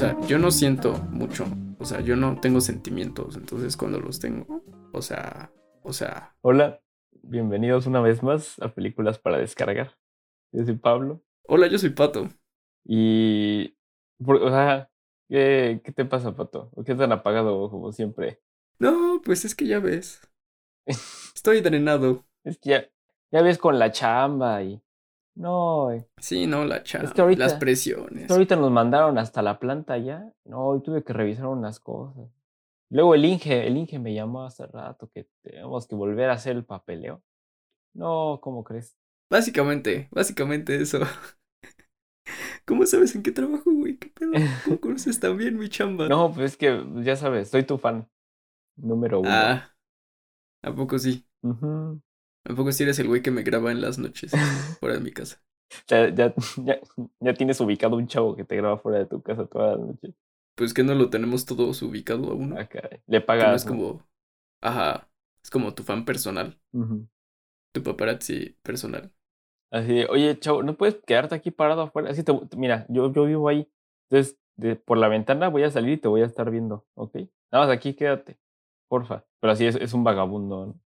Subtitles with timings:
[0.00, 1.44] O sea, yo no siento mucho.
[1.78, 3.36] O sea, yo no tengo sentimientos.
[3.36, 5.52] Entonces cuando los tengo, o sea,
[5.82, 6.34] o sea.
[6.40, 6.80] Hola,
[7.20, 9.98] bienvenidos una vez más a Películas para Descargar.
[10.52, 11.22] Yo soy Pablo.
[11.46, 12.30] Hola, yo soy Pato.
[12.82, 13.76] Y.
[14.24, 14.90] O sea,
[15.28, 16.70] ¿qué, qué te pasa, Pato?
[16.70, 18.40] ¿Por qué tan apagado como siempre?
[18.78, 20.22] No, pues es que ya ves.
[20.86, 22.24] Estoy drenado.
[22.42, 22.90] Es que ya,
[23.30, 24.80] ya ves con la chamba y.
[25.34, 25.88] No.
[26.18, 27.04] Sí, no, la chava.
[27.04, 28.22] Es que ahorita- Las presiones.
[28.22, 30.32] Es que ahorita nos mandaron hasta la planta ya.
[30.44, 32.28] No, hoy tuve que revisar unas cosas.
[32.90, 36.56] Luego el Inge, el Inge me llamó hace rato que tenemos que volver a hacer
[36.56, 37.22] el papeleo.
[37.94, 38.96] No, ¿cómo crees?
[39.30, 41.00] Básicamente, básicamente eso.
[42.66, 43.96] ¿Cómo sabes en qué trabajo, güey?
[43.96, 44.32] ¿Qué pedo?
[44.64, 46.08] ¿Cómo conoces tan bien mi chamba?
[46.08, 48.08] No, pues es que ya sabes, soy tu fan.
[48.76, 49.30] Número uno.
[49.30, 49.72] Ah,
[50.62, 51.26] ¿a poco sí?
[51.42, 51.94] ¿A
[52.56, 54.32] poco sí eres el güey que me graba en las noches
[54.80, 55.42] fuera de mi casa?
[55.88, 56.80] ya, ya, ya,
[57.20, 60.14] ya tienes ubicado un chavo que te graba fuera de tu casa toda la noche.
[60.54, 62.56] Pues que no lo tenemos todos ubicado aún.
[62.58, 63.00] Ah, caray.
[63.06, 63.56] Le Que no pagas.
[63.56, 64.06] es como,
[64.60, 65.10] ajá,
[65.42, 66.60] es como tu fan personal,
[67.72, 69.12] tu paparazzi personal.
[69.70, 72.10] Así de, oye, chavo, ¿no puedes quedarte aquí parado afuera?
[72.10, 73.68] Así te, mira, yo, yo vivo ahí.
[74.10, 77.14] Entonces, de, por la ventana voy a salir y te voy a estar viendo, ¿ok?
[77.52, 78.38] Nada más aquí quédate,
[78.88, 79.24] porfa.
[79.40, 80.80] Pero así es, es un vagabundo, ¿no?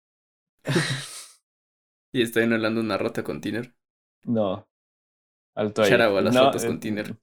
[2.13, 3.75] Y está inhalando una rata con tiner.
[4.25, 4.67] No.
[5.55, 5.91] Alto ahí.
[5.93, 7.17] Out a las no, ratas eh, con tiner.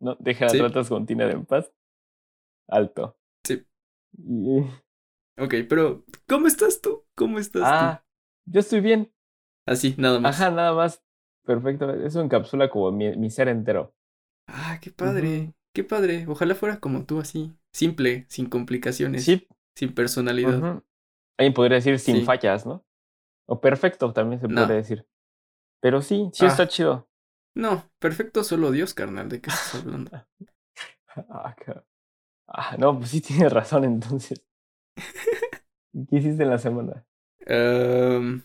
[0.00, 0.58] No, deja las Sí.
[0.60, 1.72] ratas con tiner en paz.
[2.68, 3.16] Alto.
[3.44, 3.64] Sí.
[4.18, 4.60] Y-
[5.38, 7.04] Ok, pero ¿cómo estás tú?
[7.16, 8.04] ¿Cómo estás ah,
[8.46, 9.10] yo estoy bien.
[9.66, 10.38] Así, nada más.
[10.40, 11.02] Ajá, nada más.
[11.44, 11.90] Perfecto.
[12.04, 13.94] Eso encapsula como mi, mi ser entero.
[14.46, 16.26] Ah, qué padre, qué padre.
[16.28, 19.48] Ojalá fuera como tú así, simple, sin complicaciones, Sí.
[19.74, 20.58] sin personalidad.
[20.58, 20.84] ujú.
[21.38, 22.24] Alguien podría decir sin Sí.
[22.24, 22.84] fallas, ¿no?
[23.52, 24.62] O perfecto también se No.
[24.62, 25.06] podría decir.
[25.82, 26.48] Pero sí, sí Ah.
[26.48, 27.06] está chido.
[27.54, 30.10] No, perfecto solo Dios, carnal, ¿de qué estás hablando?
[31.14, 31.54] Ah,
[32.48, 34.42] ah, no, pues sí tienes razón entonces.
[36.08, 37.04] ¿Qué hiciste en la semana?
[37.40, 38.42] Em,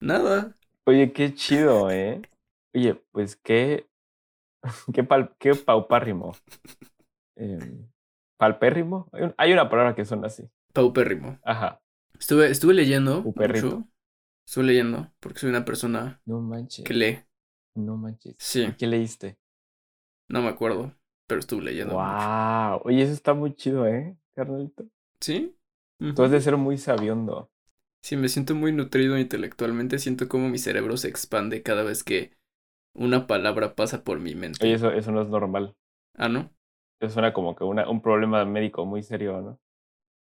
[0.00, 0.54] nada.
[0.86, 2.22] Oye, qué chido, ¿eh?
[2.72, 3.88] Oye, pues qué.
[4.94, 6.32] Qué, pal, qué paupárrimo.
[7.36, 7.88] Em,
[8.38, 9.08] ¿Palpérrimo?
[9.12, 10.48] Hay un- Hay una palabra que suena así.
[10.72, 11.38] Paupérrimo.
[11.42, 11.80] Ajá.
[12.18, 13.68] Estuve, estuve leyendo Pauperrito.
[13.68, 13.88] mucho.
[14.46, 16.84] Estuve leyendo porque soy una persona No manches.
[16.84, 17.24] que lee.
[17.74, 18.36] No manches.
[18.38, 19.38] Sí, ¿Qué leíste?
[20.28, 20.94] no me acuerdo,
[21.26, 21.94] pero estuve leyendo.
[21.94, 22.04] mucho.
[22.04, 22.82] Wow.
[22.84, 24.84] Oye, eso está muy chido, ¿eh, carnalito?
[25.20, 25.54] ¿Sí?
[26.14, 27.50] Tú has de ser muy sabiondo.
[28.02, 29.98] Sí, me siento muy nutrido intelectualmente.
[29.98, 32.32] Siento como mi cerebro se expande cada vez que
[32.94, 34.64] una palabra pasa por mi mente.
[34.64, 35.74] Oye, eso, eso no es normal.
[36.14, 36.50] Ah, ¿no?
[37.00, 39.60] Eso suena como que una, un problema médico muy serio, ¿no?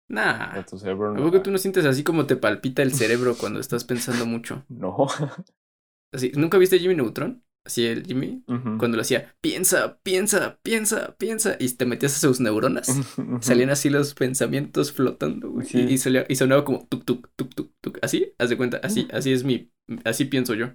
[0.09, 0.59] Nah.
[0.59, 3.59] O tu cerebro ¿A poco tú no sientes así como te palpita el cerebro cuando
[3.59, 4.63] estás pensando mucho?
[4.69, 5.07] No.
[6.13, 7.43] Así, ¿nunca viste Jimmy Neutron?
[7.65, 8.45] Así el Jimmy,
[8.79, 12.87] cuando lo hacía, piensa, piensa, piensa, piensa, y te metías a sus neuronas.
[13.41, 15.65] Salían así los pensamientos flotando, güey.
[15.67, 15.79] Sí.
[15.79, 17.99] Y, y salía- y sonaba como tuk, tuk, tuk, tuk, tuk.
[18.01, 19.69] Así, haz de cuenta, así, así es mi,
[20.05, 20.67] así pienso yo.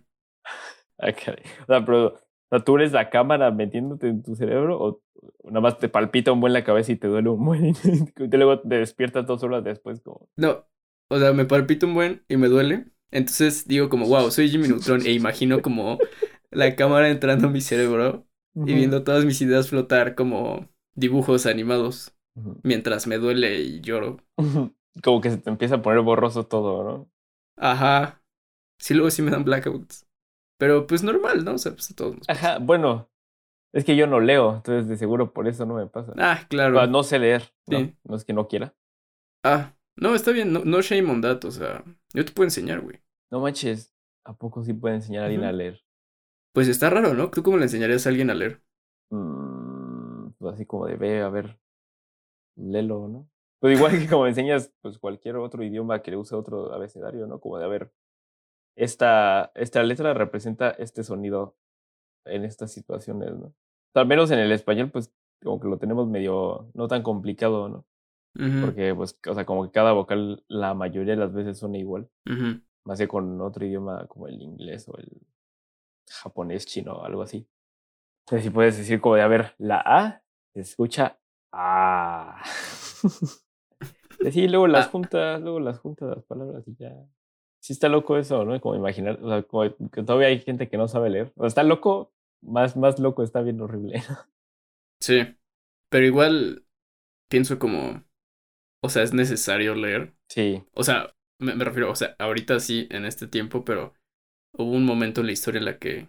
[0.98, 1.42] Ah, caray.
[1.62, 2.20] O sea, pero,
[2.56, 5.02] sea, ¿tú eres la cámara metiéndote en tu cerebro o
[5.44, 7.64] nada más te palpita un buen la cabeza y te duele un buen
[8.16, 10.28] y luego te despiertas dos horas después como...
[10.36, 10.66] No,
[11.08, 12.86] o sea, me palpito un buen y me duele.
[13.10, 15.98] Entonces digo como, wow, soy Jimmy Neutron e imagino como
[16.50, 22.14] la cámara entrando a mi cerebro y viendo todas mis ideas flotar como dibujos animados
[22.62, 24.18] mientras me duele y lloro.
[25.02, 27.10] Como que se te empieza a poner borroso todo, ¿no?
[27.56, 28.22] Ajá.
[28.78, 30.06] Sí, luego sí me dan blackouts.
[30.62, 31.54] Pero pues normal, ¿no?
[31.54, 32.52] O sea, pues a todos nos pasa.
[32.52, 33.10] Ajá, bueno,
[33.72, 36.12] es que yo no leo, entonces de seguro por eso no me pasa.
[36.16, 36.78] Ah, claro.
[36.78, 37.80] Ah, no sé leer, ¿no?
[37.80, 37.96] Sí.
[38.04, 38.72] No es que no quiera.
[39.42, 41.82] Ah, no, está bien, no, no shame on that, o sea,
[42.14, 43.00] yo te puedo enseñar, güey.
[43.32, 45.82] No manches, ¿a poco sí puede enseñar a alguien a leer?
[46.52, 47.28] Pues está raro, ¿no?
[47.32, 48.62] ¿Tú cómo le enseñarías a alguien a leer?
[49.10, 51.58] Mm, pues así como de ve, a ver,
[52.54, 53.28] léelo, ¿no?
[53.58, 57.40] Pues igual que como enseñas pues cualquier otro idioma que use otro abecedario, ¿no?
[57.40, 57.92] Como de a ver,
[58.76, 61.56] esta, esta letra representa este sonido
[62.24, 63.46] en estas situaciones, ¿no?
[63.46, 67.02] O sea, al menos en el español, pues como que lo tenemos medio no tan
[67.02, 67.84] complicado, ¿no?
[68.64, 72.08] Porque, pues, o sea, como que cada vocal la mayoría de las veces suena igual.
[72.84, 75.20] Más que con otro idioma como el inglés o el
[76.10, 77.46] japonés, chino o algo así.
[78.24, 80.22] Entonces, si puedes decir como de, a ver, la A
[80.54, 81.18] se escucha
[81.52, 82.42] A.
[84.20, 84.90] Y sí, luego las Ah.
[84.90, 86.96] juntas, luego las juntas las palabras y ya.
[87.62, 88.60] Sí está loco eso, ¿no?
[88.60, 91.32] Como imaginar, o sea, como que todavía hay gente que no sabe leer.
[91.36, 92.12] O sea, está loco,
[92.42, 94.02] más, más loco, está bien horrible.
[95.00, 95.20] Sí,
[95.90, 96.64] pero igual
[97.30, 98.04] pienso como,
[98.82, 100.14] o sea, es necesario leer.
[100.28, 103.94] Sí, O sea, me, me refiero, o sea, ahorita sí, en este tiempo, pero
[104.52, 106.08] hubo un momento en la historia en la que,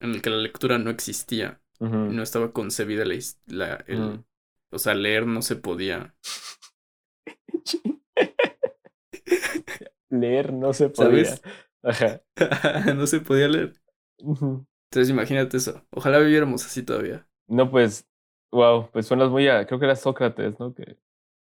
[0.00, 1.60] en el que la lectura no existía.
[1.80, 3.16] No estaba concebida la,
[3.46, 4.24] la el, ujú.
[4.70, 6.14] o sea, leer no se podía,
[10.16, 11.38] Leer no se podía.
[11.38, 11.42] ¿sabes?
[11.82, 12.22] Ajá.
[12.96, 13.74] No se podía leer.
[14.18, 15.84] Entonces imagínate eso.
[15.90, 17.26] Ojalá viviéramos así todavía.
[17.48, 18.08] No, pues,
[18.52, 20.74] wow, pues suenas muy a, creo que era Sócrates, ¿no?
[20.74, 20.98] Que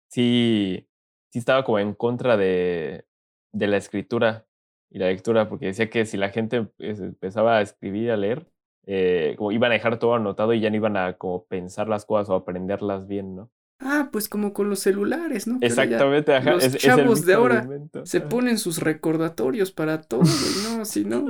[0.09, 0.87] sí,
[1.31, 3.05] sí estaba como en contra de,
[3.53, 4.47] de la escritura
[4.89, 8.47] y la lectura, porque decía que si la gente empezaba a escribir, a leer,
[8.85, 12.05] eh, como iban a dejar todo anotado y ya no iban a como pensar las
[12.05, 13.51] cosas o aprenderlas bien, ¿no?
[13.81, 15.57] Ah, pues como con los celulares, ¿no?
[15.61, 16.51] Exactamente, ajá.
[16.51, 18.05] los es, es el chavos de ahora argumento.
[18.05, 20.21] se ponen sus recordatorios para todo,
[20.63, 21.25] no, si no,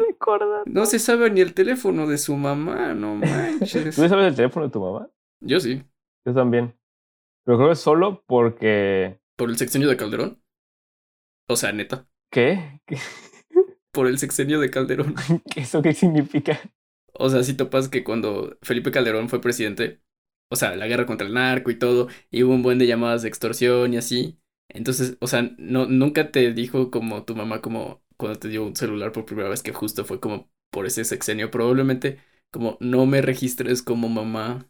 [0.66, 3.96] no se sabe ni el teléfono de su mamá, no manches.
[3.96, 5.10] ¿Tú sabes el teléfono de tu mamá?
[5.42, 5.84] Yo sí,
[6.26, 6.74] Yo también.
[7.46, 9.20] Pero creo que solo porque.
[9.36, 10.42] por el sexenio de Calderón.
[11.48, 12.82] O sea, neta, ¿Qué?
[12.86, 12.98] ¿Qué?
[13.92, 15.16] por el sexenio de Calderón.
[15.52, 16.60] ¿Qué- ¿Eso qué significa?
[17.14, 20.02] O sea, si topas que cuando Felipe Calderón fue presidente,
[20.50, 23.22] o sea, la guerra contra el narco y todo, y hubo un buen de llamadas
[23.24, 24.40] de extorsión y así.
[24.70, 28.76] Entonces, o sea, no, nunca te dijo como tu mamá, como cuando te dio un
[28.76, 31.52] celular por primera vez, que justo fue como por ese sexenio.
[31.52, 32.20] Probablemente,
[32.52, 34.68] como no me registres como mamá,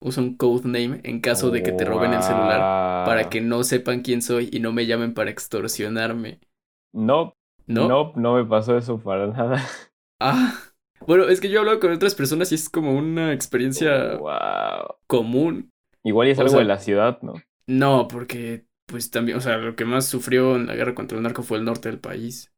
[0.00, 2.70] usa un codename en caso de que te roben el celular
[3.02, 6.40] para que no sepan quién soy y no me llamen para extorsionarme.
[6.92, 7.36] No,
[7.66, 7.88] ¿No?
[7.88, 9.64] no, no me pasó eso para nada.
[10.20, 10.69] Ah.
[11.06, 14.96] Bueno, es que yo he hablado con otras personas y es como una experiencia Wow.
[15.06, 15.72] común.
[16.04, 17.34] Igual y es O algo sea- de la ciudad, ¿no?
[17.66, 21.22] No, porque pues también, o sea, lo que más sufrió en la guerra contra el
[21.22, 22.52] narco fue el norte del país.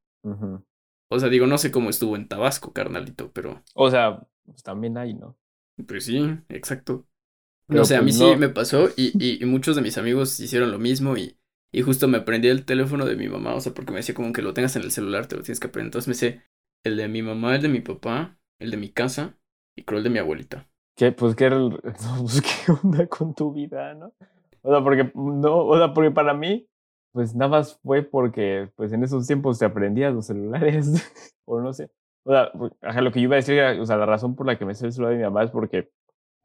[1.11, 4.97] O sea, digo, no sé cómo estuvo en Tabasco, carnalito, pero O sea, pues también
[4.97, 5.37] hay, ¿no?
[5.87, 6.19] pues sí,
[6.49, 7.07] exacto.
[7.67, 8.37] Pero, no sé, a mí pues, sí no.
[8.37, 11.39] me pasó y, y, y muchos de mis amigos hicieron lo mismo y,
[11.73, 14.33] y justo me aprendí el teléfono de mi mamá, o sea, porque me decía como
[14.33, 15.89] que lo tengas en el celular, te lo tienes que aprender.
[15.89, 16.43] Entonces me sé
[16.85, 19.37] el de mi mamá, el de mi papá, el de mi casa
[19.77, 20.69] y creo el de mi abuelita.
[20.97, 21.13] ¿Qué?
[21.13, 21.81] Pues qué, era el-
[22.21, 24.13] pues, ¿qué onda con tu vida, no?
[24.63, 26.69] O sea, porque no, o sea, porque para mí,
[27.13, 30.87] pues nada más fue porque, pues en esos tiempos te aprendías los celulares,
[31.45, 31.91] o no sé.
[32.25, 34.47] O sea, pues, ajá, lo que yo iba a decir o sea, la razón por
[34.47, 35.91] la que me sé el celular de mi mamá es porque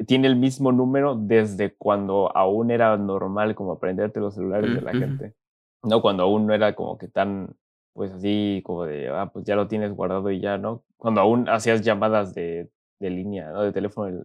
[0.07, 4.94] tiene el mismo número desde cuando aún era normal como aprenderte los celulares de la
[4.94, 5.00] Mm, ujú.
[5.00, 5.36] gente.
[5.84, 7.56] No, cuando aún no era como que tan,
[7.97, 10.83] pues así como de, ah, pues ya lo tienes guardado y ya, ¿no?
[10.97, 13.63] Cuando aún hacías llamadas de, de línea, ¿no?
[13.63, 14.21] De teléfono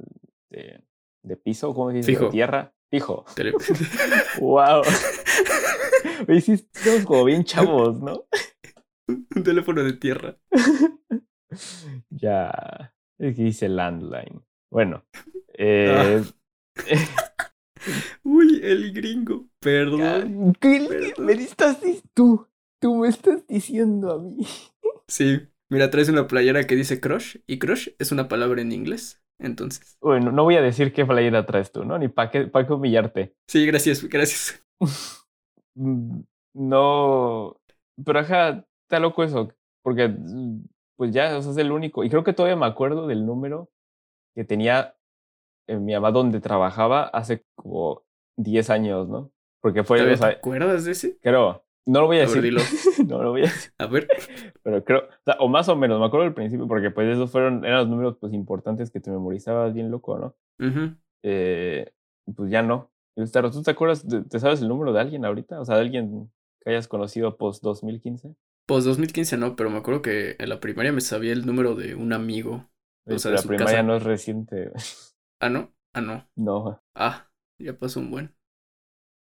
[0.51, 0.85] de,
[1.23, 2.13] de, piso, ¿cómo se dice?
[2.13, 2.27] Fijo.
[2.27, 2.75] De tierra.
[2.91, 3.25] Fijo.
[3.35, 3.55] Tele-
[4.41, 4.83] ¡Wow!
[6.43, 8.27] Sí, estamos como bien chavos, ¿no?
[9.09, 10.37] Un teléfono de tierra.
[12.11, 12.95] Ya.
[13.19, 14.43] Es que dice landline.
[14.71, 15.03] Bueno.
[15.55, 16.23] Eh,
[18.23, 19.47] Uy, el gringo.
[19.61, 20.53] Perdón.
[20.61, 21.27] ¿Qué Perdón.
[21.27, 22.47] me estás dic- tú?
[22.83, 24.37] Tú me estás diciendo a mí.
[25.09, 25.41] Sí.
[25.71, 29.23] Mira, traes una playera que dice crush y crush es una palabra en inglés.
[29.39, 29.97] Entonces.
[30.01, 31.99] Bueno, no voy a decir qué playera traes tú, ¿no?
[31.99, 33.35] Ni para qué, pa' qué humillarte.
[33.49, 34.63] Sí, gracias, gracias.
[35.75, 36.21] Mm,
[36.55, 37.57] No.
[38.05, 39.49] Pero ajá, está loco eso.
[39.83, 40.65] Porque, mm,
[40.97, 42.05] pues ya, o sea, es el único.
[42.05, 43.71] Y creo que todavía me acuerdo del número
[44.35, 44.95] que tenía
[45.69, 48.03] en mi mamá donde trabajaba hace como
[48.37, 49.33] 10 años, ¿no?
[49.63, 51.19] Porque fue, ¿Todavía o sea, te acuerdas de ese?
[51.21, 51.65] creo.
[51.87, 52.55] No lo voy a decir.
[53.09, 53.73] no lo voy a decir.
[53.79, 54.09] A ver.
[54.63, 57.31] Pero creo, o, sea, o más o menos, me acuerdo del principio, porque pues esos
[57.31, 60.37] fueron, eran los números pues importantes que te memorizabas bien loco, ¿no?
[61.23, 61.91] Eh,
[62.37, 62.91] pues ya no.
[63.15, 65.61] ¿Tú te acuerdas, te sabes el número de alguien ahorita?
[65.61, 68.35] O sea, de alguien que hayas conocido post 2015.
[68.67, 71.95] Pues 2015 no, pero me acuerdo que en la primaria me sabía el número de
[71.95, 72.71] un amigo.
[73.07, 73.83] O sea, de la su primaria casa.
[73.83, 74.71] no es reciente.
[75.41, 75.75] Ah, no.
[75.93, 76.29] Ah, no.
[76.37, 76.81] no.
[76.95, 78.35] Ah, ya pasó un buen.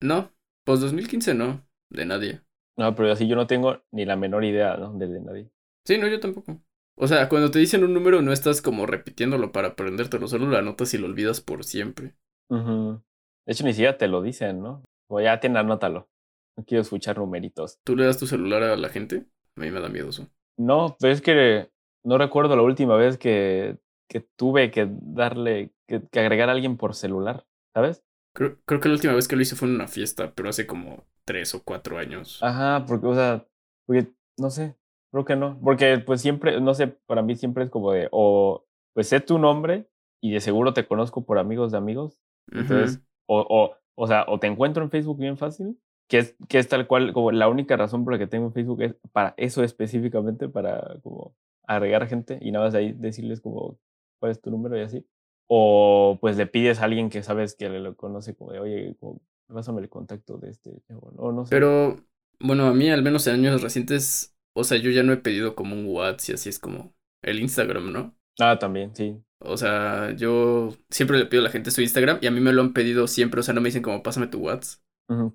[0.01, 0.33] No,
[0.65, 2.43] pues 2015 no, de nadie.
[2.77, 4.93] No, pero así yo no tengo ni la menor idea, ¿no?
[4.95, 5.51] De, de nadie.
[5.85, 6.61] Sí, no, yo tampoco.
[6.97, 10.57] O sea, cuando te dicen un número no estás como repitiéndolo para aprendértelo, solo lo
[10.57, 12.15] anotas y lo olvidas por siempre.
[12.49, 13.03] Ujú.
[13.47, 14.83] De hecho, ni siquiera te lo dicen, ¿no?
[15.09, 16.09] O ya ten, anótalo.
[16.57, 17.79] No quiero escuchar numeritos.
[17.85, 19.27] ¿Tú le das tu celular a la gente?
[19.57, 20.29] A mí me da miedo eso.
[20.57, 21.71] No, pero es que
[22.05, 26.77] no recuerdo la última vez que, que tuve que darle, que, que agregar a alguien
[26.77, 27.45] por celular,
[27.75, 28.05] ¿sabes?
[28.35, 30.67] Creo, creo que la última vez que lo hice fue en una fiesta, pero hace
[30.67, 32.39] como tres o cuatro años.
[32.43, 33.47] Ajá, porque, o sea,
[33.87, 34.77] porque, no sé,
[35.11, 35.59] creo que no.
[35.63, 38.65] Porque, pues siempre, no sé, para mí siempre es como de, o,
[38.95, 39.89] pues sé tu nombre
[40.21, 42.21] y de seguro te conozco por amigos de amigos.
[42.51, 43.05] Entonces, Ujú.
[43.27, 46.69] o, o, o sea, o te encuentro en Facebook bien fácil, que es, que es
[46.69, 49.63] tal cual, como la única razón por la que tengo en Facebook es para eso
[49.63, 51.35] específicamente, para como
[51.67, 53.79] agregar gente y nada más ahí decirles como
[54.19, 55.07] cuál es tu número y así.
[55.49, 59.21] O pues le pides a alguien que sabes que lo conoce como de, oye, como,
[59.53, 61.51] pásame el contacto de este chavo", o no sé.
[61.51, 61.97] Pero,
[62.41, 65.55] bueno, a mí al menos en años recientes, o sea, yo ya no he pedido
[65.55, 68.15] como un WhatsApp y así es como el Instagram, ¿no?
[68.41, 69.17] Ah, también, sí.
[69.45, 72.53] O sea, yo siempre le pido a la gente su Instagram y a mí me
[72.53, 73.41] lo han pedido siempre.
[73.41, 74.81] O sea, no me dicen como, pásame tu WhatsApp.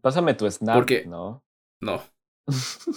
[0.01, 1.43] Pásame tu Snap, Porque- ¿no?
[1.81, 2.01] No.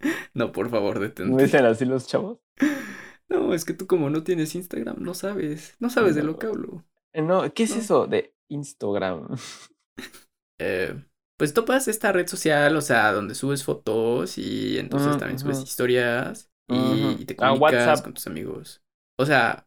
[0.34, 1.42] no, por favor, ¿No detente.
[1.42, 2.38] dicen así los chavos?
[3.26, 5.76] No, es que tú como no tienes Instagram, no sabes.
[5.80, 6.84] No sabes de lo que hablo.
[7.14, 7.80] Eh, No, ¿qué es No.
[7.80, 9.28] eso de Instagram?
[10.60, 10.94] Eh,
[11.36, 16.50] pues topas esta red social, o sea, donde subes fotos y entonces también subes historias
[16.68, 18.82] y, te Ah, comunicas con tus amigos.
[19.18, 19.66] O sea,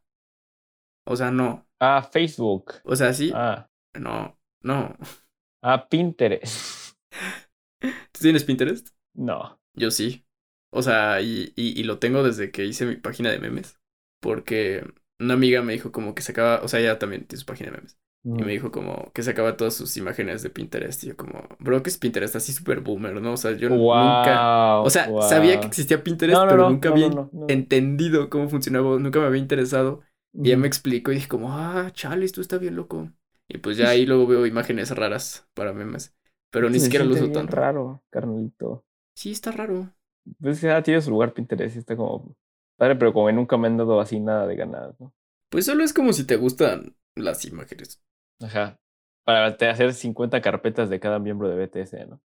[1.05, 1.65] o sea, no.
[1.79, 2.73] Ah, Facebook.
[2.83, 4.95] O sea, sí, Ah, no, no.
[5.63, 6.95] ah, Pinterest.
[7.81, 8.89] ¿Tú tienes Pinterest?
[9.13, 9.59] No.
[9.75, 10.25] Yo sí.
[10.73, 13.79] O sea, y, y, y lo tengo desde que hice mi página de memes.
[14.21, 14.83] Porque
[15.19, 17.77] una amiga me dijo como que sacaba, o sea, ella también tiene su página de
[17.77, 17.97] memes.
[18.35, 21.03] Y me dijo como que sacaba todas sus imágenes de Pinterest.
[21.03, 22.35] Y yo como, bro, ¿qué es Pinterest?
[22.35, 23.33] Así súper boomer, ¿no?
[23.33, 24.45] O sea, yo nunca...
[24.81, 27.07] O sea, sabía que existía Pinterest, No, no, pero no, nunca había
[27.47, 30.01] entendido cómo funcionaba, nunca me había interesado.
[30.43, 30.57] Y Ujú.
[30.57, 33.11] me explicó y dije como, ah, chale, esto está bien loco.
[33.47, 36.15] Y pues ya ahí luego veo imágenes raras para memes.
[36.51, 37.55] Pero ni siquiera lo uso tanto.
[37.55, 38.85] raro, carnalito.
[39.15, 39.93] Sí, está raro.
[40.39, 42.35] Pues ya tiene su lugar Pinterest y está como
[42.75, 45.13] padre, pero como que nunca me han dado así nada de ganas, ¿no?
[45.49, 48.01] Pues solo es como si te gustan las imágenes.
[48.41, 48.79] Ajá.
[49.23, 52.21] Para hacer 50 carpetas de cada miembro de BTS, ¿no?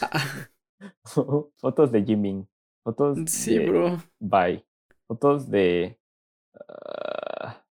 [0.00, 0.48] Ah,
[1.56, 2.48] Fotos de Jimin.
[2.84, 4.02] Fotos sí, de bro.
[4.18, 4.64] Bye.
[5.06, 5.98] Fotos de
[6.54, 7.64] ah,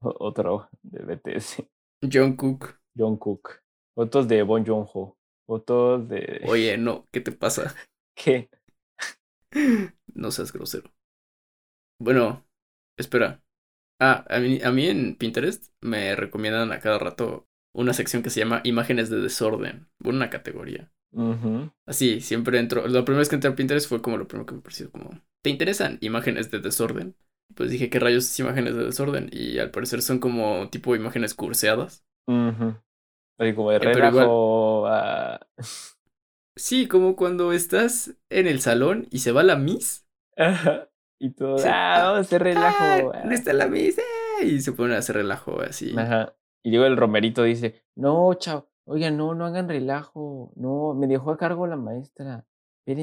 [0.00, 1.64] otro de BTS.
[2.02, 2.80] Jungkook.
[2.96, 3.62] Jungkook.
[3.94, 5.16] Fotos de Bon Joon-ho.
[5.46, 7.74] Fotos de Oye, no, ¿qué te pasa?
[8.14, 8.48] ¿Qué?
[10.14, 10.90] No seas grosero.
[11.98, 12.44] Bueno,
[12.98, 13.41] espera.
[14.04, 18.30] Ah, a mí, a mí en Pinterest me recomiendan a cada rato una sección que
[18.30, 19.86] se llama imágenes de desorden.
[20.04, 20.90] Una categoría.
[21.86, 22.88] Así, siempre entro.
[22.88, 25.20] La primera vez que entré a Pinterest fue como lo primero que me pareció como,
[25.42, 27.14] ¿te interesan imágenes de desorden?
[27.54, 29.28] Pues dije, ¿qué rayos es imágenes de desorden?
[29.30, 32.04] Y al parecer son como tipo imágenes curseadas.
[33.38, 34.26] Así como de Eh, igual-
[34.88, 35.40] ah,
[36.56, 40.06] Sí, como cuando estás en el salón y se va la Miss.
[40.36, 40.88] ajá,
[41.22, 41.58] y todo.
[41.58, 41.68] Sí.
[41.70, 43.12] Ah, vamos a hacer relajo.
[43.14, 43.98] Ah, no está la Miss.
[43.98, 45.94] eh", Y se ponen a hacer relajo así.
[45.96, 46.34] Ajá.
[46.64, 50.52] Y luego el Romerito dice, no, chao, oigan, no, no hagan relajo.
[50.56, 52.44] No, me dejó a cargo la maestra.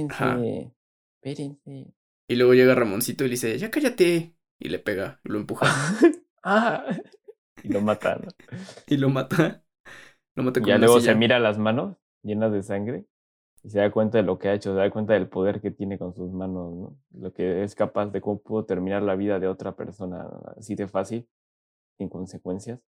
[0.09, 0.35] Ajá.
[0.35, 0.73] Espérense.
[1.21, 1.93] Espérense.
[2.27, 4.35] Y luego llega Ramoncito y le dice, ya cállate.
[4.59, 5.67] Y le pega, y lo empuja
[6.43, 6.83] ah.
[7.63, 8.27] Y lo mata, ¿no?
[8.87, 9.63] y lo mata.
[10.35, 11.13] Lo mata con ya luego silla.
[11.13, 13.05] se mira las manos llenas de sangre
[13.63, 15.71] y se da cuenta de lo que ha hecho, se da cuenta del poder que
[15.71, 16.97] tiene con sus manos, ¿no?
[17.19, 20.87] Lo que es capaz de cómo pudo terminar la vida de otra persona así de
[20.87, 21.27] fácil,
[21.97, 22.79] sin consecuencias,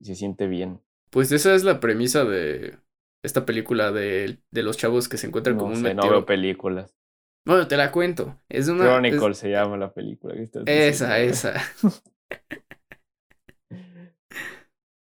[0.00, 0.80] y se siente bien.
[1.10, 2.78] Pues esa es la premisa de
[3.22, 6.26] esta película de, de los chavos que se encuentran No como un sé, no veo
[6.26, 6.94] películas.
[7.46, 8.38] Bueno, te la cuento.
[8.48, 8.84] Es una.
[8.84, 10.34] Chronicle es- se llama la película.
[10.34, 11.54] que estás Esa, esa.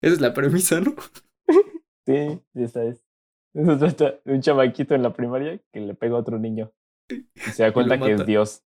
[0.02, 0.96] Esa es la premisa, ¿no?
[2.06, 3.04] Sí, esa es.
[3.54, 6.72] Eso trata de un chamaquito en la primaria que le pega a otro niño.
[7.10, 8.26] Y se da cuenta que es.
[8.26, 8.64] Dios.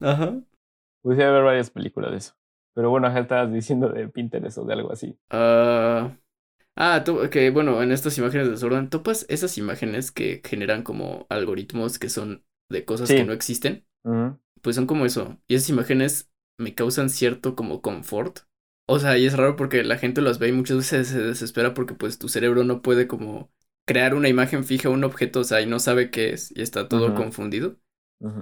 [0.00, 0.40] Ajá.
[1.04, 2.34] Debe haber varias películas de eso.
[2.74, 5.18] Pero bueno, ya estabas diciendo de Pinterest o de algo así.
[5.30, 6.16] Ah,
[6.76, 11.98] ah, que bueno, en estas imágenes de desorden, ¿topas esas imágenes que generan como algoritmos
[11.98, 13.16] que son de cosas Sí.
[13.16, 13.84] que no existen?
[14.62, 15.38] Pues son como eso.
[15.48, 18.40] Y esas imágenes me causan cierto como confort.
[18.86, 21.72] O sea, y es raro porque la gente las ve y muchas veces se desespera
[21.74, 23.50] porque pues tu cerebro no puede como
[23.84, 26.88] crear una imagen fija, un objeto, o sea, y no sabe qué es y está
[26.88, 27.78] todo confundido.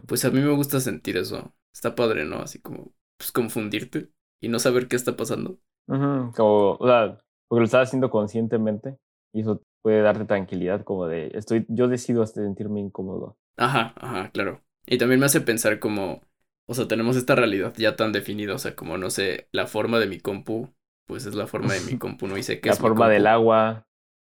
[0.06, 1.54] Pues a mí me gusta sentir eso.
[1.74, 2.38] Está padre, ¿no?
[2.42, 5.60] Así como, pues confundirte y no saber qué está pasando.
[5.88, 7.18] Ujú, Como, o sea,
[7.48, 8.96] porque lo estás haciendo conscientemente
[9.32, 13.36] y eso puede darte tranquilidad como de, estoy, yo decido hasta sentirme incómodo.
[13.56, 14.64] Ajá, ajá, claro.
[14.86, 16.22] Y también me hace pensar como,
[16.70, 19.98] o sea, tenemos esta realidad ya tan definida, o sea, como, no sé, la forma
[19.98, 20.74] de mi compu,
[21.06, 22.40] pues es la forma de mi compu, ¿no?
[22.42, 23.86] Sé que La es forma del agua.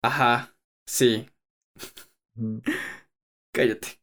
[0.04, 1.25] Ajá, sí,
[3.54, 4.00] cállate.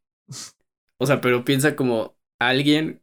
[0.98, 3.02] O sea, pero piensa como alguien,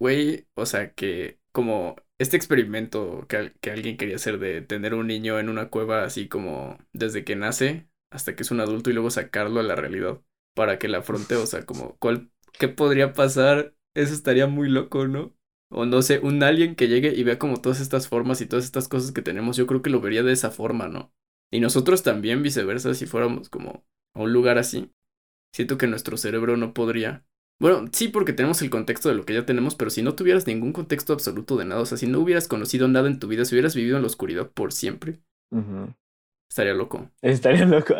[0.00, 5.08] güey, o sea, que como este experimento que, que alguien quería hacer de tener un
[5.08, 8.94] niño en una cueva así como desde que nace hasta que es un adulto y
[8.94, 10.22] luego sacarlo a la realidad
[10.54, 13.75] para que la afronte, o sea, como, ¿cuál, qué podría pasar?
[13.96, 15.34] Eso estaría muy loco, ¿no?
[15.70, 18.66] O no sé, un alien que llegue y vea como todas estas formas y todas
[18.66, 21.14] estas cosas que tenemos, yo creo que lo vería de esa forma, ¿no?
[21.50, 24.92] Y nosotros también viceversa, si fuéramos como a un lugar así.
[25.54, 27.24] Siento que nuestro cerebro no podría.
[27.58, 30.46] Bueno, sí, porque tenemos el contexto de lo que ya tenemos, pero si no tuvieras
[30.46, 33.46] ningún contexto absoluto de nada, o sea, si no hubieras conocido nada en tu vida,
[33.46, 35.20] si hubieras vivido en la oscuridad por siempre,
[36.50, 37.10] estaría loco.
[37.22, 37.94] Estaría loco.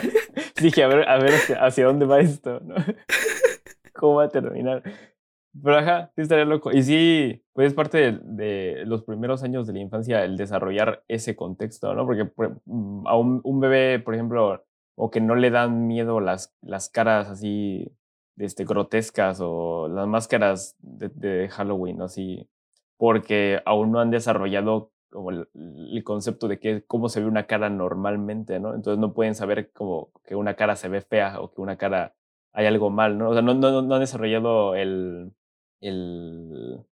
[0.60, 2.74] Dije, a ver, a ver hacia, hacia dónde va esto, ¿no?
[3.94, 4.82] ¿Cómo va a terminar?
[5.62, 6.70] Pero ajá, sí estaría loco.
[6.72, 11.36] Y sí, pues es parte de, los primeros años de la infancia el desarrollar ese
[11.36, 12.06] contexto, ¿no?
[12.06, 12.30] Porque
[12.66, 17.28] mm, a un, bebé, por ejemplo, o que no le dan miedo las, las caras
[17.28, 17.90] así
[18.36, 22.48] este, grotescas o las máscaras de, de Halloween, así,
[22.96, 27.46] porque aún no han desarrollado como el, el, concepto de que cómo se ve una
[27.46, 28.74] cara normalmente, ¿no?
[28.74, 32.14] Entonces no pueden saber como que una cara se ve fea o que una cara
[32.52, 33.30] hay algo mal, ¿no?
[33.30, 35.32] O sea, no, no, no han desarrollado el,
[35.80, 36.84] el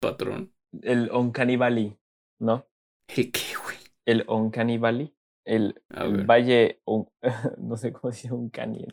[0.00, 0.52] patrón.
[0.82, 1.96] El Uncanny Valley,
[2.38, 2.66] ¿no?
[3.08, 3.76] ¿El qué, güey?
[4.04, 5.12] El Uncanny Valley.
[5.44, 7.08] El, el Valle, un,
[7.58, 8.84] no sé cómo se dice Uncanny.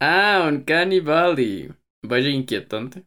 [0.00, 1.72] Ah, Uncanny Valley.
[2.02, 3.06] Valle inquietante.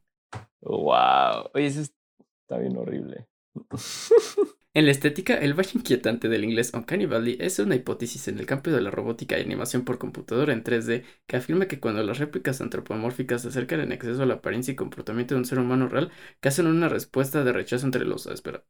[0.61, 1.51] Wow.
[1.53, 3.27] Oye, eso está bien horrible.
[4.77, 8.45] En la estética, el valle inquietante del inglés Uncanny Valley es una hipótesis en el
[8.45, 12.19] campo de la robótica y animación por computadora en 3D que afirma que cuando las
[12.19, 15.89] réplicas antropomórficas se acercan en exceso a la apariencia y comportamiento de un ser humano
[15.89, 18.27] real, causan una respuesta de rechazo entre los...
[18.27, 18.65] Espera.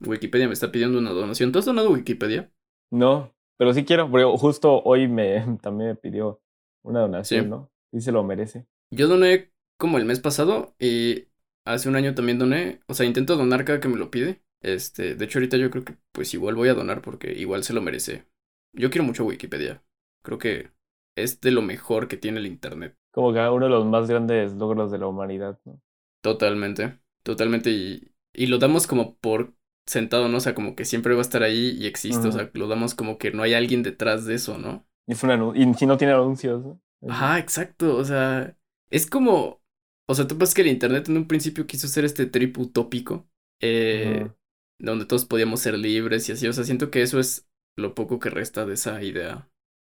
[0.00, 1.52] Wikipedia me está pidiendo una donación.
[1.52, 2.50] ¿Tú has donado Wikipedia?
[2.90, 6.40] No, pero sí quiero, porque justo hoy me también me pidió
[6.82, 7.70] una donación, ¿no?
[7.92, 8.66] Sí se lo merece.
[8.90, 11.28] Yo doné como el mes pasado y
[11.64, 12.80] hace un año también doné.
[12.88, 14.44] O sea, intento donar cada que me lo pide.
[14.62, 17.72] Este, de hecho ahorita yo creo que pues igual voy a donar porque igual se
[17.72, 18.26] lo merece.
[18.72, 19.82] Yo quiero mucho Wikipedia.
[20.22, 20.70] Creo que
[21.16, 22.96] es de lo mejor que tiene el internet.
[23.12, 25.80] Como que uno de los más grandes logros de la humanidad, ¿no?
[26.20, 29.54] Totalmente, totalmente y, y lo damos como por
[29.86, 30.38] sentado, ¿no?
[30.38, 32.94] O sea, como que siempre va a estar ahí y existe, o sea, lo damos
[32.94, 34.86] como que no hay alguien detrás de eso, ¿no?
[35.06, 36.80] Y, es una, y si no tiene anuncios, ¿no?
[37.06, 38.56] Ajá, exacto, o sea,
[38.90, 39.62] es como,
[40.08, 43.28] o sea, tú ves que el internet en un principio quiso ser este trip utópico,
[43.60, 44.28] eh,
[44.78, 46.46] donde todos podíamos ser libres y así.
[46.46, 49.48] O sea, siento que eso es lo poco que resta de esa idea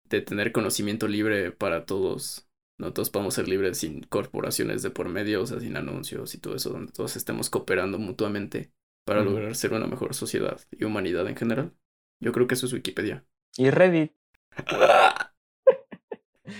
[0.09, 2.47] de tener conocimiento libre para todos.
[2.79, 6.37] No todos podemos ser libres sin corporaciones de por medio, o sea, sin anuncios y
[6.37, 8.71] todo eso, donde todos estemos cooperando mutuamente
[9.03, 11.73] para lograr ser una mejor sociedad y humanidad en general.
[12.19, 13.25] Yo creo que eso es Wikipedia.
[13.57, 14.11] Y Reddit.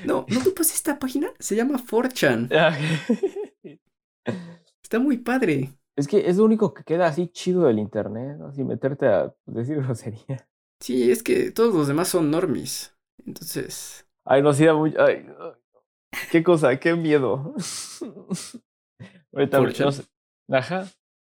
[0.06, 1.32] no, no te pases esta página.
[1.40, 2.50] Se llama 4chan.
[4.82, 5.74] Está muy padre.
[5.98, 8.48] Es que es lo único que queda así chido del internet, ¿no?
[8.48, 10.48] Así meterte a decir grosería.
[10.80, 12.96] Sí, es que todos los demás son normis.
[13.26, 14.08] Entonces.
[14.24, 15.04] Ay, no, sí da mucho.
[15.04, 15.26] Ay,
[16.32, 17.56] qué cosa, qué miedo.
[19.34, 20.04] Ahorita, no sé.
[20.50, 20.86] Ajá.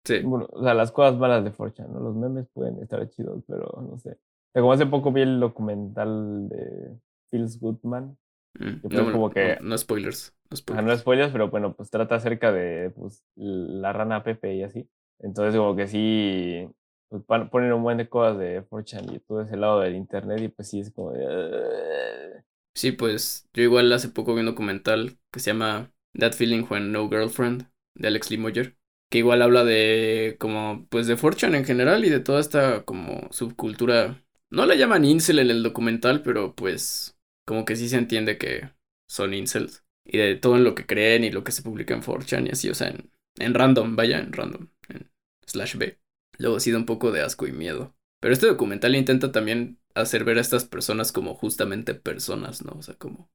[0.04, 0.20] Sí.
[0.20, 2.00] Bueno, o sea, las cosas malas de Forchan, ¿no?
[2.00, 4.10] Los memes pueden estar chidos, pero no sé.
[4.10, 8.16] O sea, como hace poco vi el documental de Phils Goodman.
[8.58, 9.58] Mm, no, como que...
[9.60, 10.34] no, spoilers.
[10.52, 10.86] No spoilers.
[10.86, 14.88] no spoilers, pero bueno, pues trata acerca de pues, la rana Pepe y así.
[15.20, 16.68] Entonces, como que sí,
[17.08, 20.48] pues, ponen un buen de cosas de 4chan y todo ese lado del internet y
[20.48, 22.42] pues sí es como de...
[22.74, 26.92] Sí, pues yo igual hace poco vi un documental que se llama That Feeling When
[26.92, 28.76] No Girlfriend de Alex Limoyer,
[29.10, 33.28] que igual habla de como pues de 4chan en general y de toda esta como
[33.30, 34.22] subcultura.
[34.50, 38.70] No la llaman incel en el documental, pero pues como que sí se entiende que
[39.06, 42.02] son incels y de todo en lo que creen y lo que se publica en
[42.02, 45.10] 4chan y así, o sea, en, en random, vaya, en random, en
[45.46, 45.98] slash B.
[46.38, 47.94] Luego ha sido un poco de asco y miedo.
[48.20, 52.72] Pero este documental intenta también hacer ver a estas personas como justamente personas, ¿no?
[52.72, 53.30] O sea, como...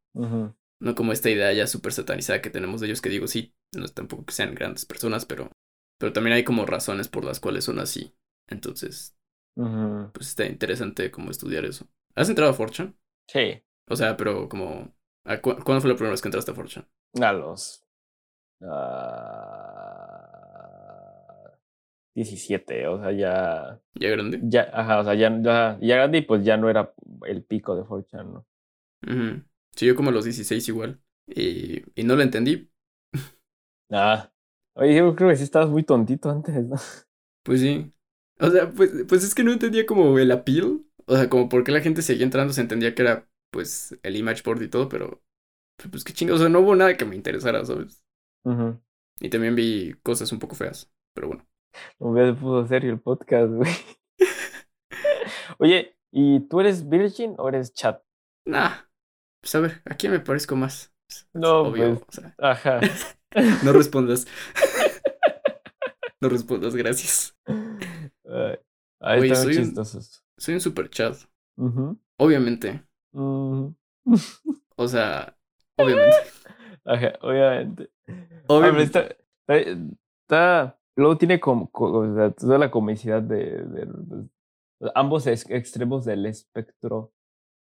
[0.80, 3.86] No como esta idea ya súper satanizada que tenemos de ellos que digo, sí, no
[3.86, 5.52] es tampoco que sean grandes personas, pero...
[6.00, 8.14] Pero también hay como razones por las cuales son así.
[8.48, 9.16] Entonces,
[9.56, 11.88] pues está interesante como estudiar eso.
[12.16, 12.94] ¿Has entrado a Fortune?
[13.28, 13.64] Sí.
[13.90, 14.96] O sea, pero como
[15.42, 16.86] ¿Cuándo fue la primera vez que entraste a Fortune?
[17.22, 17.84] A los.
[22.16, 23.80] 17, o sea, ya.
[23.96, 24.40] ¿Ya grande?
[24.44, 26.94] Ya, ajá, o sea, ya, ya, ya grande y pues ya no era
[27.26, 28.46] el pico de Fortune, ¿no?
[29.76, 31.00] Sí, yo como a los 16 igual.
[31.28, 32.72] Y, y no lo entendí.
[33.90, 34.32] Ah.
[34.74, 36.78] Oye, yo creo que sí estabas muy tontito antes, ¿no?
[37.44, 37.94] Pues sí.
[38.40, 40.86] O sea, pues, pues es que no entendía como el appeal.
[41.06, 44.16] O sea, como por qué la gente seguía entrando, se entendía que era pues el
[44.16, 45.22] image board y todo, pero
[45.92, 48.04] pues qué chingados, o sea, no hubo nada que me interesara, ¿sabes?
[49.20, 51.48] Y también vi cosas un poco feas, pero bueno.
[52.00, 53.72] No me puso serio el podcast, güey.
[55.60, 58.02] Oye, ¿y tú eres virgin o eres chat?
[58.46, 58.72] Nah,
[59.42, 60.94] pues a ver, ¿a quién me parezco más?
[61.34, 62.80] no, obvio, pues, ajá.
[63.64, 64.28] no respondas.
[66.22, 67.38] no respondas, gracias.
[69.00, 69.86] Soy, un,
[70.38, 71.16] soy un super chat.
[72.18, 72.87] Obviamente.
[73.14, 75.36] O sea,
[75.78, 76.18] obviamente.
[77.22, 77.90] obviamente.
[78.48, 79.18] Obviamente.
[79.48, 83.88] está, luego tiene como, toda la comicidad de,
[84.96, 87.12] ambos extremos del espectro,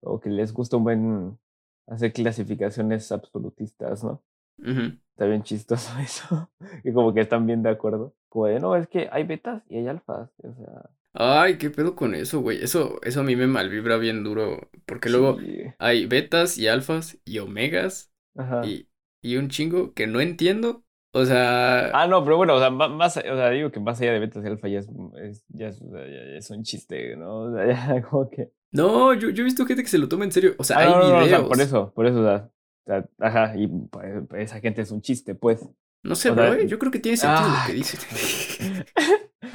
[0.03, 1.39] o que les gusta un buen
[1.87, 4.23] hacer clasificaciones absolutistas, ¿no?
[4.59, 6.51] Está bien chistoso eso.
[6.85, 8.15] Y como que están bien de acuerdo.
[8.29, 10.31] Como de, no, es que hay betas y hay alfas.
[10.43, 12.63] O sea, Ay, qué pedo con eso, güey.
[12.63, 14.71] Eso, eso a mí me malvibra bien duro.
[14.85, 15.39] Porque luego
[15.79, 18.63] hay betas y alfas y omegas Ajá.
[18.63, 18.89] y,
[19.23, 20.85] y un chingo que no entiendo.
[21.13, 24.13] O sea, Ah, no, pero bueno, o sea, más, o sea, digo que más allá
[24.13, 24.89] de betas y alfa ya es,
[25.23, 27.39] es- ya es, ya- un chiste, ¿no?
[27.45, 28.53] O sea, ya como que...
[28.73, 30.55] no, yo, yo he visto gente que se lo toma en serio.
[30.59, 31.49] O sea, Ah, hay no, no, no, o sea, videos.
[31.49, 32.51] por eso, por eso, o sea,
[32.85, 35.67] o sea, ajá, y pues, esa gente es un chiste, pues.
[36.07, 37.99] No sé, sea, bro, eh, yo creo que tiene sentido ah, lo que dice.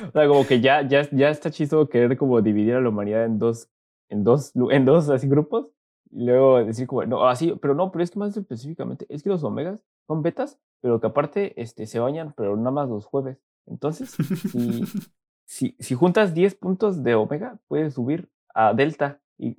[0.08, 3.24] O sea, como que ya, ya, ya está chistoso querer como dividir a la humanidad
[3.26, 3.70] en dos,
[4.10, 5.72] en dos, en dos así grupos.
[6.10, 9.30] Y luego decir como, no, así, pero no, pero es que más específicamente, es que
[9.30, 13.38] los omegas son betas, pero que aparte este, se bañan, pero nada más los jueves.
[13.68, 14.10] Entonces,
[14.52, 14.84] si,
[15.46, 19.56] si, si juntas 10 puntos de omega, puedes subir a delta y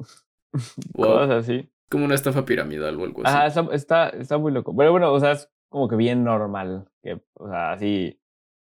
[0.95, 1.07] Wow.
[1.07, 1.71] cosas así.
[1.91, 3.35] Como una estafa piramidal o algo así.
[3.35, 4.75] Ajá, está, está, está muy loco.
[4.77, 5.37] Pero bueno, o sea,
[5.73, 6.89] como que bien normal.
[7.03, 8.19] Que, o sea, así.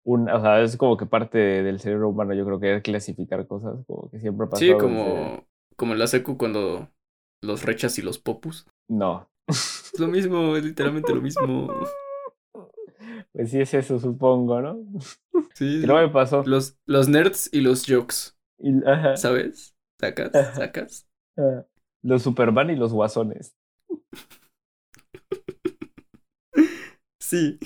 [0.06, 3.46] Un, o sea, es como que parte del cerebro humano, yo creo que es clasificar
[3.48, 4.60] cosas, como que siempre ha pasado.
[4.60, 5.46] Sí, desde- como,
[5.76, 6.88] como en la secu cuando
[7.42, 8.66] los rechas y los popus.
[8.88, 9.30] No.
[9.48, 11.74] Es lo mismo, es literalmente lo mismo.
[13.32, 14.78] Pues sí es eso, supongo, ¿no?
[15.54, 16.44] Sí, Que no me pasó.
[16.46, 19.76] Los, los nerds y los jokes, Y- ajá, ¿sabes?
[20.00, 20.34] ¿Sacas?
[20.36, 20.54] Ajá.
[20.56, 21.08] ¿Sacas?
[21.38, 21.66] ajá.
[22.02, 23.56] Los Superman y los guasones.
[27.30, 27.60] Sí.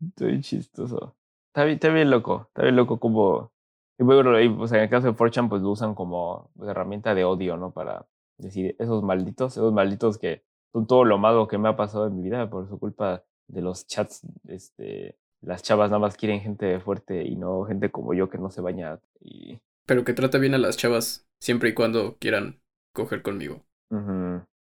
[0.00, 1.16] Estoy chistoso.
[1.48, 2.46] Está bien, está bien loco.
[2.48, 3.52] Está bien loco como...
[3.98, 6.70] Y bueno, y, o sea, en el caso de 4chan, pues lo usan como pues,
[6.70, 7.72] herramienta de odio, ¿no?
[7.72, 12.06] Para decir, esos malditos, esos malditos que son todo lo malo que me ha pasado
[12.06, 15.18] en mi vida por su culpa de los chats, este...
[15.44, 18.60] Las chavas nada más quieren gente fuerte y no gente como yo que no se
[18.60, 19.00] baña.
[19.20, 19.58] Y...
[19.86, 22.62] Pero que trata bien a las chavas siempre y cuando quieran
[22.94, 23.64] coger conmigo.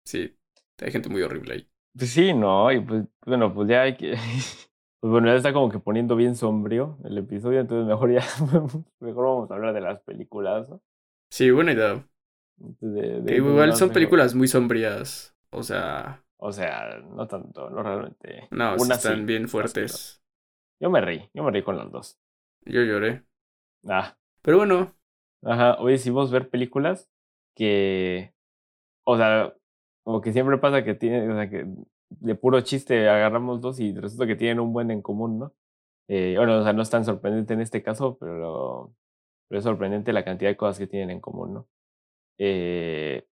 [0.05, 0.39] Sí,
[0.81, 1.69] hay gente muy horrible ahí.
[1.99, 4.17] Pues sí, no, y pues bueno, pues ya hay que...
[5.01, 8.21] Pues bueno, ya está como que poniendo bien sombrío el episodio, entonces mejor ya,
[9.01, 10.83] mejor vamos a hablar de las películas, ¿no?
[11.31, 12.07] Sí, buena idea.
[12.81, 15.35] De- igual son películas muy sombrías.
[15.51, 18.51] O sea, O sea, no tanto, no realmente.
[18.51, 20.21] no, sí están sí, bien fuertes.
[20.81, 22.19] Yo me reí, yo me reí con las dos.
[22.67, 23.25] Yo lloré.
[23.89, 24.95] Ah, Pero bueno,
[25.43, 27.09] ajá, hoy decidimos ver películas
[27.55, 28.35] que,
[29.05, 29.55] o sea,
[30.09, 31.67] como que siempre pasa que tienen, o sea, que
[32.09, 35.55] de puro chiste agarramos dos y resulta que tienen un buen en común, ¿no?
[36.09, 38.95] Eh, bueno, o sea, no es tan sorprendente en este caso, pero,
[39.47, 41.69] pero es sorprendente la cantidad de cosas que tienen en común, ¿no?
[42.39, 43.29] Eh,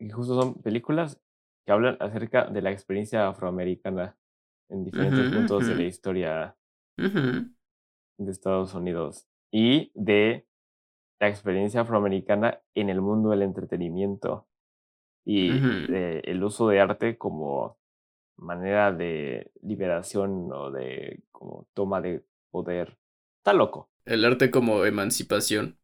[0.00, 1.20] y justo son películas
[1.66, 4.16] que hablan acerca de la experiencia afroamericana
[4.70, 6.56] en diferentes puntos de la historia
[6.96, 10.46] de Estados Unidos y de
[11.20, 14.48] la experiencia afroamericana en el mundo del entretenimiento
[15.26, 17.76] y el uso de arte como
[18.38, 22.96] manera de liberación o de como toma de poder.
[23.38, 23.90] Está loco.
[24.04, 25.78] el arte como emancipación.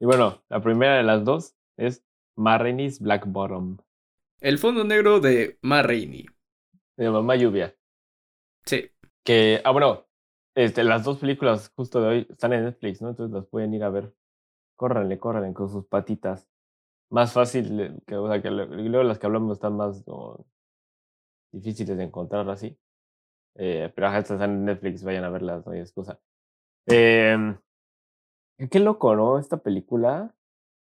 [0.00, 2.04] Y bueno, la primera de las dos es
[2.36, 3.78] Ma Rainey's Black Bottom,
[4.40, 6.26] El fondo negro de Ma Rainey.
[6.96, 7.74] de Mamá Lluvia.
[8.66, 8.90] Sí.
[9.24, 10.04] Que, ah, bueno,
[10.54, 13.10] este, las dos películas justo de hoy están en Netflix, ¿no?
[13.10, 14.12] Entonces las pueden ir a ver.
[14.76, 16.48] Córranle, córranle con sus patitas.
[17.10, 20.46] Más fácil, que, o sea, que luego las que hablamos están más como
[21.52, 22.76] difíciles de encontrar así.
[23.56, 26.18] Eh, pero ajá, estas están en Netflix, vayan a verlas, no hay excusa.
[26.86, 27.36] Eh,
[28.70, 29.38] qué loco, ¿no?
[29.38, 30.34] Esta película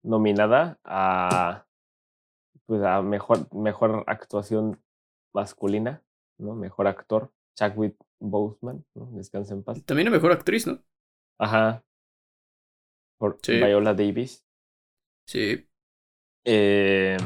[0.03, 1.67] nominada a
[2.67, 4.81] pues a mejor, mejor actuación
[5.35, 6.05] masculina,
[6.39, 6.55] ¿no?
[6.55, 9.11] Mejor actor, Chadwick Boseman, ¿no?
[9.13, 9.85] Descansa en paz.
[9.85, 10.79] También la mejor actriz, ¿no?
[11.39, 11.83] Ajá.
[13.19, 13.55] Por Sí.
[13.55, 14.47] Viola Davis.
[15.27, 15.69] Sí.
[16.45, 17.17] Eh,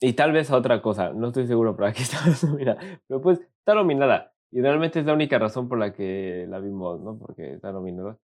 [0.00, 3.40] y tal vez a otra cosa, no estoy seguro para qué está nominada, pero pues
[3.58, 4.32] está nominada.
[4.50, 7.18] Y realmente es la única razón por la que la vimos, ¿no?
[7.18, 8.18] Porque está nominada.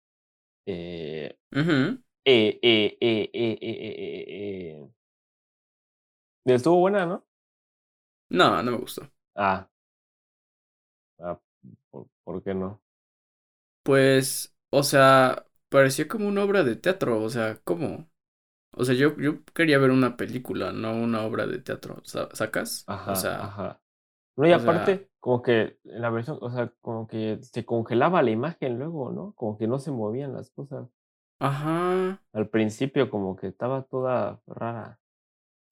[0.67, 1.37] Eh,
[2.25, 4.89] eh, eh, eh, eh, eh, eh, eh,
[6.47, 6.55] eh.
[6.55, 7.25] Estuvo buena, ¿no?
[8.29, 9.11] No, no me gustó.
[9.37, 9.69] Ah.
[11.19, 11.41] Ah,
[11.91, 12.81] ¿por, por qué no?
[13.83, 17.23] Pues, o sea, parecía como una obra de teatro.
[17.23, 18.09] O sea, ¿cómo?
[18.77, 22.03] O sea, yo, yo quería ver una película, no una obra de teatro.
[22.05, 22.87] sa- ¿Sacas?
[22.87, 23.81] Ajá, O sea, ajá.
[24.37, 28.31] No, y sea- aparte, como que la versión, o sea, como que se congelaba la
[28.33, 29.35] imagen luego, ¿no?
[29.35, 30.89] Como que no se movían las cosas.
[31.39, 32.19] ajá.
[32.35, 35.01] Al principio como que estaba toda rara.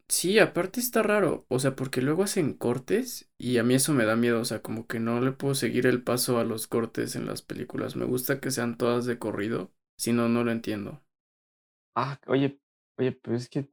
[0.09, 1.47] Sí, aparte está raro.
[1.49, 4.41] O sea, porque luego hacen cortes y a mí eso me da miedo.
[4.41, 7.43] O sea, como que no le puedo seguir el paso a los cortes en las
[7.43, 7.97] películas.
[7.97, 9.73] Me gusta que sean todas de corrido.
[9.97, 11.03] Si no, no lo entiendo.
[11.95, 12.59] Ah, oye,
[12.99, 13.69] oye, pero es que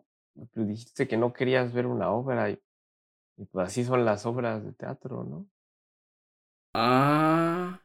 [0.54, 2.60] pero dijiste que no querías ver una obra y,
[3.38, 5.48] y pues así son las obras de teatro, ¿no?
[6.74, 7.82] Ah.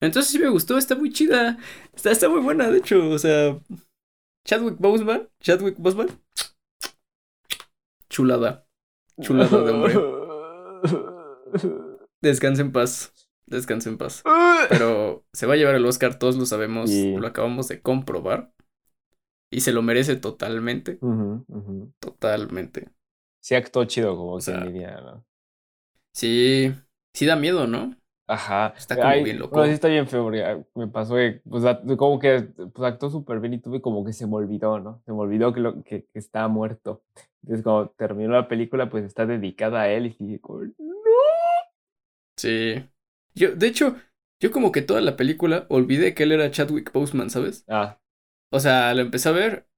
[0.00, 1.58] Entonces sí me gustó, está muy chida.
[1.94, 3.08] Está, está muy buena, de hecho.
[3.10, 3.58] O sea,
[4.44, 5.28] Chadwick Boseman.
[5.40, 6.08] Chadwick Boseman.
[8.08, 8.66] Chulada.
[9.20, 9.94] Chulada de hombre.
[12.22, 13.12] Descansa en paz.
[13.46, 14.22] Descansa en paz.
[14.68, 17.14] Pero se va a llevar el Oscar, todos lo sabemos, Sí.
[17.16, 18.52] lo acabamos de comprobar.
[19.50, 21.00] Y se lo merece totalmente.
[21.00, 21.92] Ujú.
[22.00, 22.90] Totalmente.
[23.40, 25.24] Sí actuó chido, como O sea, quien diría, ¿no?
[26.12, 26.72] Sí,
[27.12, 27.96] sí da miedo, ¿no?
[28.28, 28.74] Ajá.
[28.76, 29.64] Está como Ay, bien loco.
[29.64, 31.64] sí está bien feo, porque ah, me pasó que, pues,
[31.96, 32.42] como que,
[32.74, 35.00] pues, actuó súper bien y tuve como que se me olvidó, ¿no?
[35.06, 37.02] Se me olvidó que, lo, que, que estaba muerto.
[37.42, 40.72] Entonces, cuando terminó la película, pues, está dedicada a él y dije, como, no.
[42.36, 42.88] Sí.
[43.34, 43.96] Yo, de hecho,
[44.40, 47.66] yo como que toda la película olvidé que él era Chadwick Boseman, ¿sabes?
[47.68, 47.98] Ah,
[48.56, 49.68] O sea, lo empecé a ver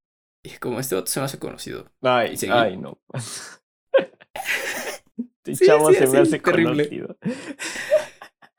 [0.44, 1.90] y como este otro se me hace conocido.
[2.02, 2.52] ay, Y seguí.
[2.52, 3.00] ay, no.
[5.44, 6.88] Este Sí, chavo sí, se me hace terrible.
[6.88, 7.18] conocido.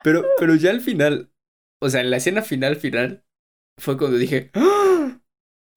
[0.02, 1.30] Pero, pero ya al final,
[1.80, 3.24] o sea, en la escena final, final,
[3.78, 5.18] fue cuando dije, ¡Ah!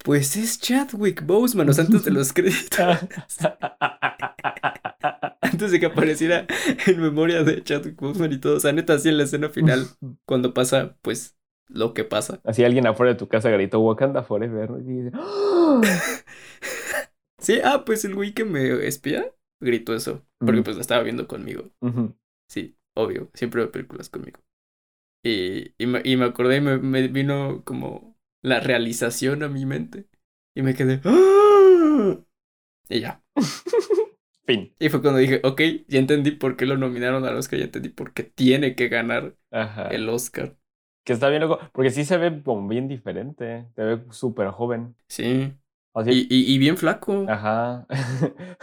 [0.03, 2.79] Pues es Chadwick Boseman, o sea, antes de los créditos,
[5.41, 6.45] antes de que apareciera
[6.87, 9.87] en memoria de Chadwick Boseman y todo, o sea, neta, así en la escena final,
[10.25, 11.35] cuando pasa, pues,
[11.73, 12.39] lo que pasa.
[12.43, 14.69] Así alguien afuera de tu casa gritó Wakanda Forever.
[14.81, 15.81] Y dice, ¡Ah!
[17.39, 21.27] Sí, ah, pues el güey que me espía gritó eso, porque pues lo estaba viendo
[21.27, 21.71] conmigo.
[22.49, 24.39] Sí, obvio, siempre veo películas conmigo.
[25.25, 29.65] Y, y, me, y me acordé y me, me vino como la realización a mi
[29.65, 30.07] mente.
[30.55, 31.01] Y me quedé.
[31.03, 32.19] ¡Ah!
[32.89, 33.23] Y ya.
[34.45, 34.73] Fin.
[34.79, 37.89] Y fue cuando dije, ok, ya entendí por qué lo nominaron al Oscar, ya entendí
[37.89, 39.87] por qué tiene que ganar Ajá.
[39.87, 40.57] el Oscar.
[41.03, 44.95] Que está bien loco, porque sí se ve como bien diferente, se ve súper joven.
[45.07, 45.53] Sí.
[45.93, 47.25] Así, Y, y, y bien flaco.
[47.27, 47.85] Ajá.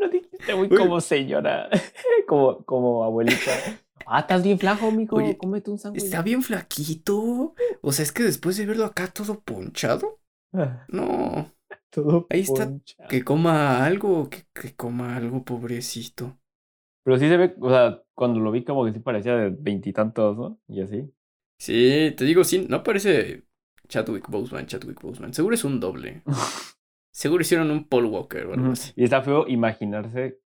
[0.00, 0.76] Lo dijiste muy Uy.
[0.76, 1.68] como señora,
[2.26, 3.52] como, como abuelita.
[4.04, 5.16] Ah, estás bien flaco, mijo.
[5.16, 6.02] Oye, Cómete un sándwich.
[6.02, 7.54] Está bien flaquito.
[7.82, 10.18] O sea, es que después de verlo acá todo ponchado.
[10.88, 11.52] No.
[11.88, 13.08] Todo Ahí está, ponchado.
[13.08, 16.36] Que coma algo, que, que coma algo, pobrecito.
[17.04, 20.36] Pero sí se ve, o sea, cuando lo vi como que sí parecía de veintitantos,
[20.36, 20.60] ¿no?
[20.68, 21.12] Y así.
[21.58, 23.44] Sí, te digo, sí, no parece
[23.88, 25.32] Chadwick Boseman, Chadwick Boseman.
[25.32, 26.22] Seguro es un doble.
[27.12, 28.92] Seguro hicieron un Paul Walker o algo así.
[28.96, 30.40] Y está feo imaginarse,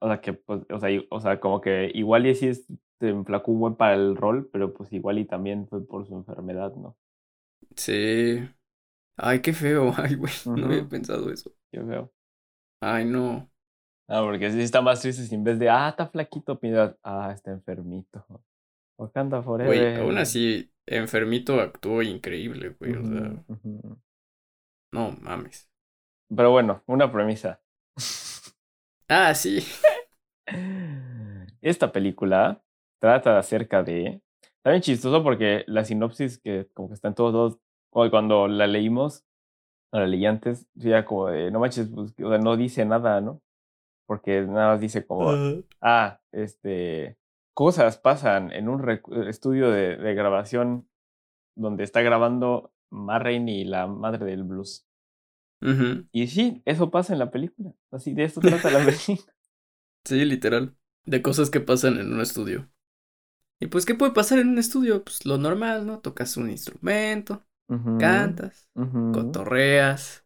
[0.00, 2.66] o sea, que, pues, o sea, o sea, como que igual y sí es,
[3.00, 6.14] se enflacó un buen para el rol, pero pues igual y también fue por su
[6.14, 6.96] enfermedad, ¿no?
[7.76, 8.48] Sí.
[9.16, 9.92] Ay, qué feo.
[9.96, 11.52] Ay, güey, no había pensado eso.
[11.70, 12.12] Qué feo.
[12.80, 13.51] Ay, no.
[14.08, 17.30] Ah, porque sí está más triste si en vez de, ah, está flaquito, piensas, ah,
[17.32, 18.24] está enfermito.
[18.98, 19.66] Wakanda Forever.
[19.66, 22.96] Güey, aún así, enfermito actuó increíble, güey.
[22.96, 23.44] O sea,
[24.92, 25.70] no mames.
[26.34, 27.60] Pero bueno, una premisa.
[29.08, 29.58] Ah, sí.
[31.60, 32.62] Esta película
[32.98, 34.22] trata acerca de.
[34.56, 37.58] Está bien chistoso porque la sinopsis que como que está en todos
[37.92, 39.26] como cuando la leímos,
[39.92, 43.20] o la leí antes, era como de, no manches, pues, o sea, no dice nada,
[43.20, 43.42] ¿no?
[44.06, 45.30] Porque nada más dice como,
[45.80, 47.16] ah, este,
[47.54, 50.88] cosas pasan en un rec- estudio de, de grabación
[51.54, 54.86] donde está grabando Ma Rainey, la madre del blues.
[56.12, 57.72] Y sí, eso pasa en la película.
[57.90, 59.32] Así de esto trata la película.
[60.04, 60.74] Sí, literal.
[61.04, 62.68] De cosas que pasan en un estudio.
[63.60, 65.04] Y pues, ¿qué puede pasar en un estudio?
[65.04, 66.00] Pues lo normal, ¿no?
[66.00, 67.44] Tocas un instrumento,
[67.98, 68.68] cantas,
[69.12, 70.24] cotorreas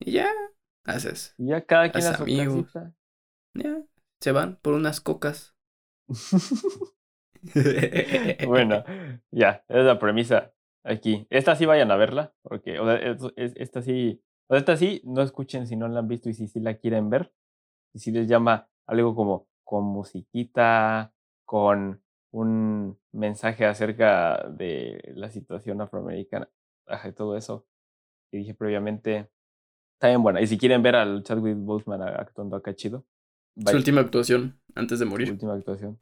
[0.00, 0.30] y ya
[0.84, 1.34] haces.
[1.38, 2.94] Y ya cada quien a su casita.
[3.54, 3.82] Ya,
[4.20, 5.54] se van por unas cocas.
[8.46, 8.84] bueno,
[9.30, 10.52] ya, es la premisa
[10.84, 11.26] aquí.
[11.30, 14.76] Esta sí vayan a verla, porque, o sea, es- es- esta sí, o sea, esta
[14.76, 17.32] sí, no escuchen si no la han visto y si sí la quieren ver.
[17.94, 21.12] Y si les llama algo como con musiquita,
[21.44, 26.48] con un mensaje acerca de la situación afroamericana,
[27.08, 27.66] y todo eso
[28.30, 29.30] que dije previamente,
[30.00, 30.40] está bien buena.
[30.40, 33.04] Y si quieren ver al Chadwick Boseman actuando acá chido,
[33.64, 35.30] Su última actuación antes de su morir.
[35.30, 36.00] última actuación.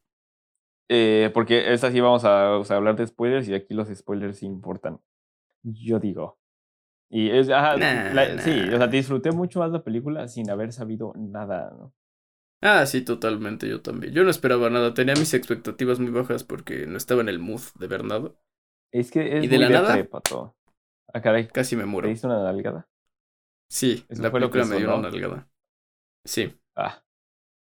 [0.89, 4.43] Eh, porque esta sí vamos a, o sea, hablar de spoilers y aquí los spoilers
[4.43, 5.01] importan.
[5.65, 6.39] Yo digo.
[7.11, 10.73] Y es, ajá, Nah, la- sí, o sea, disfruté mucho más la película sin haber
[10.73, 11.95] sabido nada, ¿no?
[12.61, 14.13] Ah, sí, totalmente, yo también.
[14.15, 17.63] Yo no esperaba nada, tenía mis expectativas muy bajas porque no estaba en el mood
[17.79, 18.33] de ver nada.
[18.93, 20.09] Es que es ¿Y de muy la nada?
[21.13, 22.09] Ah, caray, Casi me ¿te muero.
[22.09, 22.89] diste una nalgada?
[23.69, 25.49] Sí, Eso la fue lo que película me dio una nalgada.
[26.25, 26.55] Sí.
[26.77, 27.03] Ah,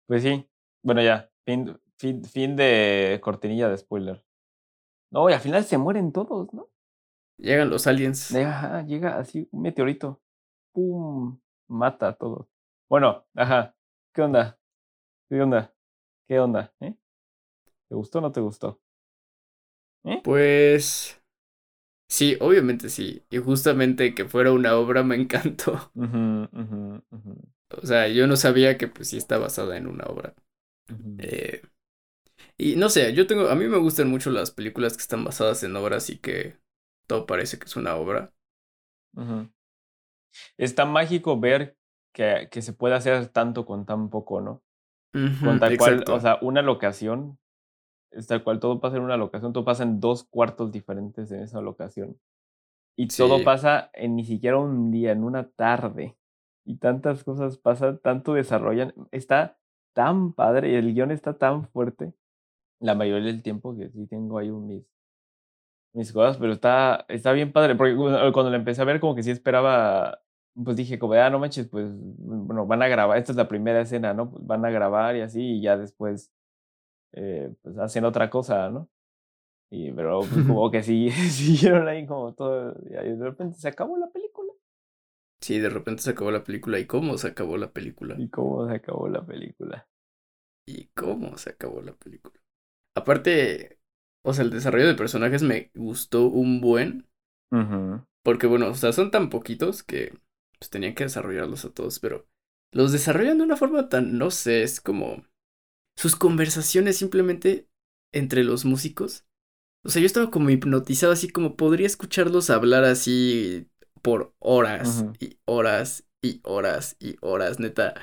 [0.06, 0.48] pues sí.
[0.82, 4.24] Bueno, ya, fin, fin, fin de cortinilla de spoiler.
[5.10, 6.68] No, y al final se mueren todos, ¿no?
[7.38, 8.34] Llegan los aliens.
[8.34, 10.20] Ajá, llega así un meteorito.
[10.72, 11.38] ¡Pum!
[11.68, 12.48] Mata a todos.
[12.88, 13.74] Bueno, ajá.
[14.14, 14.58] ¿Qué onda?
[15.28, 15.74] ¿Qué onda?
[16.28, 16.72] ¿Qué onda?
[16.80, 16.94] ¿Eh?
[17.88, 18.80] ¿Te gustó o no te gustó?
[20.04, 20.22] ¿Eh?
[20.22, 21.15] Pues
[22.08, 23.24] sí, obviamente sí.
[23.30, 25.90] Y justamente que fuera una obra me encantó.
[27.82, 30.34] O sea, yo no sabía que pues sí está basada en una obra.
[31.18, 31.62] eh,
[32.56, 35.62] y no sé, yo tengo, a mí me gustan mucho las películas que están basadas
[35.64, 36.58] en obras y que
[37.08, 38.32] todo parece que es una obra.
[40.56, 41.76] Está mágico ver
[42.14, 44.62] que, que, se puede hacer tanto con tan poco, ¿no?
[45.42, 47.38] con tal cual, o sea, una locación,
[48.10, 51.42] es tal cual, todo pasa en una locación, todo pasa en dos cuartos diferentes en
[51.42, 52.18] esa locación.
[52.96, 56.16] Y todo pasa en ni siquiera un día, en una tarde.
[56.64, 58.94] Y tantas cosas pasan, tanto desarrollan.
[59.12, 59.58] Está
[59.92, 62.14] tan padre y el guion está tan fuerte
[62.80, 64.84] la mayoría del tiempo que sí tengo ahí un mis,
[65.94, 69.22] mis cosas, pero está, está bien padre, porque cuando lo empecé a ver como que
[69.22, 70.20] sí esperaba,
[70.62, 73.80] pues dije como, ah, no manches, pues, bueno, van a grabar, esta es la primera
[73.80, 74.30] escena, ¿no?
[74.30, 76.32] Pues van a grabar y así, y ya después,
[77.16, 78.88] eh, pues hacen otra cosa, ¿no?
[79.70, 83.96] Y, pero pues, como que sí, siguieron ahí como todo, y de repente se acabó
[83.96, 84.52] la película.
[85.40, 86.78] Sí, de repente se acabó la película.
[86.78, 88.16] ¿Y cómo se acabó la película?
[88.18, 89.88] ¿Y cómo se acabó la película?
[90.66, 92.40] ¿Y cómo se acabó la película?
[92.96, 93.78] Aparte,
[94.24, 97.06] o sea, el desarrollo de personajes me gustó un buen.
[98.22, 100.18] Porque, bueno, o sea, son tan poquitos que
[100.58, 102.26] pues, tenían que desarrollarlos a todos, pero
[102.72, 105.22] los desarrollan de una forma tan, no sé, es como
[105.96, 107.68] sus conversaciones simplemente
[108.12, 109.24] entre los músicos.
[109.84, 113.68] O sea, yo estaba como hipnotizado, así como podría escucharlos hablar así
[114.02, 117.94] por horas y horas y horas y horas, neta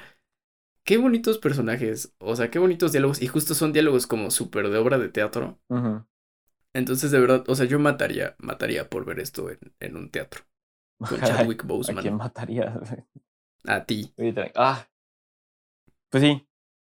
[0.83, 4.77] qué bonitos personajes, o sea, qué bonitos diálogos, y justo son diálogos como súper de
[4.77, 5.59] obra de teatro.
[6.73, 10.43] Entonces, de verdad, o sea, yo mataría, mataría por ver esto en, en un teatro.
[10.97, 11.99] Con Chadwick Boseman.
[11.99, 12.79] ¿A quién mataría?
[13.65, 14.13] A ti.
[14.55, 14.85] Ah.
[16.09, 16.45] Pues sí.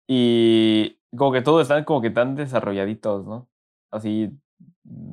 [0.08, 3.50] Y como que todos están como que tan desarrolladitos, ¿no?
[3.92, 4.32] Así,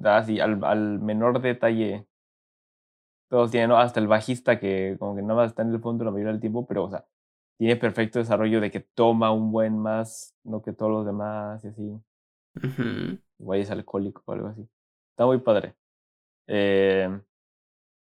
[0.05, 2.07] así, al, al menor detalle.
[3.29, 3.79] Todos tienen, ¿no?
[3.79, 6.40] Hasta el bajista que como que nada más está en el fondo la mayoría del
[6.40, 7.07] tiempo, pero, o sea,
[7.59, 11.68] tiene perfecto desarrollo de que toma un buen más, no que todos los demás y
[11.68, 12.01] así.
[13.38, 14.66] Igual es alcohólico o algo así.
[15.11, 15.74] Está muy padre.
[16.46, 17.09] Eh,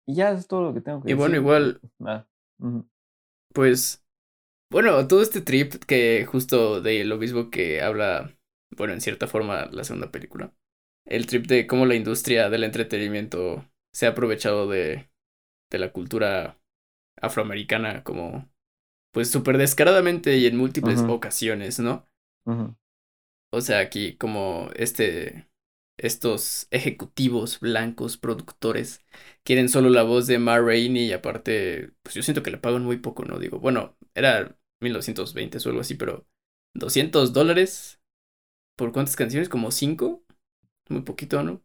[0.05, 1.15] y ya es todo lo que tengo que decir.
[1.15, 1.81] Y bueno, igual.
[2.05, 2.25] Ah,
[3.53, 4.00] pues.
[4.71, 8.37] Bueno, todo este trip que justo de lo mismo que habla,
[8.77, 10.53] bueno, en cierta forma la segunda película.
[11.05, 15.09] El trip de cómo la industria del entretenimiento se ha aprovechado de,
[15.69, 16.57] de la cultura
[17.21, 18.49] afroamericana como
[19.13, 22.07] pues súper descaradamente y en múltiples ocasiones, ¿no?
[23.51, 25.49] O sea, aquí como este,
[25.97, 29.03] estos ejecutivos blancos, productores,
[29.43, 32.83] quieren solo la voz de Ma Rainey y aparte, pues yo siento que le pagan
[32.83, 33.39] muy poco, ¿no?
[33.39, 36.25] Digo, bueno, era 1920 o algo así, pero
[36.73, 38.01] 200 dólares
[38.75, 40.23] por cuántas canciones, como cinco,
[40.89, 41.61] muy poquito, ¿no?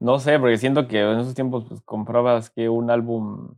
[0.00, 3.56] No sé, porque siento que en esos tiempos pues, comprabas que un álbum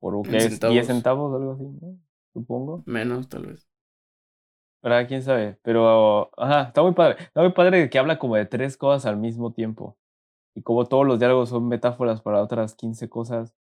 [0.00, 1.98] por qué es 10 centavos o algo así, ¿no?
[2.32, 2.82] Supongo.
[2.86, 3.68] Menos, tal vez.
[4.82, 5.08] ¿Verdad?
[5.08, 5.58] ¿Quién sabe?
[5.62, 7.16] Pero, ajá, está muy padre.
[7.18, 9.98] Está muy padre que habla como de tres cosas al mismo tiempo.
[10.54, 13.54] Y como todos los diálogos son metáforas para otras 15 cosas.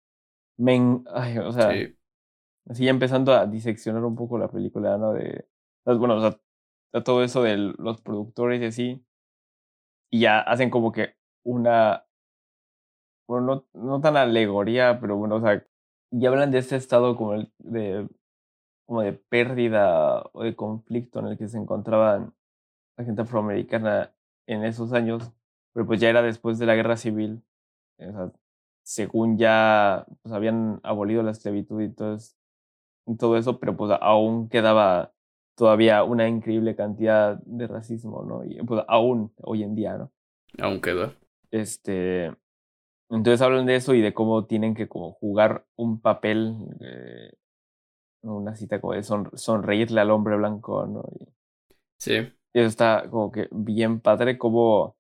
[0.57, 1.96] Men, ay, o sea, sí.
[2.68, 5.12] Así ya empezando a diseccionar un poco la película, ¿no?
[5.12, 5.46] De,
[5.85, 6.38] bueno, o sea,
[7.03, 9.07] todo eso de los productores y así.
[10.11, 12.07] Y ya hacen como que una,
[13.29, 15.64] bueno, no, no tan alegoría, pero bueno, o sea,
[16.11, 18.09] y hablan de este estado como de,
[18.87, 22.35] como de pérdida o de conflicto en el que se encontraban
[22.96, 24.14] la gente afroamericana
[24.46, 25.33] en esos años,
[25.72, 27.42] pero pues ya era después de la guerra civil,
[28.85, 32.18] según ya pues habían abolido la esclavitud y todo,
[33.18, 35.12] todo eso, pero pues aún quedaba
[35.56, 38.44] todavía una increíble cantidad de racismo, ¿no?
[38.44, 40.12] Y pues aún hoy en día, ¿no?
[40.58, 41.14] Aún queda.
[41.50, 42.33] Este,
[43.10, 47.33] entonces hablan de eso y de cómo tienen que como jugar un papel, eh,
[48.22, 51.04] una cita como de sonreírle al hombre blanco, ¿no?
[51.18, 51.29] Y,
[51.98, 52.14] sí.
[52.52, 54.96] Y eso está como que bien padre, como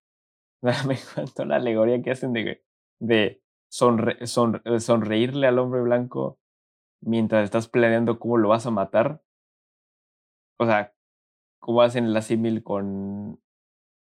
[0.86, 2.62] me encantó la alegoría que hacen de,
[3.00, 6.38] de sonre, sonreírle al hombre blanco
[7.04, 9.22] mientras estás planeando cómo lo vas a matar.
[10.58, 10.94] O sea,
[11.58, 13.40] cómo hacen la símil con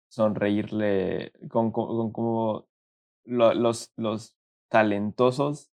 [0.09, 2.67] sonreírle, con, con, cómo
[3.23, 4.37] los, los
[4.69, 5.71] talentosos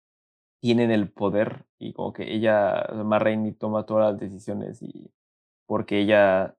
[0.62, 5.12] tienen el poder y como que ella, Marraine, toma todas las decisiones y
[5.68, 6.56] porque ella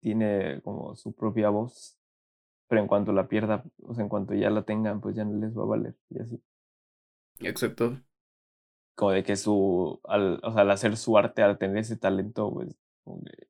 [0.00, 1.96] tiene como su propia voz,
[2.68, 5.38] pero en cuanto la pierda, o sea, en cuanto ya la tengan, pues ya no
[5.38, 6.42] les va a valer y así.
[7.40, 7.98] Exacto.
[8.94, 12.52] Como de que su, al, o sea, al hacer su arte, al tener ese talento,
[12.52, 12.76] pues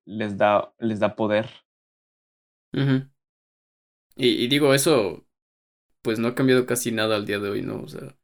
[0.05, 1.51] les da, les da poder.
[2.73, 3.05] y,
[4.17, 5.27] y, digo, eso
[6.03, 7.83] pues no ha cambiado casi nada al día de hoy, ¿no?
[7.83, 8.17] O sea.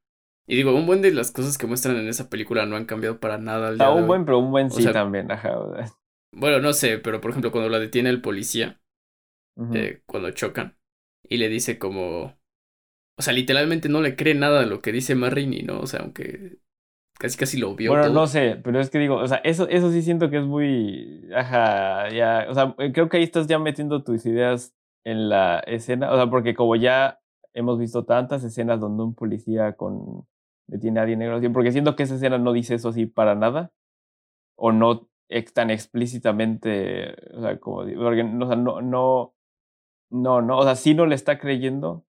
[0.46, 3.20] Y digo, un buen de las cosas que muestran en esa película no han cambiado
[3.20, 4.06] para nada al día ah, de un hoy.
[4.06, 5.58] buen, pero un buen sí también, ajá.
[6.32, 8.80] Bueno, no sé, pero por ejemplo, cuando la detiene el policía,
[9.72, 10.78] eh, cuando chocan,
[11.22, 12.38] y le dice como.
[13.18, 15.80] O sea, literalmente no le cree nada de lo que dice Marrini, ¿no?
[15.80, 16.58] O sea, aunque
[17.18, 17.92] casi casi lo vio.
[17.92, 20.44] Bueno, no sé, pero es que digo, o sea, eso, eso sí siento que es
[20.44, 21.28] muy.
[21.34, 22.46] Ajá, ya.
[22.48, 26.10] O sea, creo que ahí estás ya metiendo tus ideas en la escena.
[26.12, 27.20] O sea, porque como ya
[27.54, 30.26] hemos visto tantas escenas donde un policía con
[30.68, 33.72] detiene a alguien negro, porque siento que esa escena no dice eso así para nada,
[34.56, 35.08] o no
[35.54, 39.34] tan explícitamente, o sea, como, porque, o sea, no, no,
[40.10, 42.04] no, no, o sea, sí no le está creyendo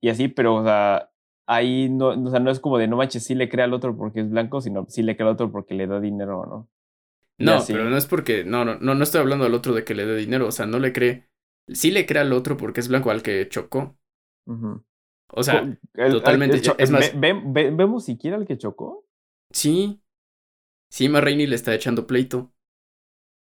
[0.00, 1.11] y así, pero, o sea,
[1.46, 3.96] ahí no, o sea, no es como de no manches, sí le cree al otro
[3.96, 6.68] porque es blanco, sino sí le cree al otro porque le da dinero, ¿no?
[7.38, 9.94] No, pero no es porque, no, no, no, no estoy hablando al otro de que
[9.94, 11.28] le dé dinero, o sea, no le cree,
[11.68, 13.98] sí le cree al otro porque es blanco al que chocó,
[15.34, 16.60] o sea, totalmente.
[16.78, 19.04] es más, ¿Vemos siquiera al que chocó?
[19.50, 19.98] Sí.
[20.90, 22.52] Sí, Marraine le está echando pleito.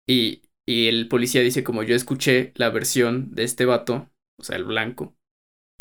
[0.07, 4.57] Y, y el policía dice, como yo escuché la versión de este vato, o sea,
[4.57, 5.16] el blanco,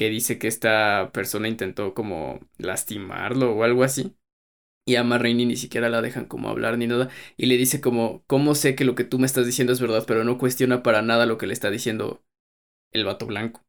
[0.02, 4.16] que dice que esta persona intentó como lastimarlo o algo así.
[4.86, 7.10] Y a Marraine ni siquiera la dejan como hablar ni nada.
[7.38, 10.06] Y le dice como, ¿cómo sé que lo que tú me estás diciendo es verdad?
[10.08, 12.24] Pero no cuestiona para nada lo que le está diciendo
[12.92, 13.64] el vato blanco.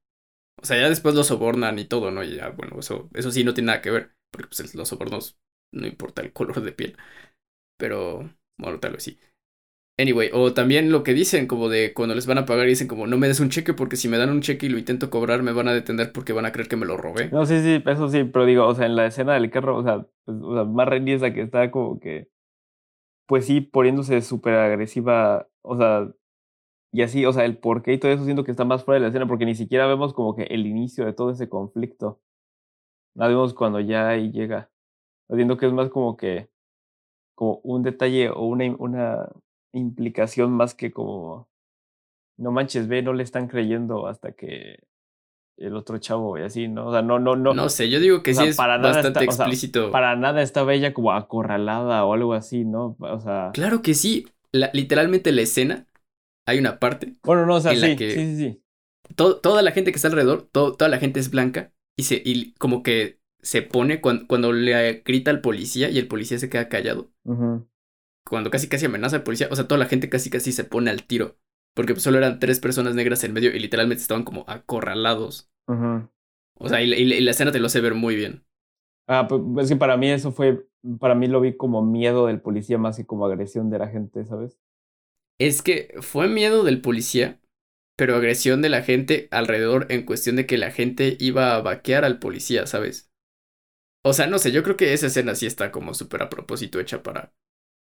[0.62, 2.24] O sea, ya después lo sobornan y todo, ¿no?
[2.24, 5.38] Y ya, bueno, eso, eso sí no tiene nada que ver, porque pues los sobornos
[5.72, 6.96] no importa el color de piel.
[7.78, 9.20] Pero, bueno, tal vez sí.
[10.02, 13.06] Anyway, o también lo que dicen, como de cuando les van a pagar, dicen como
[13.06, 15.44] no me des un cheque porque si me dan un cheque y lo intento cobrar
[15.44, 17.30] me van a detener porque van a creer que me lo robé.
[17.30, 19.82] No, sí, sí, eso sí, pero digo, o sea, en la escena del carro, o
[19.84, 22.28] sea, pues, o sea más Renny es que está como que,
[23.26, 26.10] pues sí, poniéndose súper agresiva, o sea,
[26.92, 29.02] y así, o sea, el porqué y todo eso siento que está más fuera de
[29.02, 32.20] la escena porque ni siquiera vemos como que el inicio de todo ese conflicto.
[33.14, 34.70] No vemos cuando ya ahí llega.
[35.30, 36.50] Siento que es más como que
[37.34, 39.28] como un detalle o una
[39.72, 41.48] implicación más que como
[42.38, 44.80] no manches, ve, no le están creyendo hasta que
[45.58, 46.88] el otro chavo y así, ¿no?
[46.88, 47.54] O sea, no, no, no.
[47.54, 49.90] No sé, yo digo que sí es para bastante explícito.
[49.90, 52.96] para nada estaba ella como acorralada o algo así, ¿no?
[52.98, 53.50] O sea.
[53.52, 54.26] Claro que sí.
[54.52, 55.86] literalmente la escena
[56.46, 57.14] hay una parte.
[57.22, 58.62] Bueno, no, o sea, sí, sí, sí, sí.
[59.14, 62.82] toda la gente que está alrededor, toda la gente es blanca y, se, y como
[62.82, 67.10] que se pone cuando, cuando le grita al policía y el policía se queda callado.
[68.24, 70.90] Cuando casi casi amenaza al policía, o sea, toda la gente casi casi se pone
[70.90, 71.36] al tiro.
[71.74, 75.50] Porque solo eran tres personas negras en medio y literalmente estaban como acorralados.
[75.66, 78.44] O sea, y, la escena te lo hace ver muy bien.
[79.08, 80.66] Ah, pues es que para mí eso fue,
[81.00, 84.24] para mí lo vi como miedo del policía más que como agresión de la gente,
[84.24, 84.58] ¿sabes?
[85.38, 87.40] Es que fue miedo del policía,
[87.96, 92.04] pero agresión de la gente alrededor en cuestión de que la gente iba a vaquear
[92.04, 93.10] al policía, ¿sabes?
[94.04, 96.80] O sea, no sé, yo creo que esa escena sí está como súper a propósito
[96.80, 97.32] hecha para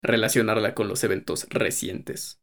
[0.02, 2.40] relacionarla con los eventos recientes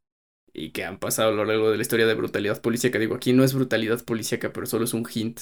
[0.54, 2.98] y que han pasado a lo largo de la historia de brutalidad policíaca.
[2.98, 5.42] Digo, aquí no es brutalidad policíaca, pero solo es un hint.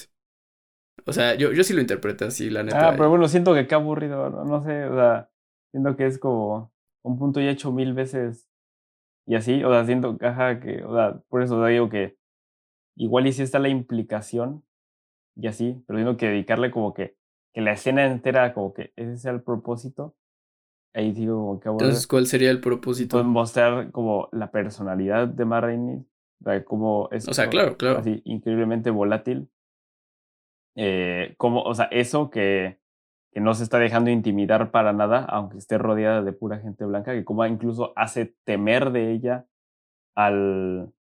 [1.05, 2.89] O sea, yo, yo sí lo interpreto así, la neta.
[2.89, 5.30] Ah, pero bueno, siento que qué aburrido, no, sé, o sea,
[5.72, 6.72] siento que es como
[7.03, 8.47] un punto ya hecho mil veces
[9.26, 12.18] y así, o sea, siento caja que, o sea, por eso digo que
[12.95, 14.64] igual y si está la implicación
[15.36, 17.16] y así, pero tengo que dedicarle como que,
[17.53, 20.16] que la escena entera, como que ese sea el propósito.
[20.94, 21.70] Ahí digo como que...
[21.70, 23.18] Entonces, ¿cuál sería el propósito?
[23.18, 26.06] Pues mostrar como la personalidad de Marraine,
[26.66, 27.28] como es...
[27.28, 28.00] O sea, claro, claro.
[28.00, 29.50] Así, increíblemente volátil.
[30.76, 32.80] Eh, como, o sea, eso que
[33.34, 37.14] que no se está dejando intimidar para nada, aunque esté rodeada de pura gente blanca,
[37.14, 39.48] que como incluso hace temer de ella
[40.16, 40.94] al,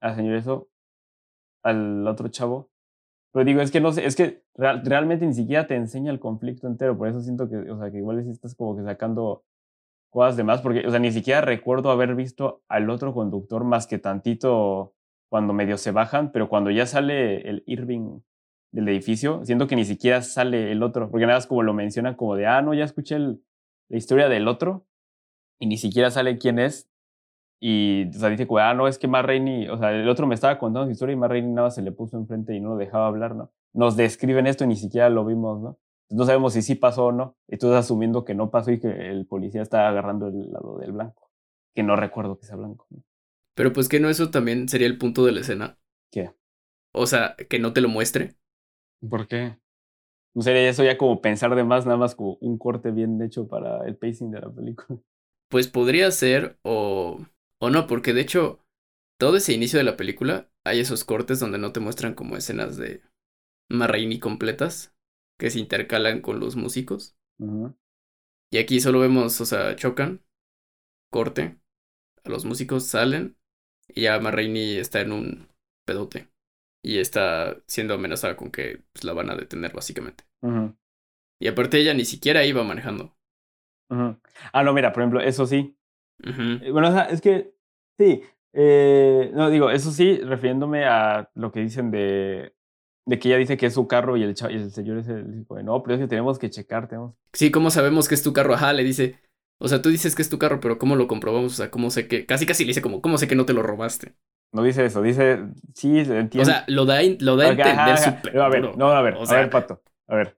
[0.00, 0.68] al señor eso,
[1.64, 2.70] al otro chavo.
[3.34, 6.68] Pero digo, es que no sé, es que realmente ni siquiera te enseña el conflicto
[6.68, 9.42] entero, por eso siento que, o sea, que igual estás como que sacando
[10.08, 13.88] cosas de más, porque, o sea, ni siquiera recuerdo haber visto al otro conductor más
[13.88, 14.94] que tantito
[15.28, 18.20] cuando medio se bajan, pero cuando ya sale el Irving
[18.70, 22.16] del edificio, siento que ni siquiera sale el otro, porque nada más como lo menciona
[22.16, 23.36] como de, ah, no, ya escuché la
[23.88, 24.86] historia del otro,
[25.58, 26.88] y ni siquiera sale quién es,
[27.60, 29.28] y o sea, dice, ah, no, es que Matt
[29.70, 31.92] o sea, el otro me estaba contando su historia y Matt nada más se le
[31.92, 33.52] puso enfrente y no lo dejaba hablar, ¿no?
[33.72, 35.78] Nos describen esto y ni siquiera lo vimos, ¿no?
[36.10, 37.36] No sabemos si sí pasó o no.
[37.48, 40.78] Y tú estás asumiendo que no pasó y que el policía está agarrando el lado
[40.78, 41.30] del blanco.
[41.74, 42.86] Que no recuerdo que sea blanco.
[43.54, 45.78] Pero pues que no eso también sería el punto de la escena.
[46.12, 46.32] ¿Qué?
[46.92, 48.36] O sea, que no te lo muestre.
[49.08, 49.58] ¿Por qué?
[50.34, 53.48] No sería eso ya como pensar de más, nada más como un corte bien hecho
[53.48, 54.98] para el pacing de la película.
[55.48, 57.18] Pues podría ser, o,
[57.64, 58.60] O no, porque de hecho,
[59.18, 62.76] todo ese inicio de la película, hay esos cortes donde no te muestran como escenas
[62.76, 63.00] de
[63.70, 64.94] Marraini completas
[65.38, 67.16] que se intercalan con los músicos.
[68.52, 70.22] Y aquí solo vemos, o sea, chocan,
[71.10, 71.58] corte,
[72.22, 73.38] a los músicos salen
[73.88, 75.48] y ya Marraini está en un
[75.86, 76.28] pedote
[76.84, 80.24] y está siendo amenazada con que pues, la van a detener básicamente.
[81.40, 83.16] Y aparte ella ni siquiera iba manejando.
[84.52, 85.78] Ah, no, mira, por ejemplo, eso sí.
[86.22, 87.53] Eh, bueno, o sea, es que
[87.98, 88.22] sí.
[88.52, 92.54] Eh, no, digo, eso sí, refiriéndome a lo que dicen de,
[93.06, 95.44] de que ella dice que es su carro y el, y el señor es el
[95.64, 97.14] no, pero es que tenemos que checar, tenemos.
[97.32, 98.54] Sí, ¿cómo sabemos que es tu carro?
[98.54, 99.18] Ajá, le dice.
[99.58, 101.52] O sea, tú dices que es tu carro, pero ¿cómo lo comprobamos?
[101.52, 102.26] O sea, ¿cómo sé que.?
[102.26, 104.14] Casi casi le dice como, ¿cómo sé que no te lo robaste?
[104.52, 105.40] No dice eso, dice.
[105.74, 106.42] Sí, entiendo.
[106.42, 108.38] O sea, lo da, lo da a entender súper.
[108.38, 109.82] A ver, no, a ver, a ver, pato.
[110.06, 110.36] A ver.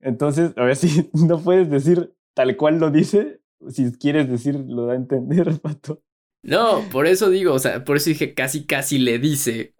[0.00, 3.40] Entonces, a ver si no puedes decir tal cual lo dice.
[3.68, 6.02] Si quieres decir, lo da a entender, pato.
[6.42, 9.74] No, por eso digo, o sea, por eso dije casi casi le dice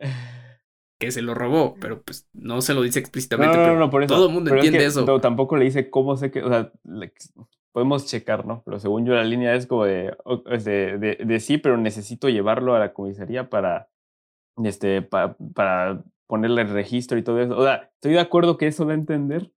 [0.98, 3.56] que se lo robó, pero pues no se lo dice explícitamente.
[3.56, 4.14] No, no, no, por eso.
[4.14, 5.06] Todo el mundo entiende eso.
[5.06, 6.72] No, tampoco le dice cómo sé que, o sea,
[7.72, 8.62] podemos checar, ¿no?
[8.64, 10.16] Pero según yo la línea es como de,
[10.64, 13.88] de, de, sí, pero necesito llevarlo a la comisaría para,
[14.64, 17.56] este, para ponerle el registro y todo eso.
[17.56, 19.52] O sea, estoy de acuerdo que eso da a entender.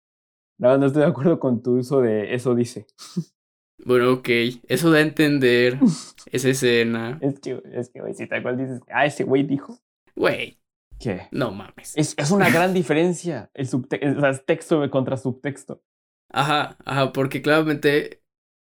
[0.60, 2.86] No, no estoy de acuerdo con tu uso de eso dice.
[3.86, 4.30] Bueno, ok,
[4.68, 5.80] eso da a entender
[6.32, 7.18] esa escena.
[7.22, 9.80] Es que, es que, güey, si tal cual dices, ah, ese güey dijo.
[10.16, 10.58] Güey.
[11.00, 11.28] ¿Qué?
[11.32, 11.98] No mames.
[11.98, 15.82] Es, es una gran diferencia el subtexto, o sea, texto contra subtexto.
[16.30, 18.22] Ajá, ajá, porque claramente,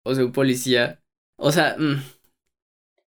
[0.05, 1.03] o sea, un policía,
[1.37, 1.77] o sea...
[1.77, 2.03] Mm.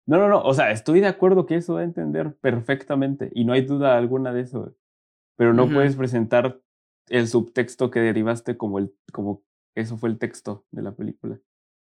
[0.04, 3.44] No, no, no, o sea, estoy de acuerdo que eso va a entender perfectamente y
[3.44, 4.74] no hay duda alguna de eso,
[5.36, 6.60] pero no puedes presentar
[7.08, 9.44] el subtexto que derivaste como el, como
[9.76, 11.40] eso fue el texto de la película.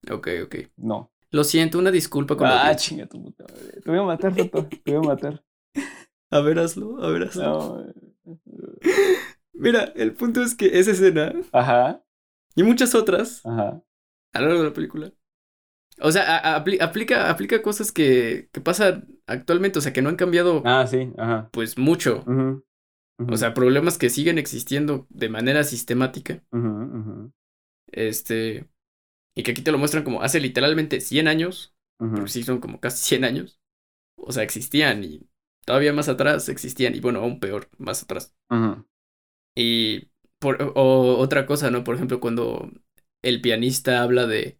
[0.10, 0.56] Ok, ok.
[0.78, 1.12] No.
[1.32, 4.68] Lo siento, una disculpa con Ah, chinga tu puta Te voy a matar, Foto.
[4.68, 5.44] Te voy a matar.
[6.34, 7.84] A ver, hazlo, a ver, hazlo.
[8.24, 8.38] No.
[9.54, 11.34] Mira, el punto es que esa escena.
[11.52, 12.02] Ajá.
[12.56, 13.46] Y muchas otras.
[13.46, 13.84] Ajá.
[14.32, 15.14] A lo largo de la película.
[16.00, 20.64] O sea, aplica, aplica cosas que, que pasan actualmente, o sea, que no han cambiado.
[20.66, 21.50] Ah, sí, ajá.
[21.52, 22.24] Pues mucho.
[23.30, 26.44] O sea, problemas que siguen existiendo de manera sistemática.
[27.92, 28.70] Este.
[29.36, 31.76] Y que aquí te lo muestran como hace literalmente 100 años.
[31.98, 33.62] Porque sí, son como casi 100 años.
[34.16, 35.28] O sea, existían y
[35.66, 36.96] todavía más atrás existían.
[36.96, 38.36] Y bueno, aún peor, más atrás.
[39.56, 40.10] Y
[40.40, 41.84] por, o otra cosa, ¿no?
[41.84, 42.72] Por ejemplo, cuando
[43.22, 44.60] el pianista habla de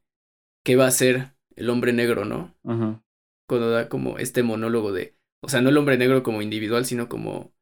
[0.64, 2.56] qué va a ser el hombre negro, ¿no?
[3.48, 7.10] Cuando da como este monólogo de, o sea, no el hombre negro como individual, sino
[7.10, 7.54] como,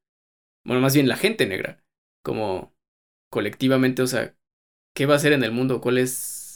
[0.66, 1.84] bueno, más bien la gente negra,
[2.24, 2.76] como
[3.32, 4.36] colectivamente, o sea,
[4.94, 5.82] ¿qué va a ser en el mundo?
[5.82, 6.49] ¿Cuál es,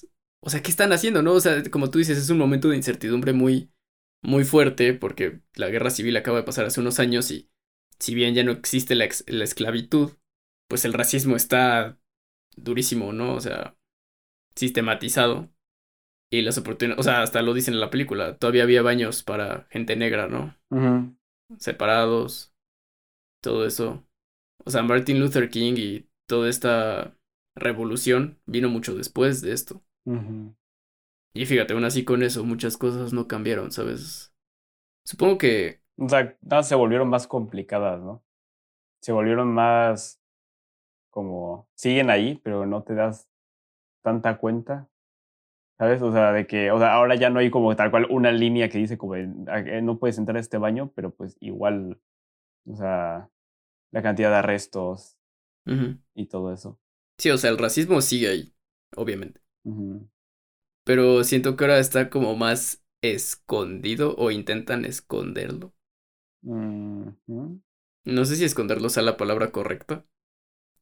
[0.46, 1.34] o sea, qué están haciendo, no?
[1.34, 3.72] O sea, como tú dices, es un momento de incertidumbre muy,
[4.22, 7.50] muy fuerte porque la guerra civil acaba de pasar hace unos años y
[8.00, 10.12] si bien ya no existe la, la esclavitud,
[10.68, 11.98] pues el racismo está
[12.58, 13.36] durísimo, ¿no?
[13.36, 13.78] O sea,
[14.56, 15.50] sistematizado.
[16.32, 19.68] Y las oportunidades, o sea, hasta lo dicen en la película, todavía había baños para
[19.70, 20.58] gente negra, ¿no?
[21.58, 22.54] Separados,
[23.42, 24.06] todo eso.
[24.66, 27.18] O sea, Martin Luther King y toda esta
[27.56, 29.84] revolución vino mucho después de esto.
[30.06, 34.34] Y fíjate, aún así con eso, muchas cosas no cambiaron, ¿sabes?
[35.04, 35.82] Supongo que...
[35.98, 38.24] O sea, se volvieron más complicadas, ¿no?
[39.02, 40.22] Se volvieron más
[41.10, 43.30] como siguen ahí, pero no te das
[44.02, 44.90] tanta cuenta,
[45.78, 46.02] ¿sabes?
[46.02, 48.70] O sea, de que, o sea, ahora ya no hay como tal cual una línea
[48.70, 52.00] que dice como, ah, eh, no puedes entrar a este baño, pero pues igual,
[52.66, 53.30] o sea,
[53.92, 55.18] la cantidad de arrestos
[56.16, 56.80] y todo eso.
[57.20, 58.56] Sí, o sea, el racismo sigue ahí,
[58.96, 59.43] obviamente.
[60.86, 65.74] Pero siento que ahora está como más escondido o intentan esconderlo.
[66.42, 70.06] No sé si esconderlo sea la palabra correcta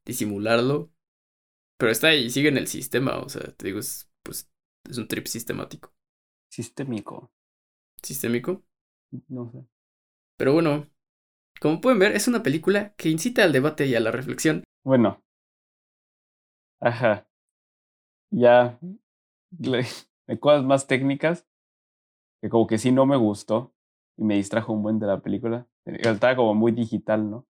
[0.05, 0.91] disimularlo.
[1.77, 4.51] Pero está ahí, sigue en el sistema, o sea, te digo, es, pues,
[4.89, 5.93] es un trip sistemático.
[6.49, 7.31] Sistémico.
[8.03, 8.63] ¿Sistémico?
[9.27, 9.65] No sé.
[10.37, 10.87] Pero bueno,
[11.59, 14.63] como pueden ver, es una película que incita al debate y a la reflexión.
[14.83, 15.23] Bueno.
[16.79, 17.27] Ajá.
[18.31, 18.79] Ya.
[19.51, 21.45] De cosas más técnicas.
[22.41, 23.73] Que como que sí no me gustó.
[24.17, 25.67] Y me distrajo un buen de la película.
[25.85, 27.47] Estaba como muy digital, ¿no?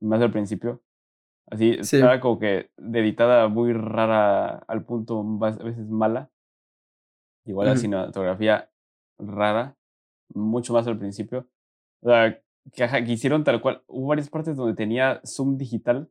[0.00, 0.82] Más al principio.
[1.50, 6.30] Así, estaba como que editada muy rara al punto a veces mala.
[7.44, 8.70] Igual la cinematografía
[9.18, 9.76] rara,
[10.34, 11.48] mucho más al principio.
[12.02, 12.40] O sea,
[12.72, 13.82] que, hicieron tal cual.
[13.86, 16.08] Hubo varias partes donde tenía zoom digital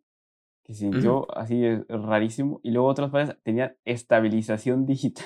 [0.64, 2.60] que se sintió así rarísimo.
[2.64, 5.26] Y luego otras partes tenía estabilización digital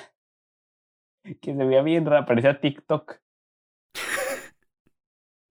[1.40, 3.20] que se veía bien rara, parecía TikTok.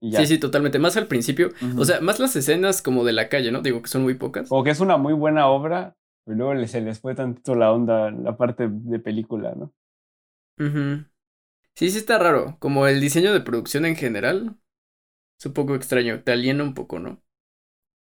[0.00, 0.78] Sí, sí, totalmente.
[0.78, 1.50] Más al principio.
[1.78, 3.62] O sea, más las escenas como de la calle, ¿no?
[3.62, 4.48] Digo que son muy pocas.
[4.48, 8.10] Como que es una muy buena obra, pero luego se les fue tantito la onda
[8.10, 9.72] la parte de película, ¿no?
[11.74, 12.56] Sí, sí está raro.
[12.58, 14.56] Como el diseño de producción en general.
[15.38, 16.22] Es un poco extraño.
[16.22, 17.22] Te aliena un poco, ¿no?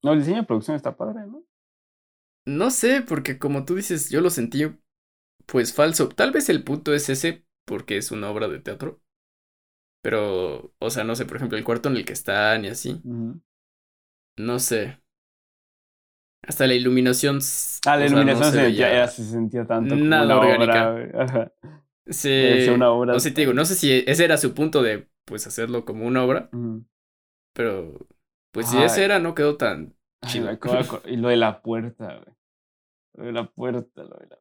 [0.03, 1.45] No, el diseño de producción está padre, ¿no?
[2.47, 4.65] No sé, porque como tú dices, yo lo sentí
[5.47, 6.09] pues falso.
[6.09, 9.01] Tal vez el punto es ese, porque es una obra de teatro.
[10.03, 13.01] Pero, o sea, no sé, por ejemplo, el cuarto en el que están y así.
[14.37, 14.99] No sé.
[16.45, 17.39] Hasta la iluminación.
[17.87, 20.25] Ah, la o sea, no iluminación se veía- ya, ya se sentía tanto como nada
[20.25, 20.91] una orgánica.
[20.91, 21.23] obra, güey.
[21.23, 21.53] Ajá.
[22.09, 22.43] Sí.
[22.49, 23.15] Parecía una obra.
[23.15, 26.05] O sea, te digo, no sé si ese era su punto de, pues, hacerlo como
[26.05, 26.51] una obra,
[27.53, 27.97] pero,
[28.51, 31.61] pues, si ese era, no quedó tan Ay, me acabo de Y lo de la
[31.63, 32.37] puerta, güey.
[33.15, 34.39] Lo de la puerta, lo de la,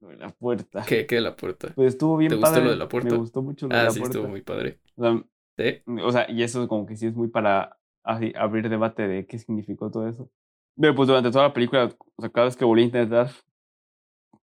[0.00, 0.84] lo de la puerta.
[0.86, 1.72] ¿Qué, qué de la puerta?
[1.74, 2.64] Pues estuvo bien ¿Te gustó padre.
[2.64, 3.10] lo de la puerta?
[3.10, 4.18] Me gustó mucho lo de Ah, la sí, puerta.
[4.18, 4.78] estuvo muy padre.
[4.96, 5.24] O sea,
[5.58, 5.82] ¿Sí?
[6.02, 9.90] O sea, y eso como que sí es muy para abrir debate de qué significó
[9.90, 10.30] todo eso.
[10.80, 13.30] Pero pues durante toda la película, o sea, cada vez que volví a intentar,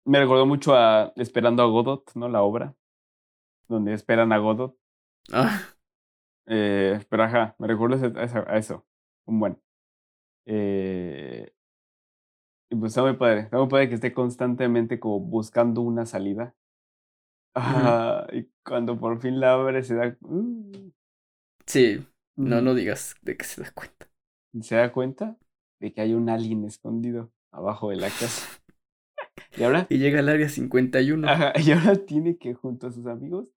[0.04, 2.28] me recordó mucho a Esperando a Godot, ¿no?
[2.28, 2.74] La obra,
[3.68, 4.76] donde esperan a Godot.
[5.32, 5.60] Ah,
[6.46, 8.86] Eh, pero ajá, me recuerdo a eso,
[9.26, 9.58] un buen.
[10.48, 11.52] Eh,
[12.70, 16.54] y pues está muy padre, está muy padre que esté constantemente como buscando una salida.
[17.70, 20.16] Ah, y cuando por fin la abre se da...
[20.22, 20.90] uh,
[21.66, 22.04] sí,
[22.36, 24.08] no, no digas de que se da cuenta.
[24.62, 25.38] se da cuenta
[25.80, 28.50] de que hay un alien escondido abajo de la casa.
[29.56, 31.28] Y ahora, Y llega al área 51.
[31.28, 33.52] ajá, y ahora tiene que, junto a sus amigos,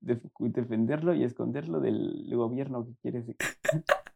[0.00, 3.24] def- defenderlo y esconderlo del gobierno que quiere.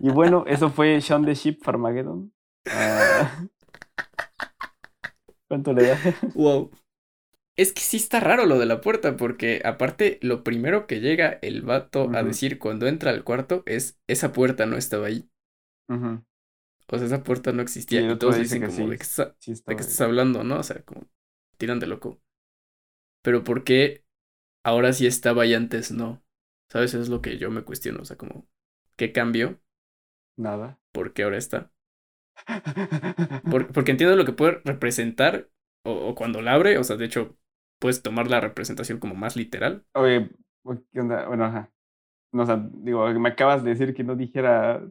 [0.00, 2.32] Y bueno, eso fue Shaun the Sheep Farmageddon.
[2.66, 3.46] Ah,
[5.48, 5.98] ¿Cuánto le da?
[6.34, 6.70] Wow.
[7.56, 11.38] Es que sí está raro lo de la puerta, porque aparte lo primero que llega
[11.42, 15.28] el vato a decir cuando entra al cuarto es esa puerta no estaba ahí.
[16.88, 18.00] O sea, esa puerta no existía.
[18.00, 19.76] Y todos dice dicen que como sí, de está- sí ahí.
[19.80, 20.58] estás hablando, ¿no?
[20.58, 21.08] O sea, como
[21.56, 22.20] tiran de loco.
[23.22, 24.04] Pero ¿por qué
[24.64, 26.24] ahora sí estaba y antes no?
[26.70, 26.92] ¿Sabes?
[26.94, 28.02] Eso es lo que yo me cuestiono.
[28.02, 28.48] O sea, como,
[28.96, 29.60] ¿qué cambió?
[30.36, 30.78] Nada.
[30.92, 31.70] ¿Por qué ahora está?
[33.48, 35.50] Por- porque entiendo lo que puede representar
[35.84, 36.78] o, o cuando la abre.
[36.78, 37.36] O sea, de hecho,
[37.78, 39.84] puedes tomar la representación como más literal.
[39.94, 40.30] Oye,
[40.92, 41.26] ¿qué onda?
[41.28, 41.70] Bueno, ajá.
[42.32, 44.82] No, o sea, digo, me acabas de decir que no dijera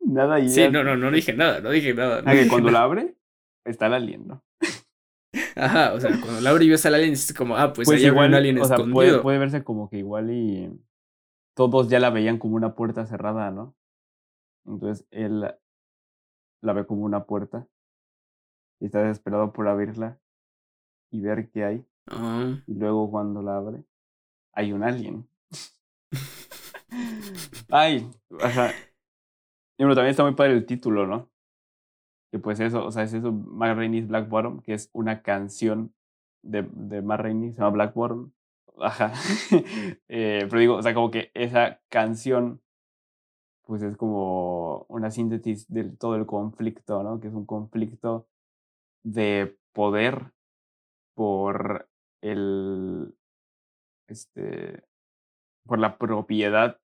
[0.00, 2.22] nada y Sí, ya- no, no, no dije nada, no dije nada.
[2.22, 2.72] no Ah, que cuando nada.
[2.72, 3.16] la abre,
[3.64, 4.42] está el alien, ¿no?
[5.54, 7.98] Ajá, o sea, cuando la abre y ves al alien, es como, ah, pues, Pues
[8.04, 8.92] ahí igual, un alien o sea, escondido.
[8.92, 10.70] puede, puede verse como que igual y
[11.56, 13.74] todos ya la veían como una puerta cerrada, ¿no?
[14.66, 15.58] Entonces él la-
[16.74, 17.66] ve como una puerta
[18.80, 20.20] y está desesperado por abrirla
[21.10, 21.86] y ver qué hay.
[22.08, 23.84] Ah, Y luego cuando la abre,
[24.52, 25.26] hay un alien.
[27.70, 28.08] Ay,
[28.40, 28.70] ajá.
[29.78, 31.30] Y bueno, también está muy padre el título, ¿no?
[32.30, 35.94] Que pues eso, o sea, es eso, Matt Rainey's Black Bottom, que es una canción
[36.42, 38.30] de, de Rainey, se llama Black Bottom.
[38.78, 39.12] Ajá.
[40.08, 42.60] Eh, pero digo, o sea, como que esa canción,
[43.64, 47.20] pues es como una síntesis de todo el conflicto, ¿no?
[47.20, 48.28] Que es un conflicto
[49.04, 50.32] de poder
[51.14, 51.88] por
[52.22, 53.14] el,
[54.08, 54.84] este,
[55.66, 56.80] por la propiedad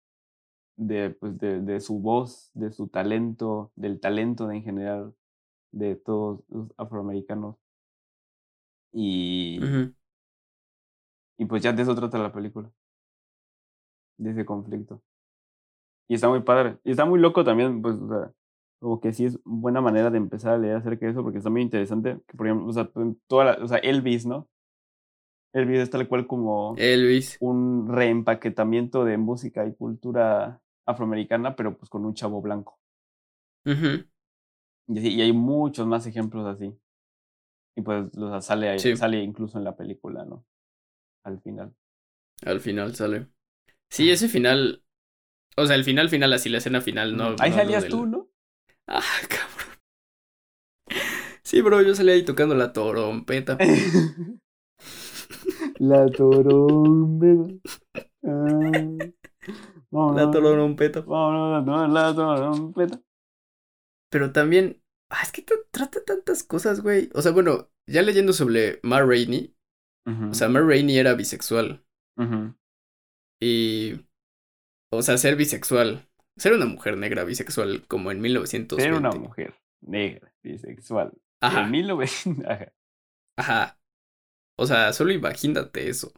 [0.78, 5.16] de, pues de, de su voz, de su talento, del talento en general
[5.72, 7.58] de todos los afroamericanos.
[8.94, 9.60] Y.
[11.42, 12.72] y pues ya de eso trata la película,
[14.20, 15.02] de ese conflicto.
[16.08, 16.78] Y está muy padre.
[16.84, 18.32] Y está muy loco también, pues, o sea,
[18.80, 21.50] como que sí es buena manera de empezar a leer acerca de eso, porque está
[21.50, 22.20] muy interesante.
[22.28, 22.90] Que, por ejemplo, o sea,
[23.28, 24.48] toda la, o sea, Elvis, ¿no?
[25.54, 27.38] Elvis es tal cual como Elvis.
[27.42, 32.78] un reempaquetamiento de música y cultura afroamericana, pero pues con un chavo blanco.
[33.66, 36.72] Y, así- y hay muchos más ejemplos así.
[37.76, 38.96] Y pues o sea, sale, ahí- Sí.
[38.96, 40.44] sale incluso en la película, ¿no?
[41.24, 41.76] Al final.
[42.46, 43.28] Al final sale.
[43.90, 44.84] Sí, ese final.
[45.58, 47.36] O sea, el final, final, así la escena final, no.
[47.40, 48.30] Ahí no salías del- tú, ¿no?
[48.88, 49.78] Ah, cabrón.
[51.44, 53.58] Sí, bro, yo salí ahí tocando la trompeta.
[55.80, 57.54] la trompeta.
[58.24, 58.24] Ah.
[58.24, 59.12] La
[59.90, 61.02] Vámonos, trompeta.
[61.02, 63.02] vámonos a tomar la trompeta.
[64.10, 64.82] Pero también.
[65.10, 67.10] Ah, es que tra- trata tantas cosas, güey.
[67.14, 69.54] O sea, bueno, ya leyendo sobre Ma Rainey.
[70.06, 71.84] O sea, Ma Rainey era bisexual.
[73.42, 74.06] Y.
[74.92, 76.08] O sea, ser bisexual.
[76.38, 78.84] Ser una mujer negra bisexual, como en 1920.
[78.84, 81.14] Ser una mujer negra, bisexual.
[81.42, 81.66] Ajá.
[81.66, 82.46] En 1900.
[82.48, 82.74] Ajá.
[83.38, 83.80] Ajá.
[84.58, 86.12] O sea, solo imagínate eso.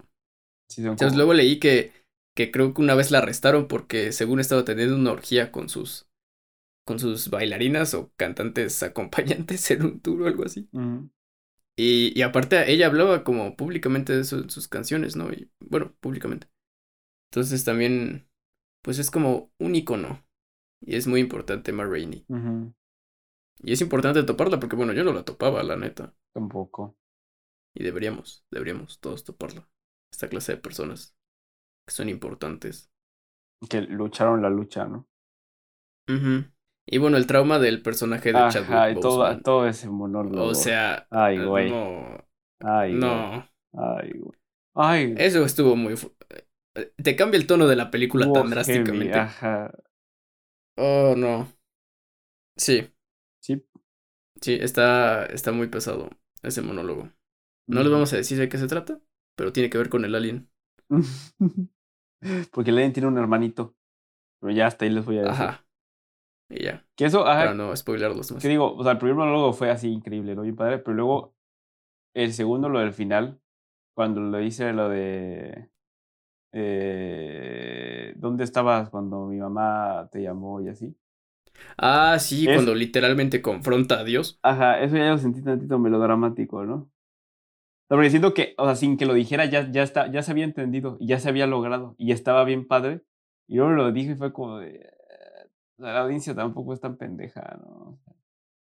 [0.69, 1.91] Sí, Entonces como- luego leí que
[2.35, 6.09] que creo que una vez la arrestaron porque según estaba teniendo una orgía con sus
[6.85, 10.67] con sus bailarinas o cantantes acompañantes en un tour o algo así.
[11.75, 15.31] Y, y, aparte ella hablaba como públicamente de sus canciones, ¿no?
[15.31, 16.47] Y bueno, públicamente.
[17.31, 18.29] Entonces también,
[18.83, 20.23] pues es como un icono.
[20.81, 22.25] Y es muy importante Ma Rainey.
[23.63, 26.13] Y es importante toparla porque, bueno, yo no la topaba, la neta.
[26.33, 26.97] Tampoco.
[27.73, 29.67] Y deberíamos, deberíamos todos toparla.
[30.11, 31.15] Esta clase de personas
[31.87, 32.91] que son importantes.
[33.69, 35.07] Que lucharon la lucha, ¿no?
[36.85, 40.45] Y bueno, el trauma del personaje de Ajá, Chadwick todo, todo ese monólogo.
[40.45, 41.69] O sea, ay, güey.
[41.69, 42.27] No.
[42.59, 43.47] Ay, no.
[43.73, 44.39] Ay, güey.
[44.75, 45.15] Ay.
[45.17, 45.95] Eso estuvo muy
[46.73, 49.17] te cambia el tono de la película tan drásticamente.
[49.17, 49.71] ajá.
[50.77, 51.47] Oh, no.
[52.57, 52.89] Sí.
[53.41, 53.63] Sí.
[54.41, 56.09] Sí, está, está muy pesado
[56.41, 57.11] ese monólogo.
[57.67, 58.99] No les vamos a decir de qué se trata,
[59.37, 60.49] pero tiene que ver con el alien.
[62.51, 63.75] Porque el alien tiene un hermanito.
[64.41, 65.33] Pero ya hasta ahí les voy a decir.
[65.33, 65.62] Ajá.
[66.53, 66.85] Y ya.
[66.95, 67.39] Que eso, ajá.
[67.39, 68.41] Para no spoilerlos más.
[68.41, 70.43] Que digo, o sea, el primer monólogo fue así increíble, ¿no?
[70.43, 71.35] Bien padre, pero luego
[72.13, 73.39] el segundo, lo del final,
[73.95, 75.69] cuando lo hice lo de
[76.55, 80.95] eh, ¿dónde estabas cuando mi mamá te llamó y así?
[81.77, 84.39] Ah, sí, cuando literalmente confronta a Dios.
[84.43, 86.91] Ajá, eso ya lo sentí tantito melodramático, ¿no?
[87.87, 90.45] Pero siento que, o sea, sin que lo dijera, ya, ya, está, ya se había
[90.45, 93.01] entendido y ya se había logrado y estaba bien padre.
[93.47, 94.89] Y luego lo dije y fue como de.
[95.77, 97.99] La audiencia tampoco es tan pendeja, ¿no?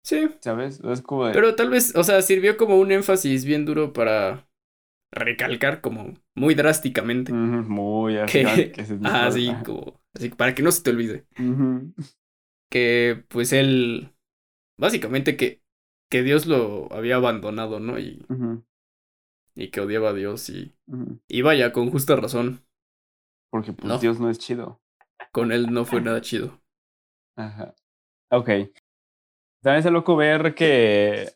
[0.04, 0.30] Sí.
[0.40, 0.80] ¿Sabes?
[0.82, 1.34] Es como de...
[1.34, 4.48] Pero tal vez, o sea, sirvió como un énfasis bien duro para
[5.12, 7.34] recalcar como muy drásticamente.
[7.34, 8.44] muy así.
[9.04, 11.26] así, como, así para que no se te olvide.
[12.70, 14.14] Que pues él,
[14.78, 15.64] básicamente que,
[16.10, 17.98] que Dios lo había abandonado, ¿no?
[17.98, 18.26] Y,
[19.56, 20.76] y que odiaba a Dios y,
[21.28, 22.62] y vaya, con justa razón.
[23.50, 24.82] Porque pues Dios no es chido.
[25.32, 26.62] Con él no fue nada chido.
[27.36, 27.74] Ajá.
[28.32, 28.50] Ok.
[29.62, 31.30] También es loco ver que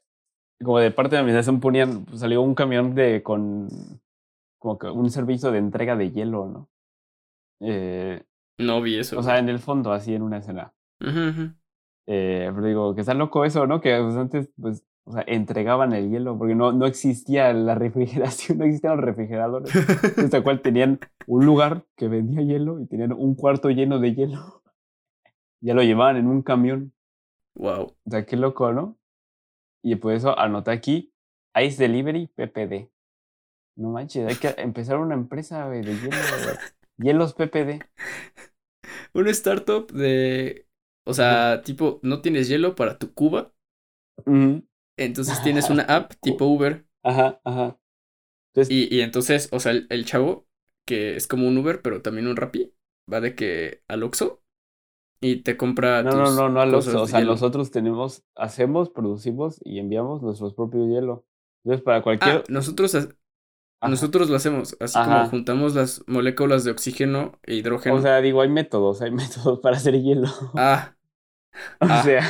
[0.63, 3.69] como de parte de la administración ponían, pues, salió un camión de con
[4.59, 6.69] como que un servicio de entrega de hielo, ¿no?
[7.61, 8.21] Eh,
[8.57, 9.17] no vi eso.
[9.17, 10.73] O sea, en el fondo, así en una escena.
[12.07, 13.79] Eh, pero digo, que está loco eso, ¿no?
[13.79, 18.57] Que pues, antes, pues, o sea, entregaban el hielo, porque no, no existía la refrigeración,
[18.59, 19.73] no existían los refrigeradores.
[20.03, 24.58] Entonces, cual tenían un lugar que vendía hielo y tenían un cuarto lleno de hielo.
[25.61, 26.93] Ya lo llevaban en un camión.
[27.55, 27.95] Wow.
[28.05, 28.97] O sea, qué loco, ¿no?
[29.83, 31.13] Y por eso anoté aquí
[31.61, 32.89] Ice Delivery PPD.
[33.75, 36.17] No manches, hay que empezar una empresa de hielo,
[36.97, 37.79] hielos PPD.
[39.13, 40.67] Una startup de.
[41.05, 43.53] O sea, tipo, no tienes hielo para tu Cuba.
[44.97, 46.85] Entonces tienes una app tipo Uber.
[47.03, 47.79] Ajá, ajá.
[48.67, 50.47] y, y, entonces, o sea, el, chavo,
[50.85, 52.73] que es como un Uber, pero también un Rappi,
[53.11, 54.38] va de que al Oxxo
[55.21, 56.03] y te compra.
[56.03, 57.01] No, no, no, no al Oxxo.
[57.01, 61.25] O sea, nosotros tenemos, hacemos, producimos y enviamos nuestros propios hielo.
[61.63, 62.37] Entonces, para cualquier.
[62.37, 63.09] Ah, nosotros,
[63.81, 64.77] nosotros lo hacemos.
[64.79, 67.95] Así como juntamos las moléculas de oxígeno e hidrógeno.
[67.95, 70.29] O sea, digo, hay métodos, hay métodos para hacer hielo.
[70.55, 70.95] Ah.
[71.81, 72.03] o ah.
[72.03, 72.23] sea.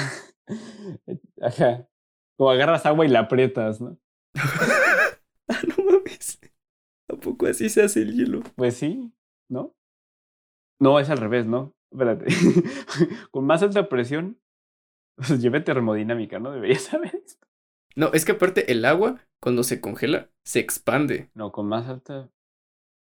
[1.42, 1.88] Ajá.
[2.38, 3.98] Como agarras agua y la aprietas, ¿no?
[4.36, 6.40] ah, no mames.
[7.08, 8.42] ¿Tampoco así se hace el hielo?
[8.56, 9.12] Pues sí,
[9.50, 9.76] ¿no?
[10.80, 11.76] No, es al revés, ¿no?
[11.92, 12.26] Espérate.
[13.32, 14.40] Con más alta presión,
[15.16, 16.52] pues lleve termodinámica, ¿no?
[16.52, 17.48] Deberías saber esto.
[17.96, 21.32] No, es que aparte el agua, cuando se congela, se expande.
[21.34, 22.32] No, con más alta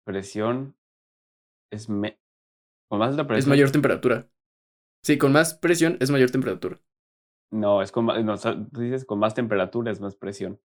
[0.06, 0.76] presión
[1.72, 2.20] es me...
[2.90, 3.40] con más alta presión.
[3.40, 4.30] Es mayor temperatura.
[5.04, 6.80] Sí, con más presión es mayor temperatura.
[7.52, 10.60] No, es con más, no, tú dices con más temperatura es más presión.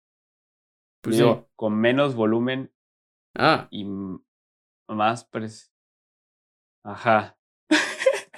[1.02, 1.24] Pues sí.
[1.56, 2.72] con menos volumen.
[3.36, 3.68] Ah.
[3.72, 3.86] Y
[4.88, 5.74] más presión.
[6.86, 7.38] Ajá.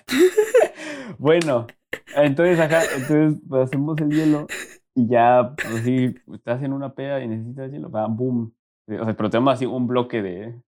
[1.17, 1.67] bueno,
[2.15, 4.47] entonces acá, entonces hacemos el hielo
[4.93, 8.53] y ya, pues sí, estás en una peda y necesitas hielo, va, boom.
[8.87, 10.61] O sea, pero tenemos así un bloque de,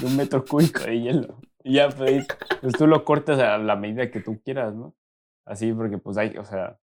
[0.00, 1.40] de un metro cúbico de hielo.
[1.64, 2.26] Y ya, pues,
[2.60, 4.94] pues, tú lo cortas a la medida que tú quieras, ¿no?
[5.44, 6.78] Así, porque pues hay, o sea,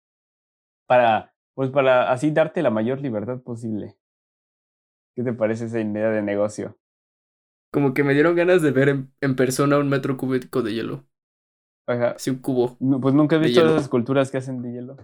[0.88, 3.97] para, pues para así darte la mayor libertad posible.
[5.16, 6.78] ¿Qué te parece esa idea de negocio?
[7.74, 11.07] Como que me dieron ganas de ver en, persona un metro cúbico de hielo.
[11.88, 12.13] Ajá.
[12.19, 12.78] Sí, un cubo.
[13.01, 14.97] pues nunca he visto esas esculturas que hacen de hielo.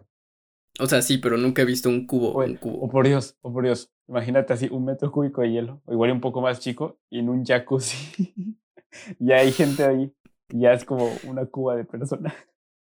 [0.79, 2.37] O sea, sí, pero nunca he visto un cubo.
[2.37, 2.77] un cubo.
[2.77, 3.91] O por Dios, o por Dios.
[4.07, 7.29] Imagínate así, un metro cúbico de hielo, o igual un poco más chico, y en
[7.29, 8.55] un jacuzzi.
[9.19, 10.13] ya hay gente ahí.
[10.49, 12.35] Ya es como una cuba de persona.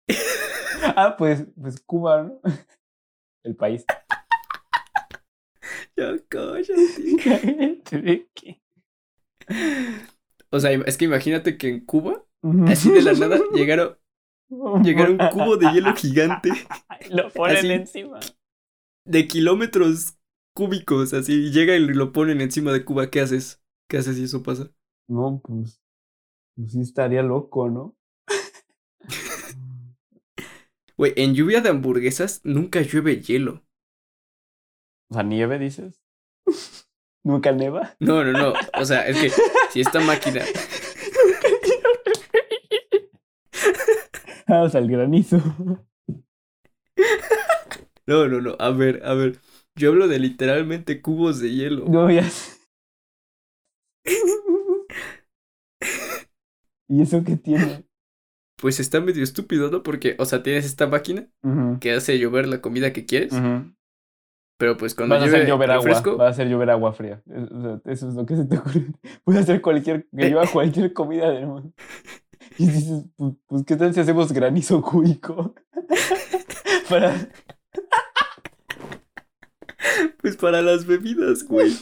[0.95, 2.39] ah, pues, pues Cuba, ¿no?
[3.43, 3.83] El país.
[5.97, 6.75] Ya cállate.
[7.91, 8.61] ¿De qué?
[10.49, 12.25] O sea, es que imagínate que en Cuba,
[12.67, 13.97] así de la nada, llegara,
[14.83, 16.49] llegara un cubo de hielo gigante.
[17.09, 17.71] Lo ponen Así.
[17.71, 18.19] encima.
[19.05, 20.17] de kilómetros
[20.55, 23.61] cúbicos, así, y llega y lo ponen encima de Cuba, ¿qué haces?
[23.89, 24.71] ¿Qué haces si eso pasa?
[25.07, 25.81] No, pues.
[26.55, 27.95] Pues sí estaría loco, ¿no?
[30.97, 33.63] Güey, en lluvia de hamburguesas nunca llueve hielo.
[35.09, 36.01] O sea, nieve, dices.
[37.23, 37.95] Nunca neva.
[37.99, 38.53] No, no, no.
[38.79, 39.31] O sea, es que
[39.71, 40.41] si esta máquina.
[44.47, 45.37] Ah, o sea, el granizo.
[48.05, 48.55] No, no, no.
[48.59, 49.39] A ver, a ver.
[49.75, 51.85] Yo hablo de literalmente cubos de hielo.
[51.87, 52.27] No, ya.
[56.89, 57.85] ¿Y eso qué tiene?
[58.57, 59.81] Pues está medio estúpido, ¿no?
[59.83, 61.29] Porque, o sea, tienes esta máquina
[61.79, 63.31] que hace llover la comida que quieres.
[63.31, 63.73] ujú.
[64.61, 65.83] Pero pues cuando Vas a hacer llover agua.
[65.87, 67.19] refresco, Vas a hacer llover agua fría.
[67.83, 68.85] Eso es lo que se te ocurre.
[69.23, 70.07] Puedes hacer cualquier.
[70.15, 71.73] Que lleva cualquier comida del mundo.
[72.59, 75.55] Y dices, pues, pues, ¿qué tal si hacemos granizo cúbico?
[76.89, 77.27] Para.
[80.21, 81.73] pues para las bebidas, güey.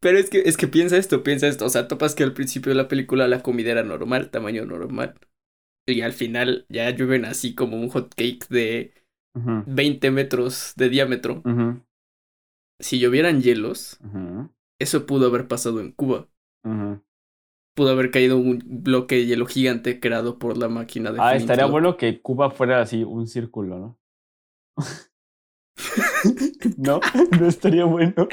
[0.00, 1.66] Pero es que, es que piensa esto, piensa esto.
[1.66, 5.14] O sea, topas que al principio de la película la comida era normal, tamaño normal.
[5.86, 8.94] Y al final ya llueven así como un hot cake de
[9.36, 11.42] Ujú, 20 metros de diámetro.
[11.44, 11.80] ujú,
[12.84, 13.98] Si llovieran hielos,
[14.78, 16.28] eso pudo haber pasado en Cuba.
[17.74, 21.64] Pudo haber caído un bloque de hielo gigante creado por la máquina de Ah, estaría
[21.64, 23.98] bueno que Cuba fuera así un círculo, ¿no?
[26.76, 27.00] ¿No?
[27.40, 28.28] No estaría bueno.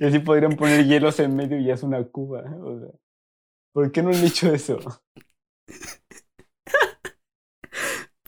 [0.00, 2.40] Y así podrían poner hielos en medio y ya es una Cuba.
[2.40, 2.58] ¿eh?
[2.60, 2.90] O sea,
[3.72, 4.80] ¿por qué no han hecho eso?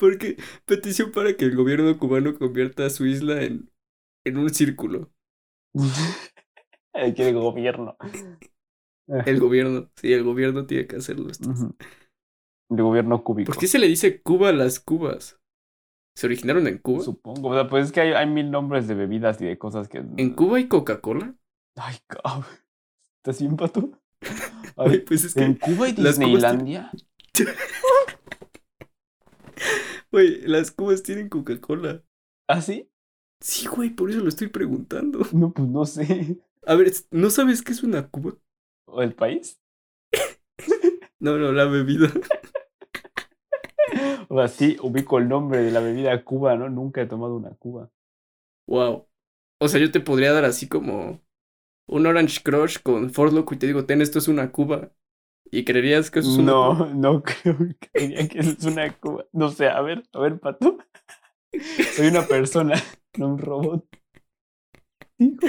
[0.03, 3.71] Porque petición para que el gobierno cubano convierta a su isla en,
[4.25, 5.13] en un círculo.
[6.93, 7.97] Hay que el gobierno.
[9.07, 11.31] El gobierno, sí, el gobierno tiene que hacerlo.
[11.31, 11.49] esto.
[12.69, 13.53] El gobierno cúbico.
[13.53, 15.39] ¿Por qué se le dice Cuba a las cubas?
[16.17, 17.05] ¿Se originaron en Cuba?
[17.05, 17.51] Supongo.
[17.51, 19.99] O sea, pues es que hay, hay mil nombres de bebidas y de cosas que.
[19.99, 21.37] ¿En Cuba hay Coca-Cola?
[21.77, 22.45] Ay, cabrón.
[23.19, 23.93] ¿Estás bien, pato?
[24.77, 26.91] A Güey, ver, pues es ¿En que, Cuba y las cubas Disneylandia?
[30.13, 32.03] Güey, las cubas tienen Coca-Cola.
[32.49, 32.89] ¿Ah, sí?
[33.41, 35.21] Sí, güey, por eso lo estoy preguntando.
[35.33, 36.39] No, pues no sé.
[36.65, 38.35] A ver, ¿no sabes qué es una cuba?
[38.87, 39.61] ¿O el país?
[41.21, 42.09] No, no, la bebida.
[44.29, 46.69] O sea, sí, ubico el nombre de la bebida Cuba, ¿no?
[46.69, 47.91] Nunca he tomado una Cuba.
[48.67, 49.07] Wow.
[49.61, 51.21] O sea, yo te podría dar así como
[51.89, 54.93] un Orange Crush con Ford Loco y te digo, ten, esto es una cuba.
[55.55, 56.53] ¿Y creerías que eso es una?
[56.53, 57.59] No, no creo
[57.93, 59.27] que es una Cuba.
[59.33, 60.79] No sé, a ver, a ver, pato.
[61.95, 62.75] Soy una persona,
[63.19, 63.87] no un robot.
[65.19, 65.47] Hijo.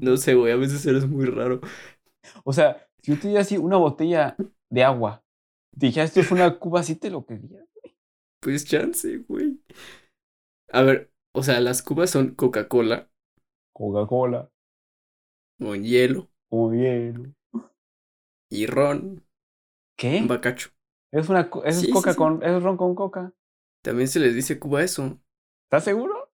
[0.00, 1.60] No sé, güey, a veces eres muy raro.
[2.44, 4.36] O sea, si yo te diera así una botella
[4.70, 5.24] de agua,
[5.78, 7.64] te dijera esto es una Cuba, sí te lo quería.
[8.40, 9.58] Pues chance, güey.
[10.70, 13.08] A ver, o sea, las cubas son Coca-Cola
[13.72, 14.50] Coca-Cola,
[15.58, 17.35] con hielo como hielo.
[18.50, 19.24] Y ron,
[19.96, 20.32] ¿Qué?
[20.32, 20.70] bacacho.
[21.12, 22.16] Es una Sí, coca sí.
[22.16, 23.32] con es ron con coca.
[23.82, 25.18] También se les dice cuba eso.
[25.66, 26.30] ¿Estás seguro?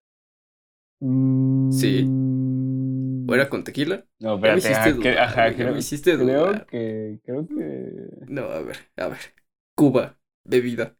[1.69, 2.15] Sí.
[2.63, 4.05] Mm, ¿O era con tequila?
[4.19, 6.65] No, Ya me espérate, hiciste ajá, que- dudar, ajá, güey, ya creo, me hiciste creo
[6.65, 9.19] que creo que No, a ver, a ver.
[9.75, 10.97] Cuba, bebida.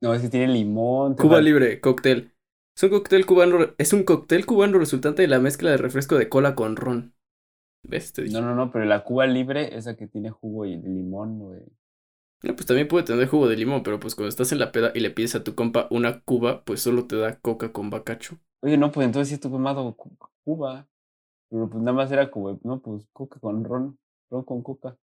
[0.00, 1.14] no, es que tiene limón.
[1.16, 2.32] Cuba libre, cóctel.
[2.76, 6.28] Es un cóctel cubano, es un cóctel cubano resultante de la mezcla de refresco de
[6.28, 7.14] cola con ron.
[7.84, 8.12] ¿Ves?
[8.12, 8.40] Te dije.
[8.40, 11.62] No, no, no, pero la Cuba libre, esa que tiene jugo y limón, güey.
[12.42, 14.92] No, pues también puede tener jugo de limón, pero pues cuando estás en la peda
[14.94, 18.38] y le pides a tu compa una cuba, pues solo te da coca con bacacho.
[18.60, 19.58] Oye, no, pues entonces sí estuve
[19.96, 20.86] cu- Cuba.
[21.50, 23.98] Pero pues nada más era como, no, pues coca con ron,
[24.30, 24.96] ron con coca.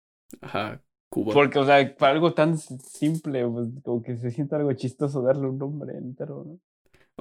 [0.41, 1.33] Ajá, Cuba.
[1.33, 5.47] Porque, o sea, para algo tan simple, pues como que se siente algo chistoso darle
[5.47, 6.59] un nombre entero, ¿no?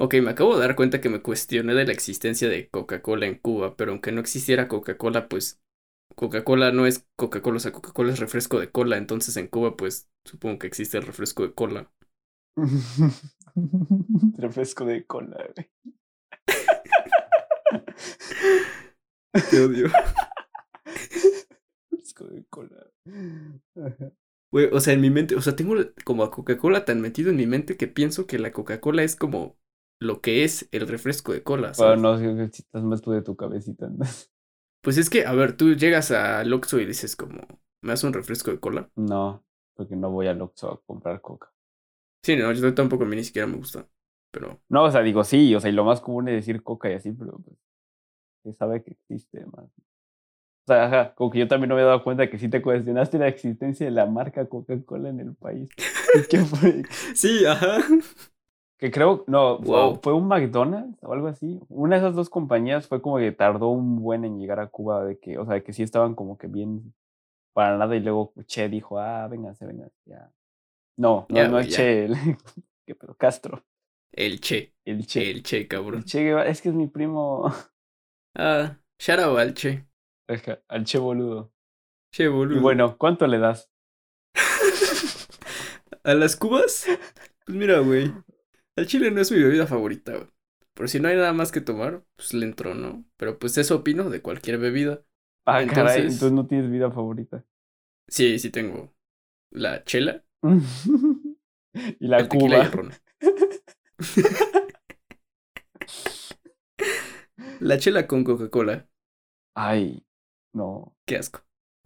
[0.01, 3.35] Ok, me acabo de dar cuenta que me cuestioné de la existencia de Coca-Cola en
[3.37, 5.61] Cuba, pero aunque no existiera Coca-Cola, pues
[6.15, 10.09] Coca-Cola no es Coca-Cola, o sea, Coca-Cola es refresco de cola, entonces en Cuba, pues
[10.25, 11.91] supongo que existe el refresco de cola.
[14.39, 15.69] Refresco de cola, güey.
[19.51, 19.89] Te odio.
[21.91, 22.87] Refresco de cola.
[23.75, 24.13] Ajá.
[24.53, 25.75] Güey, o sea, en mi mente, o sea, tengo
[26.05, 29.58] como a Coca-Cola tan metido en mi mente que pienso que la Coca-Cola es como
[30.01, 33.23] lo que es el refresco de cola, Bueno, no, si si estás más tú de
[33.23, 33.89] tu cabecita.
[33.89, 34.05] ¿no?
[34.81, 37.41] Pues es que, a ver, tú llegas al Oxxo y dices como,
[37.83, 38.89] ¿me das un refresco de cola?
[38.97, 39.45] No,
[39.75, 41.53] porque no voy al Oxxo a comprar coca.
[42.23, 43.89] Sí, no, yo tampoco a mí ni siquiera me gusta,
[44.31, 46.91] pero No, o sea, digo sí, o sea, y lo más común es decir coca
[46.91, 47.57] y así, pero pues
[48.45, 49.67] se sabe que existe más.
[50.67, 53.19] sea, ajá, como que yo también no me he dado cuenta que sí te cuestionaste
[53.19, 55.69] la existencia de la marca Coca-Cola en el país.
[56.31, 56.85] ¿Qué fue?
[57.15, 57.79] Sí, ajá.
[58.79, 60.01] Que creo, no, Wow.
[60.03, 61.59] fue un McDonald's o algo así.
[61.69, 65.05] Una de esas dos compañías fue como que tardó un buen en llegar a Cuba,
[65.05, 66.95] de que, o sea, de que sí estaban como que bien
[67.53, 70.31] para nada y luego Che dijo, ah, vénganse, vénganse, ya.
[70.97, 71.75] No, no, Ya, no es.
[71.75, 72.15] Che, el,
[72.87, 73.15] ¿qué pedo?
[73.17, 73.65] Castro,
[74.13, 74.75] El Che.
[74.85, 75.29] el Che.
[75.31, 76.05] El Che, El cabrón.
[76.05, 77.53] Che Guevara, es que es mi primo,
[78.37, 79.85] Ah, shout out al Che.
[80.69, 81.51] Al Che boludo.
[82.13, 82.61] Che, Y boludo.
[82.61, 83.71] bueno, ¿cuánto le das?
[86.05, 86.87] ¿A las cubas?
[87.45, 88.13] Pues mira, güey.
[88.79, 90.29] Al chile no es mi bebida favorita, güey.
[90.75, 93.05] Por si no hay nada más que tomar, pues le entro, ¿no?
[93.17, 95.03] Pero pues eso opino de cualquier bebida.
[95.47, 97.45] Ah, caray, Entonces- no tienes vida favorita.
[98.09, 98.95] Sí, sí tengo
[99.51, 100.25] la chela,
[101.75, 102.57] y la el y Cuba.
[102.63, 102.93] el ron.
[107.61, 108.89] La chela con Coca-Cola.
[109.55, 110.05] Ay,
[110.55, 110.97] no.
[111.07, 111.41] Qué asco.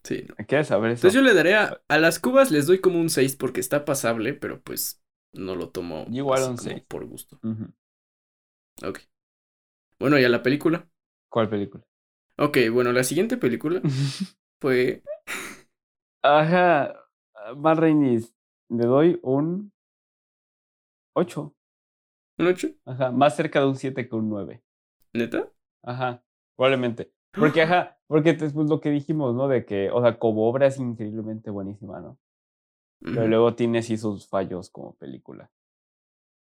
[0.05, 0.35] Sí, no.
[0.47, 1.07] ¿Quieres saber eso?
[1.07, 3.85] Entonces yo le daré a, a las cubas, les doy como un 6 porque está
[3.85, 5.02] pasable, pero pues
[5.33, 7.39] no lo tomo igual un por gusto.
[7.43, 7.73] Ujú.
[8.87, 9.01] Ok.
[9.99, 10.89] Bueno, ¿y a la película?
[11.29, 11.85] ¿Cuál película?
[12.39, 13.81] Ok, bueno, la siguiente película
[14.61, 15.03] fue...
[16.23, 16.95] Ajá.
[17.57, 18.35] Más Rainis,
[18.69, 19.73] le doy un
[21.15, 21.55] 8.
[22.39, 22.69] ¿Un 8?
[22.85, 23.11] Ajá.
[23.11, 24.63] Más cerca de un 7 que un 9.
[25.13, 25.49] ¿Neta?
[25.83, 26.23] Ajá.
[26.57, 27.13] Probablemente.
[27.33, 29.49] Porque, ajá, porque después lo que dijimos, ¿no?
[29.49, 32.19] De que, o sea, como obra es increíblemente buenísima, ¿no?
[33.05, 35.51] Pero luego tiene sí sus fallos como película.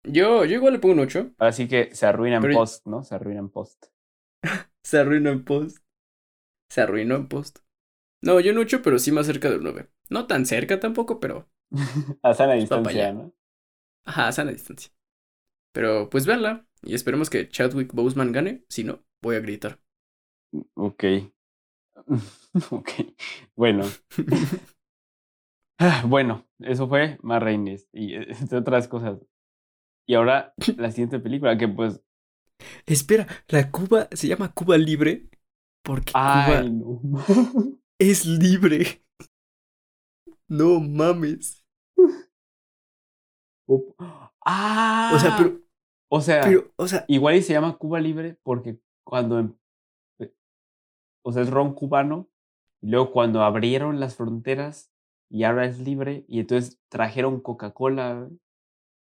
[0.04, 1.34] Yo, yo igual le pongo un 8.
[1.38, 3.02] Así que se arruina en Pero- post, ¿no?
[3.04, 3.86] Se arruina en post.
[4.82, 5.78] Se arruinó en post.
[6.70, 7.58] Se arruinó en post.
[8.22, 9.90] No, yo un 8, pero sí más cerca del 9.
[10.10, 11.48] No tan cerca tampoco, pero...
[12.22, 12.60] A sana allá.
[12.60, 13.34] distancia, ¿no?
[14.04, 14.90] Ajá, a sana distancia.
[15.74, 18.64] Pero pues véanla y esperemos que Chadwick Boseman gane.
[18.68, 19.80] Si no, voy a gritar.
[20.74, 21.04] Ok.
[22.70, 22.90] ok.
[23.54, 23.84] Bueno.
[25.78, 27.42] Ah, Bueno, eso fue Más
[27.92, 29.18] y eh, entre otras cosas.
[30.06, 32.00] Y ahora la siguiente película, que pues.
[32.86, 35.28] Espera, la Cuba se llama Cuba Libre
[35.84, 37.78] porque Ay, Cuba no.
[37.98, 39.02] es libre.
[40.48, 41.64] No mames.
[44.44, 45.60] Ah, O sea, pero,
[46.08, 49.38] o sea, pero, o sea, igual y se llama Cuba Libre porque cuando.
[49.38, 49.54] em-
[50.20, 50.32] eh,
[51.22, 52.28] O sea, es ron cubano.
[52.80, 54.92] Y luego cuando abrieron las fronteras
[55.30, 56.24] y ahora es libre.
[56.28, 58.28] Y entonces trajeron Coca-Cola.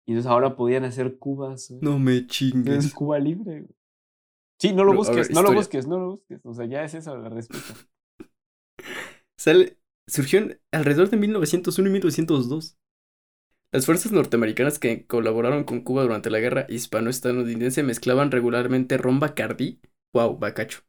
[0.06, 1.72] Y entonces ahora podían hacer cubas.
[1.80, 2.26] no me
[2.64, 2.92] Es chingues.
[2.92, 3.66] Cuba libre.
[4.58, 6.40] Sí, no lo Pero, busques, ver, no lo busques, no lo busques.
[6.44, 7.74] O sea, ya es eso la respuesta.
[9.36, 12.78] Sale, surgió en- alrededor de 1901 y 1902.
[13.72, 19.80] Las fuerzas norteamericanas que colaboraron con Cuba durante la guerra hispano-estadounidense mezclaban regularmente ron Bacardí,
[20.14, 20.82] wow, bacacho,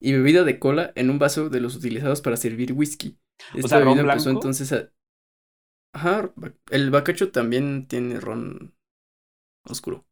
[0.00, 3.18] y bebida de cola en un vaso de los utilizados para servir whisky.
[3.52, 4.30] Esta sea, ¿ron bebida empezó blanco?
[4.30, 4.90] entonces a...
[5.92, 6.32] Ajá,
[6.70, 8.74] el bacacho también tiene ron
[9.64, 10.06] oscuro.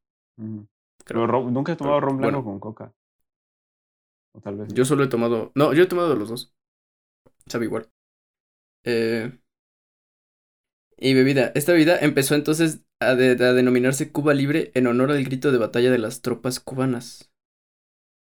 [1.04, 1.24] Creo.
[1.24, 2.44] Pero ron- nunca he tomado Pero, ron blanco bueno.
[2.44, 2.94] con coca.
[4.32, 4.68] O tal vez.
[4.72, 5.52] Yo solo he tomado.
[5.54, 6.54] No, yo he tomado los dos.
[7.46, 7.90] Sabe igual.
[8.84, 9.32] Eh,
[10.96, 11.52] y bebida.
[11.54, 15.58] Esta bebida empezó entonces a, de- a denominarse Cuba Libre en honor al grito de
[15.58, 17.27] batalla de las tropas cubanas.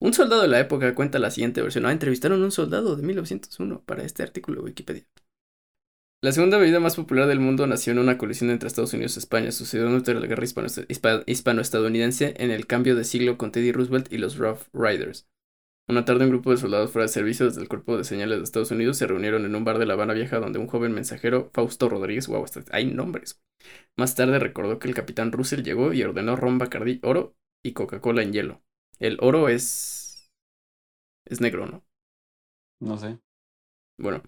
[0.01, 1.85] Un soldado de la época cuenta la siguiente versión.
[1.87, 5.07] Ah, entrevistaron a un soldado de 1901 para este artículo de Wikipedia.
[6.23, 9.21] La segunda bebida más popular del mundo nació en una colisión entre Estados Unidos y
[9.21, 9.53] España.
[9.53, 14.13] Sucedió durante la guerra hispano- hispa- hispano-estadounidense en el cambio de siglo con Teddy Roosevelt
[14.13, 15.29] y los Rough Riders.
[15.89, 18.45] Una tarde un grupo de soldados fuera de servicio desde el Cuerpo de Señales de
[18.45, 21.51] Estados Unidos se reunieron en un bar de La Habana Vieja donde un joven mensajero,
[21.55, 23.41] Fausto Rodríguez, wow, hay nombres.
[23.97, 28.23] Más tarde recordó que el capitán Russell llegó y ordenó ron Bacardí oro y Coca-Cola
[28.23, 28.63] en hielo.
[28.99, 30.31] El oro es...
[31.27, 31.85] es negro, ¿no?
[32.81, 33.19] No sé.
[33.99, 34.23] Bueno.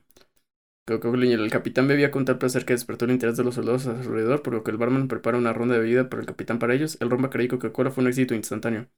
[0.87, 4.09] El capitán bebía con tal placer que despertó el interés de los soldados a su
[4.09, 6.75] alrededor, por lo que el barman prepara una ronda de bebida para el capitán para
[6.75, 6.97] ellos.
[7.01, 8.89] El ron Bacardí y Coca-Cola fue un éxito instantáneo.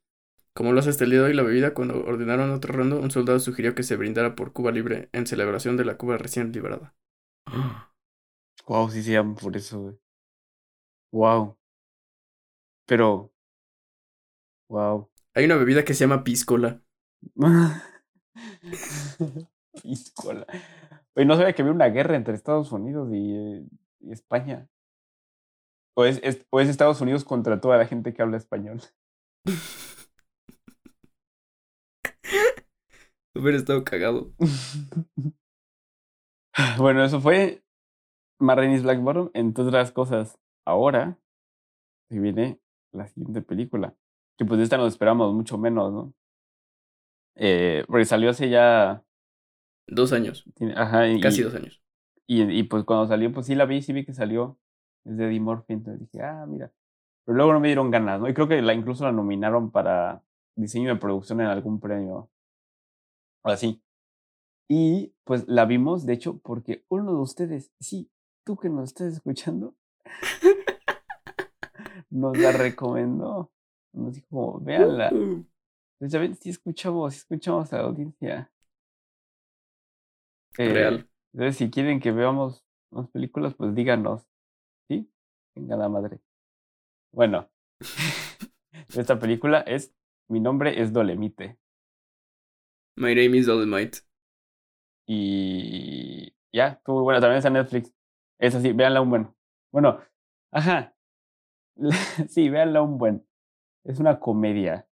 [0.55, 3.11] Como lo hace hasta el día de hoy la bebida, cuando ordenaron otra ronda, un
[3.11, 6.95] soldado sugirió que se brindara por Cuba Libre en celebración de la Cuba recién liberada.
[8.67, 9.99] Wow, sí se llama por eso, güey.
[11.13, 11.57] Wow.
[12.87, 13.31] Pero.
[14.71, 15.10] Wow.
[15.35, 16.81] Hay una bebida que se llama piscola.
[19.83, 20.47] Piscola.
[21.15, 23.65] Oye, no sabía que había una guerra entre Estados Unidos y, eh,
[24.01, 24.69] y España.
[25.97, 28.81] O es, es- o es Estados Unidos contra toda la gente que habla español.
[33.35, 34.33] Hubiera estado cagado.
[36.79, 37.63] bueno, eso fue
[38.41, 39.31] Marraine's Black Bottom.
[39.35, 41.19] Entre otras cosas, ahora
[42.11, 42.61] se viene
[42.93, 43.97] la siguiente película.
[44.41, 46.15] Que pues de esta nos esperamos mucho menos, ¿no?
[47.35, 49.05] Eh, porque salió hace ya
[49.87, 50.47] Dos años.
[50.77, 51.83] Ajá, y, Casi dos años.
[52.27, 54.59] y, y pues cuando salió, pues sí la vi, sí vi que salió.
[55.05, 56.73] Es de Eddie Murphy, entonces dije, ah, mira.
[57.27, 58.31] Pero luego no me dieron ganas, ¿no?
[58.31, 60.23] Y creo que la, incluso la nominaron para
[60.57, 62.31] diseño de producción en algún premio.
[63.43, 63.83] O así.
[64.71, 68.11] Y pues la vimos, de hecho, porque uno de ustedes, sí,
[68.43, 69.75] tú que nos estás escuchando,
[72.09, 73.53] nos la recomendó.
[73.93, 75.11] Nos dijo, véanla.
[75.99, 78.51] Pues ya ven, sí escuchamos, sí escuchamos a la audiencia.
[80.59, 81.09] Eh, Real.
[81.33, 84.27] Entonces, si quieren que veamos más películas, pues díganos.
[84.89, 85.11] ¿Sí?
[85.55, 86.21] Venga la madre.
[87.13, 87.51] Bueno,
[88.97, 89.93] esta película es
[90.29, 91.59] Mi nombre es Dolemite.
[92.97, 94.01] My name is Dolomite.
[95.07, 97.21] Y ya, estuvo muy buena.
[97.21, 97.93] También está en Netflix.
[98.39, 99.35] Es así, véanla un buen.
[99.73, 100.01] Bueno,
[100.53, 100.95] ajá.
[102.29, 103.25] Sí, véanla un buen.
[103.85, 104.89] Es una comedia,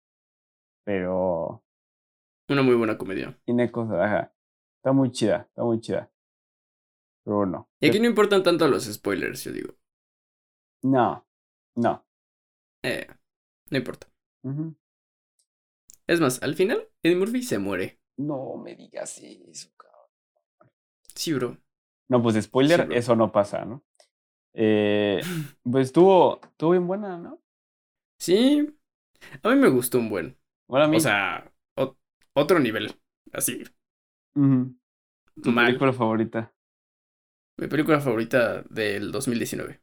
[0.85, 1.63] pero
[2.49, 3.39] Una muy buena comedia.
[3.45, 4.33] tiene cosas, ajá.
[4.77, 6.11] Está muy chida, está muy chida.
[7.25, 7.69] Pero bueno.
[7.81, 9.75] Y aquí no importan tanto los spoilers, yo digo.
[10.83, 11.27] No,
[11.77, 12.05] no.
[12.83, 13.07] Eh,
[13.71, 14.09] no importa.
[16.07, 18.01] Es más, al final, Eddie Murphy se muere.
[18.17, 20.09] No me digas eso, cabrón.
[21.15, 21.57] Sí, bro.
[22.09, 23.83] No, pues spoiler, Sí, eso no pasa, ¿no?
[24.55, 25.21] Eh,
[25.65, 27.41] pues estuvo, estuvo bien buena, ¿no?
[28.25, 28.67] Sí.
[29.43, 30.37] A mí me gustó un buen.
[30.69, 30.97] Bueno, a mí.
[30.97, 31.97] O sea, o-
[32.35, 32.95] otro nivel.
[33.33, 33.63] Así.
[34.35, 34.75] ujú.
[35.43, 35.67] tu mal.
[35.67, 36.53] película favorita.
[37.59, 39.81] Mi película favorita del 2019.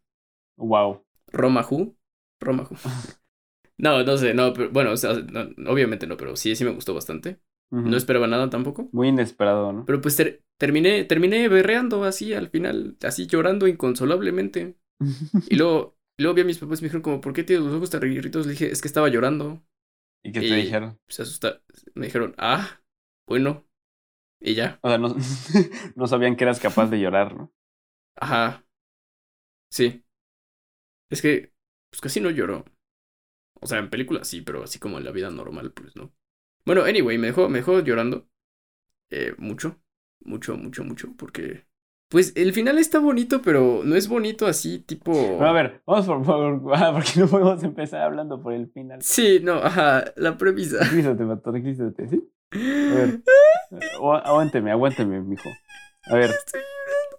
[0.58, 1.06] Wow.
[1.28, 1.96] Roma Who.
[2.40, 2.76] Roma Who.
[3.78, 6.70] No, no sé, no, pero bueno, o sea, no, obviamente no, pero sí, sí me
[6.72, 7.40] gustó bastante.
[7.72, 8.90] No esperaba nada tampoco.
[8.92, 9.86] Muy inesperado, ¿no?
[9.86, 14.76] Pero pues ter- terminé, terminé berreando así al final, así llorando inconsolablemente.
[15.50, 17.66] Y luego, y luego vi a mis papás y me dijeron como, ¿por qué tienes
[17.66, 18.46] los ojos tan riguritos?
[18.46, 19.64] Le dije, es que estaba llorando.
[20.24, 21.00] ¿Y qué te Y- dijeron?
[21.08, 21.62] Se asusta.
[21.96, 22.82] Me dijeron, ah,
[23.28, 23.66] bueno.
[24.42, 24.80] Y ya.
[24.84, 25.16] O sea, no,
[25.96, 27.54] no sabían que eras capaz de llorar, ¿no?
[28.16, 28.64] Ajá.
[29.70, 30.04] Sí.
[31.10, 31.54] Es que,
[31.90, 32.66] pues casi no lloro.
[33.62, 36.14] O sea, en películas sí, pero así como en la vida normal, pues no.
[36.66, 38.30] Bueno, anyway, me dejó, me dejó llorando.
[39.12, 39.82] Eh, mucho.
[40.22, 41.16] Mucho, mucho, mucho.
[41.18, 41.68] Porque.
[42.12, 45.42] Pues el final está bonito, pero no es bonito así, tipo.
[45.42, 49.02] A ver, vamos por favor, ah, porque no podemos empezar hablando por el final.
[49.02, 50.78] Sí, no, ajá, la premisa.
[50.80, 52.30] Tranquilízate, vato, tranquilízate, ¿sí?
[52.54, 53.22] A ver,
[53.98, 55.50] agu- aguánteme, aguánteme, mijo.
[56.08, 56.32] A ver,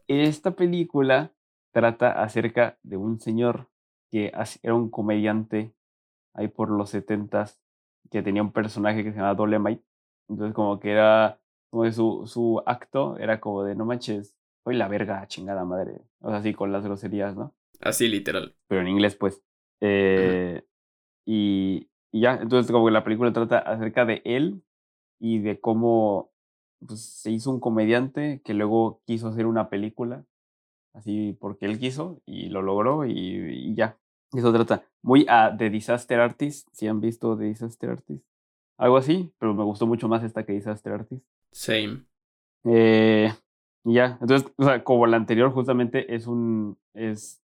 [0.08, 1.32] esta película
[1.72, 3.68] trata acerca de un señor
[4.10, 4.30] que
[4.62, 5.72] era un comediante
[6.34, 7.60] ahí por los setentas
[8.10, 9.82] que tenía un personaje que se llamaba Dolemite.
[10.28, 11.40] Entonces como que era,
[11.70, 14.34] como que su, su acto era como de no manches,
[14.64, 16.00] soy la verga, chingada madre.
[16.20, 17.54] O sea, así con las groserías, ¿no?
[17.80, 18.54] Así, literal.
[18.68, 19.42] pero en inglés, pues.
[19.80, 20.62] Eh,
[21.26, 24.62] y, y ya, entonces como que la película trata acerca de él
[25.18, 26.30] y de cómo
[26.86, 30.24] pues, se hizo un comediante que luego quiso hacer una película,
[30.94, 33.98] así porque él quiso y lo logró y, y ya.
[34.32, 38.24] Eso trata muy a The Disaster Artist, si han visto The Disaster Artist.
[38.78, 41.24] Algo así, pero me gustó mucho más esta que Disaster Artist.
[41.50, 42.04] Same.
[42.64, 43.32] Eh,
[43.84, 47.42] y ya, entonces, o sea, como la anterior, justamente es un, es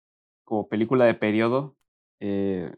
[0.44, 1.76] como película de periodo,
[2.20, 2.76] eh,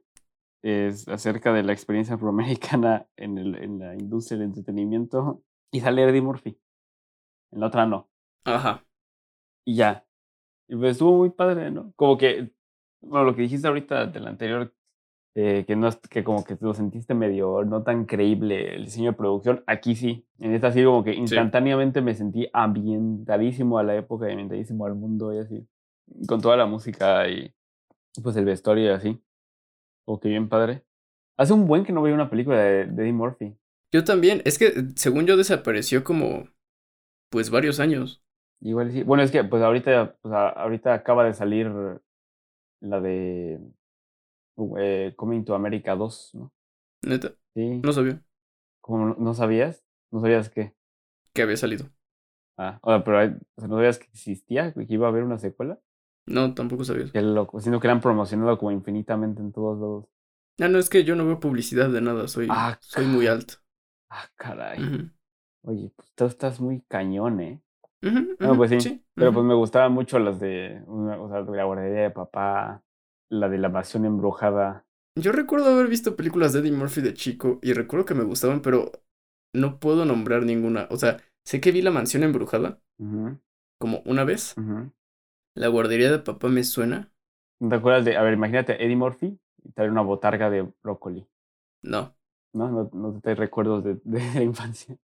[0.61, 6.03] es acerca de la experiencia afroamericana en, el, en la industria del entretenimiento, y sale
[6.03, 6.59] Eddie Murphy.
[7.51, 8.09] En la otra no.
[8.43, 8.85] Ajá.
[9.65, 10.05] Y ya.
[10.67, 11.93] Y pues estuvo muy padre, ¿no?
[11.95, 12.51] Como que,
[13.01, 14.74] bueno, lo que dijiste ahorita del anterior,
[15.35, 19.11] eh, que no es- que como que lo sentiste medio no tan creíble el diseño
[19.11, 20.25] de producción, aquí sí.
[20.39, 24.95] En esta sí como que instantáneamente me sentí ambientadísimo a la época y ambientadísimo al
[24.95, 25.67] mundo y así.
[26.27, 27.53] Con toda la música y
[28.23, 29.21] pues el vestuario y así.
[30.05, 30.83] Como que bien padre.
[31.37, 33.57] Hace un buen que no veo una película de, de Eddie Murphy.
[33.91, 34.41] Yo también.
[34.45, 36.47] Es que, según yo, desapareció como.
[37.29, 38.23] Pues varios años.
[38.61, 39.03] Igual sí.
[39.03, 41.69] Bueno, es que pues ahorita, pues, ahorita acaba de salir
[42.79, 43.59] la de
[44.79, 46.51] eh, Coming to America 2, ¿no?
[47.03, 47.33] Neta.
[47.55, 47.81] Sí.
[47.83, 48.21] No sabía
[48.81, 49.83] ¿Cómo no, no sabías?
[50.11, 50.73] ¿No sabías qué?
[51.33, 51.89] que había salido.
[52.57, 54.73] Ah, o sea, pero hay- o sea, ¿no sabías que existía?
[54.73, 55.79] ¿Que iba a haber una secuela?
[56.25, 57.09] No, tampoco sabía.
[57.11, 57.59] Qué loco.
[57.59, 60.05] Sino que han promocionado como infinitamente en todos lados.
[60.59, 62.27] Ah, no, es que yo no veo publicidad de nada.
[62.27, 63.55] Soy, Ah, soy muy alto.
[64.09, 64.79] Ah, caray.
[65.63, 67.61] Oye, pues tú estás muy cañón, ¿eh?
[68.01, 69.03] Ujú, No, ujú, pues sí.
[69.15, 72.83] Pero pues me gustaban mucho las de, o sea, de la guardería de papá,
[73.29, 74.85] la de la mansión embrujada.
[75.15, 78.61] Yo recuerdo haber visto películas de Eddie Murphy de chico y recuerdo que me gustaban,
[78.61, 78.91] pero
[79.53, 80.87] no puedo nombrar ninguna.
[80.91, 82.81] O sea, sé que vi La Mansión Embrujada
[83.79, 84.55] como una vez.
[85.55, 87.11] La guardería de papá me suena.
[87.59, 91.27] ¿No ¿Te acuerdas de, a ver, imagínate Eddie Murphy y traer una botarga de brócoli,
[91.83, 92.15] No,
[92.53, 92.69] ¿no?
[92.69, 94.97] No, no te recuerdos de, de la infancia.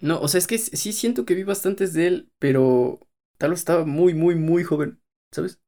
[0.00, 3.00] No, o sea, es que sí siento que vi bastantes de él, pero
[3.38, 5.00] tal vez estaba muy, muy, muy joven,
[5.30, 5.60] ¿sabes?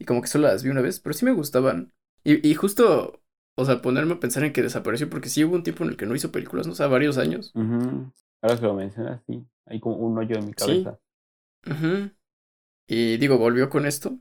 [0.00, 1.92] Y como que solo las vi una vez, pero sí me gustaban.
[2.24, 3.22] Y, y justo,
[3.56, 5.96] o sea, ponerme a pensar en que desapareció, porque sí hubo un tiempo en el
[5.98, 7.52] que no hizo películas, no o sea, varios años.
[7.54, 10.98] Ahora que lo mencionas, sí, hay como un hoyo en mi cabeza.
[11.64, 12.10] Sí.
[12.88, 14.18] Y digo, volvió con esto,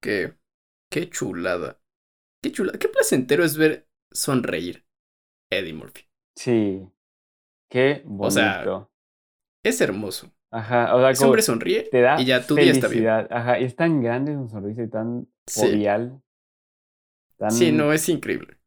[0.00, 0.34] que,
[0.90, 1.78] qué chulada.
[2.42, 4.86] Qué chulada, qué placentero es ver sonreír
[5.50, 6.08] Eddie Murphy.
[6.34, 6.88] Sí,
[7.70, 8.26] qué bonito.
[8.26, 8.88] O sea,
[9.62, 10.32] es hermoso.
[10.50, 13.06] Ajá, o sea, Ese hombre sonríe te da y ya tu día está bien.
[13.08, 16.20] Ajá, es tan grande su sonrisa y tan jovial.
[17.50, 18.58] Sí, no, es increíble.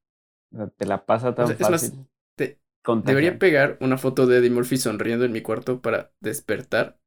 [0.54, 1.64] O sea, te la pasa tan fácil.
[1.64, 1.94] Es más,
[2.36, 2.60] te...
[3.04, 6.98] debería pegar una foto de Eddie Murphy sonriendo en mi cuarto para despertar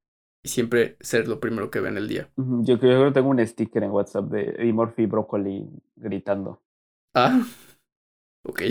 [0.44, 2.30] y siempre ser lo primero que vea en el día.
[2.36, 6.62] Yo creo que tengo un sticker en WhatsApp de Eddie Murphy Broccoli gritando.
[7.14, 7.42] Ah,
[8.44, 8.62] ok.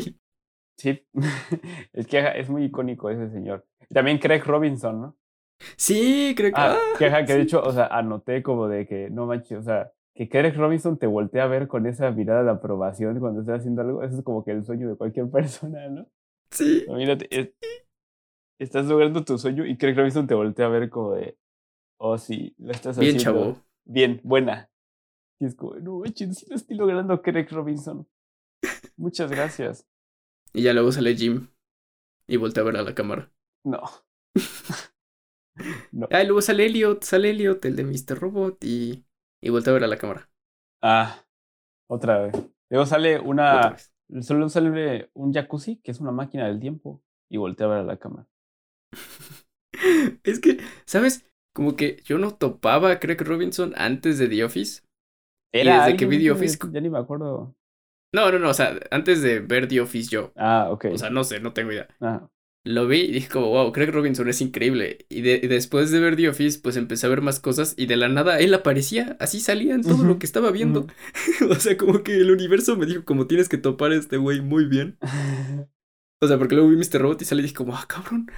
[0.77, 1.05] Sí,
[1.93, 3.65] es que es muy icónico ese señor.
[3.89, 5.17] También Craig Robinson, ¿no?
[5.77, 6.59] Sí, creo que.
[6.59, 9.91] Ah, que, que de hecho, o sea, anoté como de que no manches, o sea,
[10.13, 13.81] que Craig Robinson te voltea a ver con esa mirada de aprobación cuando estás haciendo
[13.81, 16.07] algo, eso es como que el sueño de cualquier persona, ¿no?
[16.51, 16.85] Sí.
[16.87, 17.53] Mírate,
[18.59, 21.37] estás logrando tu sueño y Craig Robinson te voltea a ver como de,
[21.97, 23.13] oh, sí, lo estás haciendo.
[23.13, 23.57] Bien, chavo.
[23.83, 24.69] Bien, buena.
[25.39, 28.07] Y es como, no manches, sí lo estoy logrando, Craig Robinson.
[28.95, 29.85] Muchas gracias.
[30.53, 31.49] Y ya luego sale Jim
[32.27, 33.31] y voltea a ver a la cámara.
[33.65, 33.81] No.
[35.91, 36.07] no.
[36.11, 38.19] Ah, luego sale Elliot, sale Elliot, el de Mr.
[38.19, 39.05] Robot, y,
[39.41, 40.29] y voltea a ver a la cámara.
[40.81, 41.23] Ah,
[41.89, 42.35] otra vez.
[42.69, 43.75] Luego sale una.
[44.21, 47.83] Solo sale un jacuzzi, que es una máquina del tiempo, y voltea a ver a
[47.83, 48.27] la cámara.
[50.23, 51.25] es que, ¿sabes?
[51.53, 54.83] Como que yo no topaba a Craig Robinson antes de The Office.
[55.53, 56.59] Era y desde que vi The Office.
[56.71, 57.55] Ya ni me acuerdo.
[58.13, 60.31] No, no, no, o sea, antes de ver The Office yo.
[60.35, 60.85] Ah, ok.
[60.93, 61.87] O sea, no sé, no tengo idea.
[61.99, 62.27] Ah.
[62.67, 65.05] Lo vi y dije como, wow, Craig Robinson es increíble.
[65.07, 68.09] Y, después de ver The Office, pues empecé a ver más cosas y de la
[68.09, 70.87] nada él aparecía, así salía en todo lo que estaba viendo.
[71.49, 74.41] o sea, como que el universo me dijo como tienes que topar a este güey
[74.41, 74.97] muy bien.
[76.21, 77.01] o sea, porque luego vi Mr.
[77.01, 78.31] Robot y sale y dije como, ah, cabrón.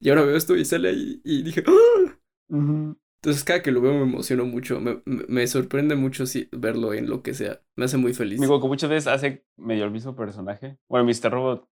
[0.00, 2.96] Y ahora veo esto y sale ahí y dije, ¡ah!
[3.22, 7.08] Entonces cada que lo veo me emociono mucho, me, me sorprende mucho si, verlo en
[7.08, 8.40] lo que sea, me hace muy feliz.
[8.40, 10.78] Digo que muchas veces hace medio el mismo personaje.
[10.88, 11.30] Bueno, Mr.
[11.30, 11.68] Robot,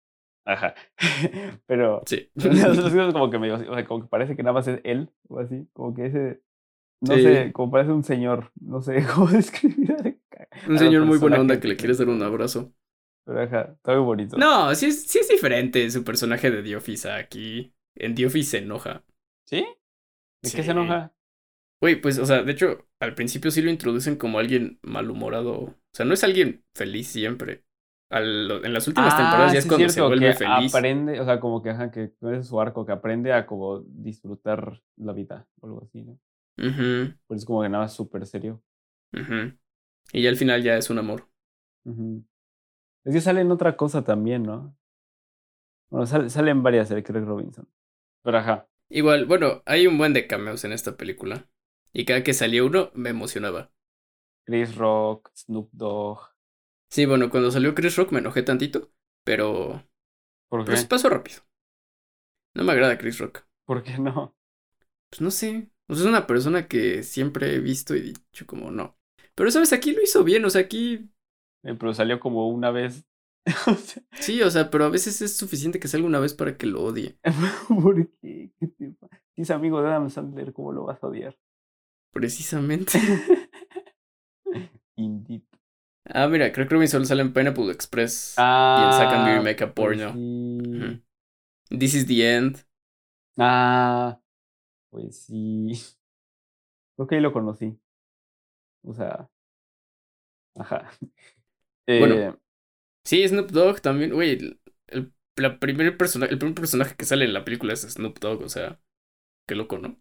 [0.45, 0.75] ajá,
[1.65, 2.29] pero sí.
[3.13, 5.67] como que medio, o sea, como que parece que nada más es él, o así,
[5.73, 6.41] como que ese,
[7.01, 10.19] no sé, como parece un señor, no sé cómo describir.
[10.67, 12.73] Un señor muy buena onda que le quieres dar un abrazo.
[13.25, 14.37] Pero ajá, está muy bonito.
[14.37, 17.73] No, sí es, sí es diferente su personaje de The Office aquí.
[17.95, 19.03] En The Office se enoja.
[19.45, 19.65] ¿Sí?
[20.41, 21.13] ¿De qué se enoja?
[21.81, 25.53] Güey, pues, o sea, de hecho, al principio sí lo introducen como alguien malhumorado.
[25.61, 27.63] O sea, no es alguien feliz siempre.
[28.11, 30.73] En las últimas temporadas ya es cuando se vuelve feliz.
[30.73, 34.81] Aprende, o sea, como que, ajá, que es su arco, que aprende a como disfrutar
[34.97, 36.19] la vida o algo así, ¿no?
[36.57, 38.61] Uh Pues es como que nada súper serio.
[40.11, 41.27] Y ya al final ya es un amor.
[43.05, 44.75] Es que sale en otra cosa también, ¿no?
[45.89, 47.67] Bueno, salen varias de Craig Robinson.
[48.23, 48.67] Pero ajá.
[48.89, 51.47] Igual, bueno, hay un buen de cameos en esta película.
[51.93, 53.71] Y cada que salía uno, me emocionaba.
[54.45, 56.19] Chris Rock, Snoop Dogg.
[56.89, 58.91] Sí, bueno, cuando salió Chris Rock me enojé tantito,
[59.23, 59.83] pero.
[60.49, 60.71] ¿Por qué?
[60.71, 61.41] Pues pasó rápido.
[62.55, 63.45] No me agrada Chris Rock.
[63.65, 64.35] ¿Por qué no?
[65.09, 65.69] Pues no sé.
[65.87, 68.97] O sea, es una persona que siempre he visto y dicho como no.
[69.35, 69.73] Pero, ¿sabes?
[69.73, 71.09] Aquí lo hizo bien, o sea, aquí.
[71.63, 73.05] Eh, pero salió como una vez
[74.19, 76.83] sí, o sea, pero a veces es suficiente que salga una vez para que lo
[76.83, 77.17] odie.
[77.67, 78.51] ¿Por qué?
[78.59, 78.93] ¿Qué
[79.35, 81.37] Si es amigo de Adam Sandler, ¿cómo lo vas a odiar?
[82.11, 82.99] Precisamente.
[84.97, 85.48] Indeed.
[86.13, 88.35] Ah, mira, creo que solo sale en Pineapple Express.
[88.37, 90.13] Ah, y en Second Beauty Makeup Porno.
[90.13, 91.03] sí.
[91.69, 92.65] This is the end.
[93.37, 94.19] Ah,
[94.89, 95.71] pues sí.
[96.95, 97.79] Creo que ahí lo conocí.
[98.83, 99.29] O sea.
[100.55, 100.89] Ajá.
[101.87, 102.33] bueno, eh,
[103.05, 104.59] Sí, Snoop Dogg también, güey.
[104.87, 108.43] El, la primer persona, el primer personaje que sale en la película es Snoop Dogg,
[108.43, 108.79] o sea,
[109.47, 109.99] qué loco, ¿no?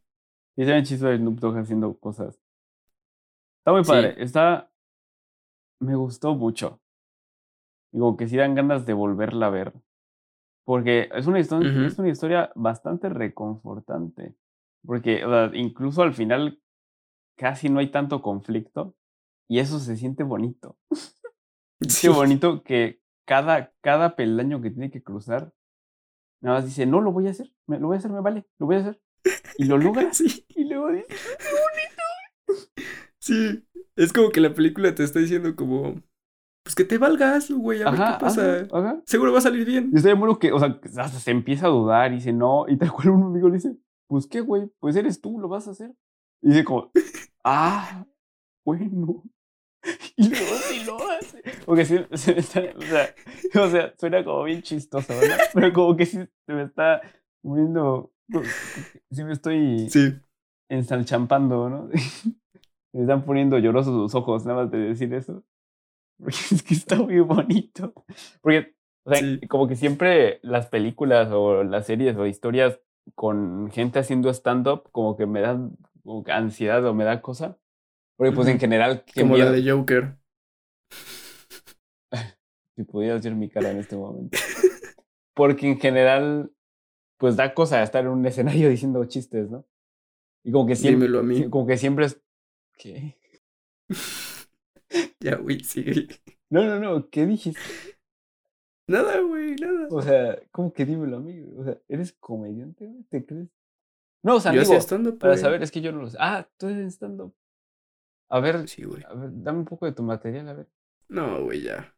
[0.57, 2.41] Y se ven chistes de Snoop Dogg haciendo cosas.
[3.61, 4.15] Está muy padre.
[4.19, 4.68] Está.
[5.81, 6.81] Me gustó mucho.
[7.93, 9.73] Digo que sí dan ganas de volverla a ver.
[10.65, 14.35] Porque es una historia, es una historia bastante reconfortante.
[14.85, 16.61] Porque o sea, incluso al final
[17.37, 18.95] casi no hay tanto conflicto.
[19.49, 20.77] Y eso se siente bonito.
[22.01, 25.53] Qué bonito que cada, cada peldaño que tiene que cruzar,
[26.41, 28.47] nada más dice, no, lo voy a hacer, me, lo voy a hacer, me vale,
[28.59, 29.01] lo voy a hacer.
[29.59, 30.13] Y lo logra.
[30.13, 30.45] Sí.
[30.49, 32.69] Y luego dice, qué bonito.
[33.19, 33.68] Sí,
[33.99, 36.01] es como que la película te está diciendo como,
[36.63, 38.69] pues que te valgas, güey, a ver qué pasa.
[39.05, 39.91] Seguro va a salir bien.
[39.93, 42.77] Y estoy seguro que, o sea, hasta se empieza a dudar y dice no, y
[42.77, 43.77] tal cual un amigo le dice,
[44.07, 45.93] pues qué, güey, pues eres tú, lo vas a hacer.
[46.43, 46.93] Y dice como,
[47.45, 48.07] ah,
[48.65, 49.25] bueno.
[50.17, 51.43] Y luego sí lo hace.
[51.65, 53.15] Porque sí, se me está, o sea,
[53.63, 55.39] o sea, suena como bien chistoso, ¿verdad?
[55.55, 57.01] Pero como que sí se me está
[57.43, 58.13] muriendo,
[59.11, 60.15] sí me estoy sí.
[60.69, 61.91] ensalchampando, ¿no?
[62.93, 65.45] Me están poniendo llorosos los ojos nada más de decir eso.
[66.19, 67.93] Porque es que está muy bonito.
[68.41, 68.75] Porque,
[69.05, 72.81] o sea, como que siempre las películas o las series o historias
[73.15, 75.77] con gente haciendo stand-up, como que me dan
[76.27, 77.59] ansiedad o me da cosa.
[78.17, 79.05] Porque, pues, en general.
[79.15, 80.17] Como la de Joker.
[82.77, 84.39] si pudieras ver mi cara en este momento.
[85.35, 86.53] Porque en general,
[87.17, 89.65] pues da cosa estar en un escenario diciendo chistes, ¿no?
[90.45, 91.07] Y como que siempre.
[91.07, 91.49] Dímelo a mí.
[91.49, 92.21] Como que siempre es.
[92.79, 93.19] ¿Qué?
[95.21, 96.09] ya, güey, sigue.
[96.49, 97.61] No, no, no, ¿qué dijiste?
[98.87, 99.89] Nada, güey, nada.
[99.91, 101.45] O sea, ¿cómo que dímelo a mí?
[101.59, 103.03] O sea, ¿eres comediante, güey?
[103.11, 103.49] ¿Te crees?
[104.23, 106.17] No, o sea, yo digo, stand para saber, es que yo no lo sé.
[106.21, 107.35] Ah, tú eres stand-up.
[108.31, 109.03] A ver, sí, güey.
[109.05, 110.69] A ver, dame un poco de tu material, a ver.
[111.09, 111.95] No, güey, ya.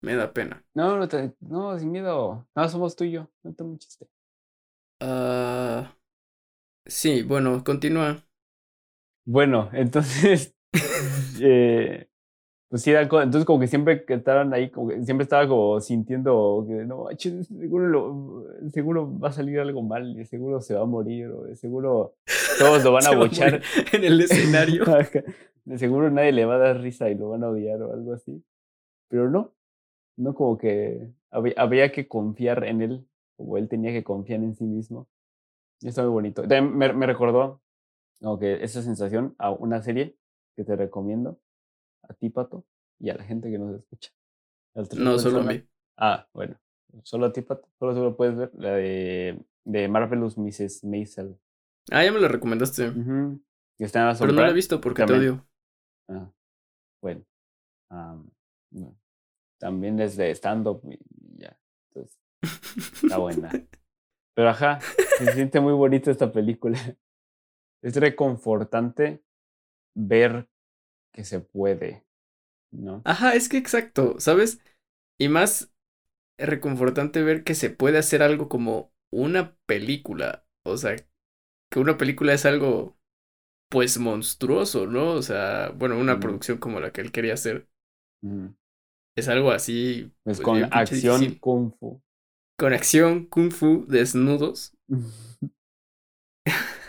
[0.00, 0.64] Me da pena.
[0.74, 2.48] No, no, te, no, sin miedo.
[2.54, 3.30] No, somos tú y yo.
[3.42, 4.08] No tengo un chiste.
[5.00, 5.96] Ah.
[6.86, 8.27] sí, bueno, continúa.
[9.28, 10.54] Bueno, entonces.
[11.42, 12.08] eh,
[12.70, 16.64] pues sí, entonces como que siempre que estaban ahí, como que siempre estaba como sintiendo
[16.66, 21.28] que no, seguro, lo, seguro va a salir algo mal, seguro se va a morir,
[21.28, 22.14] o de seguro
[22.58, 23.60] todos lo van a bochar.
[23.92, 24.84] en el escenario.
[25.64, 28.14] de seguro nadie le va a dar risa y lo van a odiar o algo
[28.14, 28.42] así.
[29.08, 29.52] Pero no,
[30.16, 33.06] no como que había, que confiar en él,
[33.36, 35.06] o él tenía que confiar en sí mismo.
[35.80, 36.42] Y está muy bonito.
[36.42, 37.60] También me, me recordó
[38.38, 40.16] que esa sensación a una serie
[40.56, 41.40] que te recomiendo
[42.02, 42.64] a ti, Pato,
[42.98, 44.10] y a la gente que nos escucha.
[44.96, 45.62] No, solo a mí.
[45.96, 46.58] Ah, bueno.
[47.02, 47.68] Solo a ti, Pato.
[47.78, 48.50] Solo tú lo puedes ver.
[48.54, 50.84] La de, de Marvelous Mrs.
[50.84, 51.38] Maisel.
[51.90, 52.92] Ah, ya me la recomendaste.
[53.78, 55.46] está Pero no la he visto porque te odio.
[56.08, 56.30] Ah,
[57.00, 57.24] bueno.
[59.58, 60.98] También es de stand-up y
[61.36, 61.58] ya.
[61.88, 62.18] Entonces,
[63.02, 63.50] está buena.
[64.34, 64.78] Pero ajá,
[65.18, 66.78] se siente muy bonita esta película.
[67.82, 69.22] Es reconfortante
[69.96, 70.48] ver
[71.12, 72.04] que se puede,
[72.72, 73.02] ¿no?
[73.04, 74.60] Ajá, es que exacto, ¿sabes?
[75.18, 75.72] Y más
[76.38, 80.44] reconfortante ver que se puede hacer algo como una película.
[80.64, 80.96] O sea,
[81.70, 82.96] que una película es algo,
[83.70, 85.12] pues, monstruoso, ¿no?
[85.12, 87.68] O sea, bueno, una producción como la que él quería hacer.
[89.16, 90.12] Es algo así.
[90.22, 92.00] Pues, pues con acción kung fu.
[92.56, 94.76] Con acción kung fu, desnudos.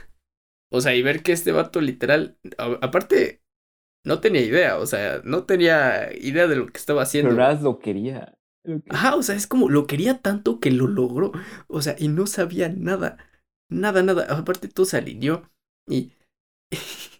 [0.71, 3.41] o sea, y ver que este vato literal, aparte,
[4.05, 7.31] no tenía idea, o sea, no tenía idea de lo que estaba haciendo.
[7.31, 8.37] Pero nada lo quería.
[8.89, 11.31] Ajá, o sea, es como lo quería tanto que lo logró.
[11.67, 13.17] O sea, y no sabía nada.
[13.69, 14.25] Nada, nada.
[14.29, 15.49] Aparte todo se alineó.
[15.87, 16.13] Y.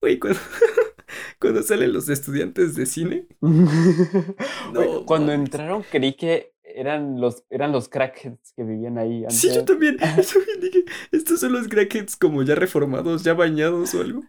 [0.00, 0.38] Güey, cuando,
[1.40, 3.26] cuando salen los estudiantes de cine.
[3.40, 9.24] no, cuando entraron creí que eran los, eran los crackheads que vivían ahí.
[9.30, 9.96] Sí, yo también.
[9.98, 14.22] También dije, estos son los crackheads como ya reformados, ya bañados o algo.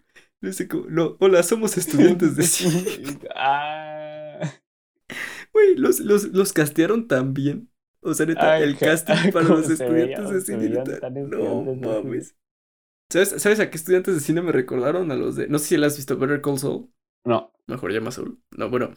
[0.90, 3.20] No, hola, somos estudiantes de cine.
[3.36, 4.40] ah.
[5.52, 7.70] Güey, los, los, los castearon tan bien.
[8.02, 10.84] O sea, neta, el casting para los estudiantes de cine.
[11.30, 12.36] no mames.
[13.12, 15.12] ¿Sabes, ¿Sabes a qué estudiantes de cine me recordaron?
[15.12, 15.48] A los de.
[15.48, 16.90] No sé si la has visto, Better Call Saul.
[17.26, 17.52] No.
[17.68, 18.40] Mejor llama Saul.
[18.56, 18.94] No, bueno.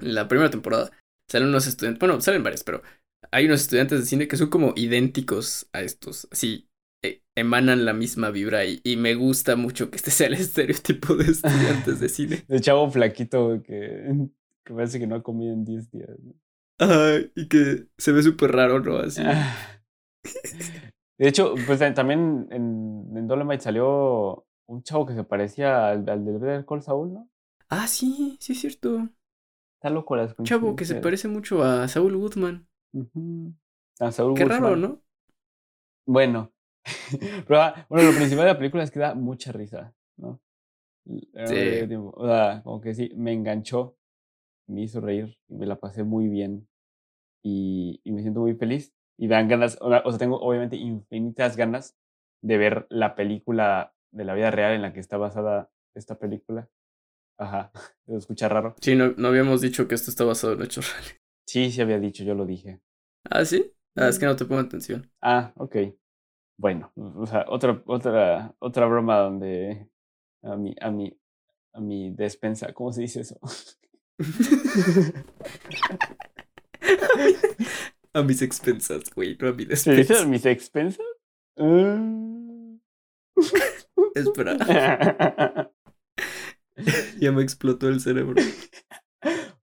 [0.00, 0.90] En la primera temporada
[1.28, 2.00] salen unos estudiantes.
[2.00, 2.82] Bueno, salen varios, pero
[3.30, 6.28] hay unos estudiantes de cine que son como idénticos a estos.
[6.30, 6.68] Así,
[7.02, 11.16] e, emanan la misma vibra y, y, me gusta mucho que este sea el estereotipo
[11.16, 12.44] de estudiantes de cine.
[12.48, 14.28] De chavo flaquito que,
[14.64, 16.10] que parece que no ha comido en 10 días.
[16.78, 18.96] Ajá, y que se ve súper raro, ¿no?
[18.96, 19.22] Así.
[21.18, 26.24] De hecho, pues también en, en Dolomite salió un chavo que se parecía al, al
[26.24, 27.28] del Better Call Saul, ¿no?
[27.68, 29.08] Ah, sí, sí es cierto.
[29.84, 32.66] Está loco las chavo que se parece mucho a Saul Goodman.
[34.00, 35.02] A Saul Qué raro, ¿no?
[36.06, 36.54] Bueno,
[37.46, 40.40] Pero, ah, bueno, lo principal de la película es que da mucha risa, ¿no?
[41.04, 41.86] Sí.
[42.14, 43.98] O sea, como que sí, me enganchó,
[44.68, 46.66] me hizo reír, y me la pasé muy bien
[47.42, 48.94] y, y me siento muy feliz.
[49.18, 51.94] Y me dan ganas, o sea, tengo obviamente infinitas ganas
[52.42, 56.70] de ver la película de la vida real en la que está basada esta película.
[57.38, 57.72] Ajá,
[58.06, 58.74] lo escucha raro.
[58.80, 61.20] Sí, no, no habíamos dicho que esto está basado en hechos reales.
[61.46, 62.80] Sí, sí había dicho, yo lo dije.
[63.30, 63.72] ¿Ah, sí?
[63.96, 65.10] Ah, es que no te pongo atención.
[65.20, 65.76] Ah, ok.
[66.58, 69.88] Bueno, o sea, otra, otra, otra broma donde
[70.42, 71.18] a mi, a mi,
[71.72, 73.38] a mi despensa, ¿cómo se dice eso?
[78.12, 80.26] a mis expensas, güey, no a mi ¿Se dice a despensa.
[80.26, 81.06] mis expensas?
[81.56, 82.76] Mm.
[84.14, 84.56] Espera,
[87.20, 88.40] ya me explotó el cerebro.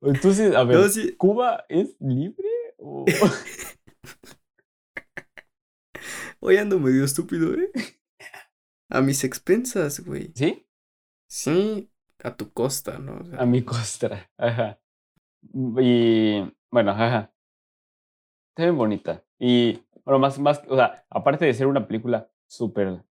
[0.01, 2.47] Entonces, a ver, No, sí, ¿Cuba es libre?
[2.77, 3.05] o-
[6.39, 7.71] hoy ando medio estúpido, ¿eh?
[8.89, 10.31] A mis expensas, güey.
[10.35, 10.67] ¿Sí?
[11.27, 11.89] Sí,
[12.23, 13.19] a tu costa, ¿no?
[13.21, 14.29] O sea, A mi costra.
[14.37, 14.79] Ajá.
[15.53, 17.33] Y bueno, ajá.
[18.49, 19.23] Está bien bonita.
[19.39, 23.03] Y bueno, más, más, o sea, aparte de ser una película súper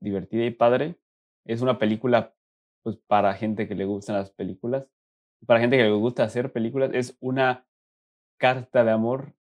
[0.00, 0.98] divertida y padre,
[1.44, 2.34] es una película
[2.82, 4.86] pues para gente que le gustan las películas,
[5.46, 7.66] para gente que le gusta hacer películas, es una
[8.38, 9.34] carta de amor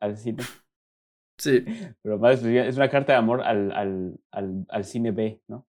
[0.00, 0.50] al cine.
[1.38, 1.64] sí,
[2.02, 5.66] Pero más es una carta de amor al, al, al, al cine B, ¿no?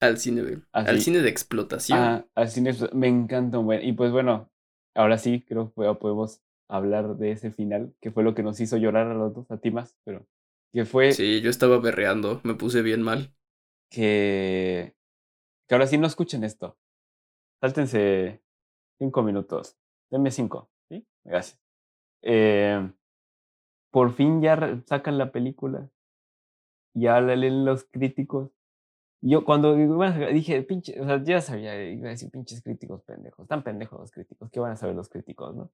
[0.00, 0.62] al cine.
[0.72, 0.94] Así.
[0.94, 2.18] Al cine de explotación.
[2.18, 3.58] Ah, al cine ex- me encanta.
[3.82, 4.50] Y pues bueno,
[4.94, 8.76] ahora sí creo que podemos hablar de ese final, que fue lo que nos hizo
[8.78, 10.26] llorar a los dos, a ti más, pero
[10.72, 13.34] que fue Sí, yo estaba berreando, me puse bien mal.
[13.90, 14.94] que,
[15.68, 16.78] que ahora sí no escuchen esto.
[17.60, 18.42] Sáltense
[18.98, 19.76] cinco minutos.
[20.10, 21.06] Denme cinco, ¿sí?
[21.24, 21.60] Gracias.
[22.22, 22.90] Eh,
[23.90, 25.90] por fin ya sacan la película.
[26.94, 28.50] Ya la leen los críticos.
[29.22, 33.44] Yo cuando dije, pinche, o sea, ya sabía, iba a decir pinches críticos pendejos.
[33.44, 34.50] Están pendejos los críticos.
[34.50, 35.70] ¿Qué van a saber los críticos, no?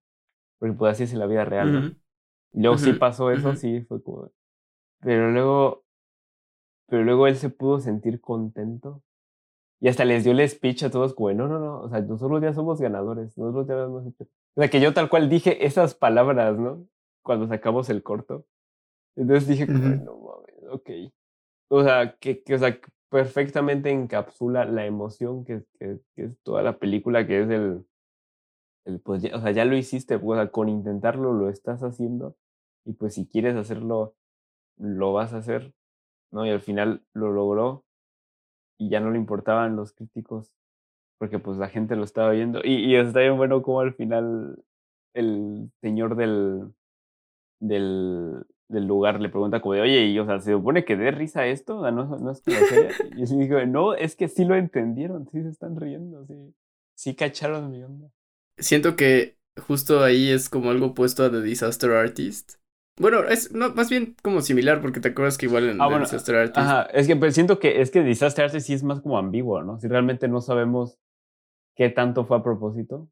[0.59, 1.83] Porque pues así es en la vida real, ¿no?
[1.83, 1.97] Ujú.
[2.53, 3.57] Y luego sí Ujú, pasó eso, ujú.
[3.57, 4.31] sí, fue como.
[5.01, 5.85] Pero luego.
[6.87, 9.03] Pero luego él se pudo sentir contento.
[9.85, 11.81] Y hasta les dio el speech a todos, como, no, no, no.
[11.83, 13.37] O sea, nosotros ya somos ganadores.
[13.37, 14.25] Nosotros ya lo hemos hecho.
[14.57, 16.87] O sea, que yo tal cual dije esas palabras, ¿no?
[17.23, 18.47] Cuando sacamos el corto.
[19.17, 20.91] Entonces dije, como, no mames, ok.
[21.69, 22.79] O sea, que, que, o sea,
[23.11, 27.85] perfectamente encapsula la emoción que, que, que es toda la película, que es el.
[28.87, 32.37] el pues, ya- o sea, ya lo hiciste, o sea, con intentarlo lo estás haciendo
[32.87, 34.15] y pues si quieres hacerlo,
[34.79, 35.75] lo vas a hacer,
[36.33, 36.47] ¿no?
[36.47, 37.84] Y al final lo logró
[38.79, 40.53] y ya no le importaban los críticos
[41.19, 44.63] porque pues la gente lo estaba viendo y, y está bien bueno como al final
[45.15, 46.73] el señor del,
[47.61, 51.11] del, del lugar le pregunta como de, oye, y o sea, ¿se supone que dé
[51.11, 51.91] risa esto?
[51.91, 52.91] ¿No, no es seria?".
[53.17, 56.55] Y así dijo, no, es que sí lo entendieron, sí se están riendo, sí,
[56.95, 58.09] sí cacharon mi onda.
[58.59, 59.37] Siento que
[59.67, 62.55] justo ahí es como algo puesto a The Disaster Artist.
[62.97, 66.05] Bueno, es no, más bien como similar, porque te acuerdas que igual en Ah, bueno,
[66.05, 66.59] Disaster Artist.
[66.59, 69.63] Ajá, es que pues, siento que es que Disaster Artist sí es más como ambiguo,
[69.63, 69.79] ¿no?
[69.81, 70.99] Si realmente no sabemos
[71.77, 73.09] qué tanto fue a propósito.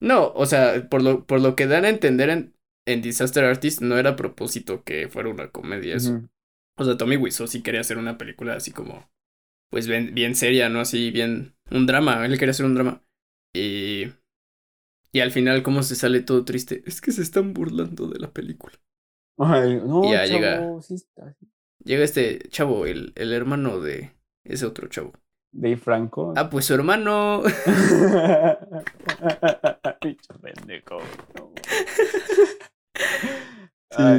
[0.00, 2.54] No, o sea, por lo, por lo que dan a entender en,
[2.86, 6.22] en Disaster Artist, no era a propósito que fuera una comedia eso.
[6.76, 9.08] O sea, Tommy Wiseau sí quería hacer una película así como,
[9.70, 10.80] pues bien, bien seria, ¿no?
[10.80, 13.02] Así bien, un drama, él quería hacer un drama.
[13.54, 14.08] Y,
[15.12, 16.82] y al final, ¿cómo se sale todo triste?
[16.86, 18.74] Es que se están burlando de la película.
[19.38, 20.82] Ay, no, Ya chavo, llega.
[20.82, 21.34] sí está.
[21.84, 24.12] Llega este chavo, el, el hermano de
[24.44, 25.12] ese otro chavo.
[25.52, 26.32] Dave Franco.
[26.36, 27.42] Ah, pues su hermano.
[30.00, 30.98] Pinche pendejo.
[31.36, 31.52] no.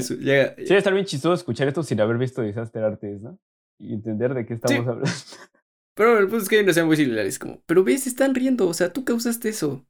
[0.01, 0.55] Sí, llega.
[0.55, 3.37] Sí, debe estar bien chistoso escuchar esto sin haber visto Disaster Artist, ¿no?
[3.77, 4.77] Y entender de qué estamos Sí.
[4.89, 5.03] hablando.
[5.97, 7.25] Pero el punto es que una escena muy similar.
[7.25, 8.67] Es como, pero ves, están riendo.
[8.69, 9.85] O sea, tú causaste eso.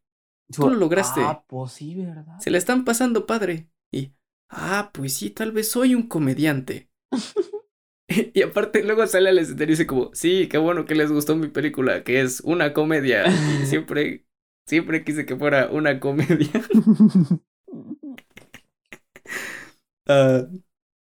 [0.51, 1.21] Tú lo lograste.
[1.21, 2.39] Ah, pues sí, ¿verdad?
[2.39, 3.69] Se la están pasando padre.
[3.91, 4.11] Y,
[4.49, 6.89] ah, pues sí, tal vez soy un comediante.
[8.33, 11.35] y aparte, luego sale al escenario y dice como, sí, qué bueno que les gustó
[11.35, 13.25] mi película, que es una comedia.
[13.27, 14.25] Y siempre,
[14.67, 16.51] siempre quise que fuera una comedia.
[20.07, 20.47] Ah,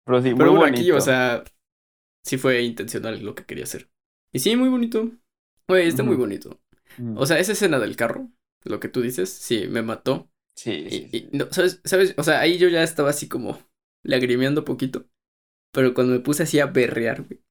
[0.05, 1.43] Pero sí, pero muy bueno, aquí, o sea,
[2.23, 3.89] sí fue intencional lo que quería hacer.
[4.33, 5.11] Y sí, muy bonito.
[5.67, 6.61] Oye, está muy bonito.
[6.97, 7.17] Mm.
[7.17, 8.31] O sea, esa escena del carro,
[8.65, 10.30] lo que tú dices, sí, me mató.
[10.55, 11.29] Sí, sí, Y, sí.
[11.33, 11.81] y no, ¿sabes?
[11.85, 12.13] ¿sabes?
[12.17, 13.57] O sea, ahí yo ya estaba así como
[14.03, 15.05] lagrimeando poquito.
[15.73, 17.41] Pero cuando me puse así a berrear, güey,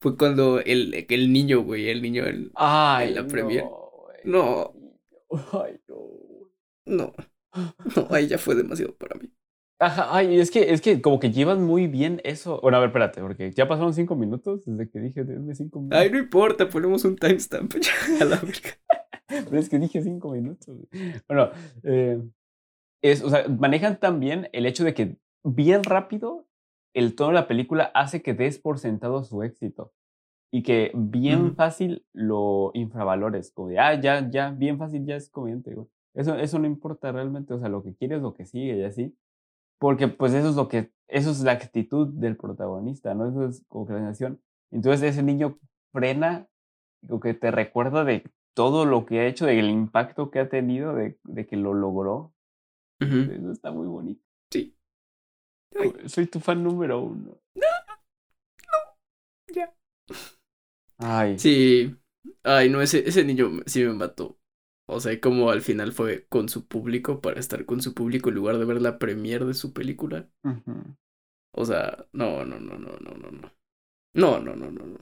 [0.00, 2.50] fue cuando el, el niño, güey, el niño, el...
[2.54, 3.64] Ay, en la premier.
[3.64, 4.18] no, güey.
[4.24, 4.74] No,
[5.52, 6.52] Ay, no.
[6.86, 7.14] no,
[7.96, 9.30] no, ahí ya fue demasiado para mí.
[9.80, 12.60] Ajá, ay, es que, es que como que llevan muy bien eso.
[12.60, 15.98] Bueno, a ver, espérate, porque ya pasaron cinco minutos desde que dije denme cinco minutos.
[15.98, 18.70] Ay, no importa, ponemos un timestamp ya, a la verga.
[19.28, 20.66] Pero es que dije cinco minutos.
[20.90, 21.12] güey.
[21.28, 21.50] Bueno,
[21.84, 22.20] eh,
[23.02, 26.46] es, o sea, manejan también el hecho de que bien rápido
[26.94, 29.92] el tono de la película hace que des por sentado su éxito.
[30.50, 33.52] Y que bien fácil lo infravalores.
[33.52, 35.74] Como de, ah, ya, ya, bien fácil ya es comediante.
[35.74, 35.86] güey.
[36.14, 37.52] Eso, eso no importa realmente.
[37.52, 39.14] O sea, lo que quiere es lo que sigue y así.
[39.78, 43.28] Porque pues eso es lo que, eso es la actitud del protagonista, ¿no?
[43.28, 44.40] Eso es como que la sensación.
[44.70, 45.58] Entonces ese niño
[45.92, 46.48] frena,
[47.06, 50.94] como que te recuerda de todo lo que ha hecho, del impacto que ha tenido,
[50.94, 52.32] de, de que lo logró.
[53.00, 54.22] Eso está muy bonito.
[54.50, 54.74] Sí.
[55.78, 55.92] Ay.
[56.08, 57.40] Soy tu fan número uno.
[59.54, 59.72] Ya.
[60.98, 61.94] Ay, Sí.
[62.42, 64.38] Ay, no, ese, ese niño sí me mató.
[64.86, 68.36] O sea, como al final fue con su público para estar con su público en
[68.36, 70.28] lugar de ver la premiere de su película.
[70.44, 70.96] ujú.
[71.52, 73.52] O sea, no, no, no, no, no, no, no.
[74.14, 74.98] No, no, no, no, no.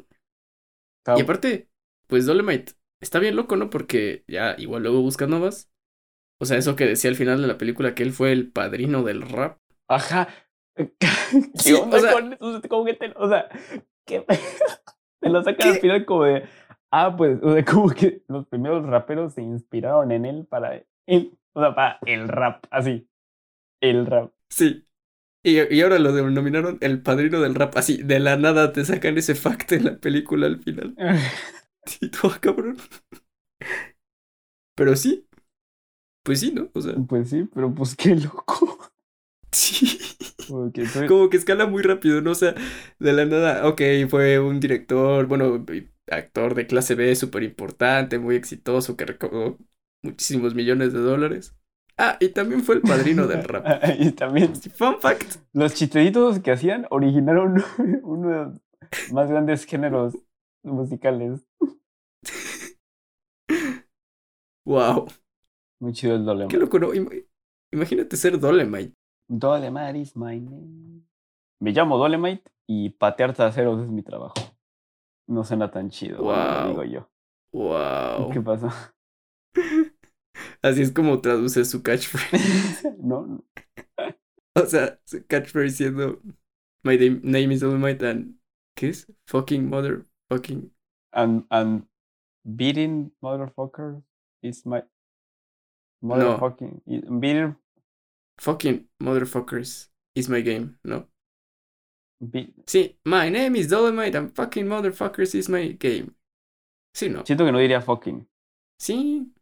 [1.16, 1.70] Y aparte,
[2.08, 3.70] pues Dolemite está bien loco, ¿no?
[3.70, 5.70] Porque ya igual luego buscando más.
[6.38, 9.02] O sea, eso que decía al final de la película que él fue el padrino
[9.02, 9.58] del rap.
[9.88, 10.28] Ajá.
[10.76, 12.84] ¿Qué onda o sea- con eso?
[12.84, 13.48] Que te, o sea,
[14.06, 14.24] ¿qué?
[15.20, 16.44] te lo sacan al final como de,
[16.92, 21.32] ah, pues, o sea, como que los primeros raperos se inspiraron en él para él,
[21.54, 23.08] o sea, para el rap, así,
[23.80, 24.32] el rap.
[24.50, 24.82] Sí.
[25.44, 27.76] Y, y ahora lo denominaron el padrino del rap.
[27.76, 30.94] Así, de la nada te sacan ese fact en la película al final.
[31.86, 32.76] Sí, tú, ah, cabrón.
[34.74, 35.26] Pero sí.
[36.26, 36.68] Pues sí, ¿no?
[36.74, 38.78] O sea, Pues sí, pero pues qué loco.
[39.52, 39.98] sí.
[41.08, 42.32] Como que escala muy rápido, ¿no?
[42.32, 42.54] O sea,
[42.98, 45.64] de la nada, ok, fue un director, bueno,
[46.10, 49.56] actor de clase B súper importante, muy exitoso, que recaudó
[50.02, 51.54] muchísimos millones de dólares.
[51.96, 53.66] Ah, y también fue el padrino del rap.
[53.98, 55.36] y también Fun fact.
[55.52, 57.62] los chistecitos que hacían originaron
[58.02, 60.18] uno de los más grandes géneros
[60.64, 61.46] musicales.
[64.66, 65.08] Wow.
[65.86, 66.58] Muy chido el Qué Dolemite.
[66.58, 66.92] loco, ¿no?
[66.92, 67.24] Im-
[67.72, 68.92] Imagínate ser Dolemite.
[69.28, 71.02] Dolemite is my name.
[71.60, 74.34] Me llamo Dolemite y patear traseros es mi trabajo.
[75.28, 76.68] No suena tan chido, bueno, Wow.
[76.70, 77.10] digo yo.
[77.52, 78.32] Wow.
[78.32, 78.94] ¿Qué pasa?
[80.60, 82.96] Así es como traduce su catchphrase.
[82.98, 83.44] no.
[84.56, 86.20] O sea, su catchphrase siendo
[86.82, 88.40] My name, is Dolemite and
[88.74, 89.06] ¿qué es?
[89.28, 90.72] Fucking mother fucking
[91.12, 91.86] And, and
[92.44, 94.02] beating motherfucker
[94.42, 94.82] is my
[96.06, 96.82] motherfucking
[97.20, 97.56] beating
[98.38, 101.08] fucking motherfuckers is my game, ¿no?
[102.20, 106.14] be- Sí, my name is Dolemite and fucking motherfuckers is my game.
[106.94, 107.24] Sí, ¿no?
[107.26, 108.26] siento que no diría fucking.
[108.80, 109.32] Sí.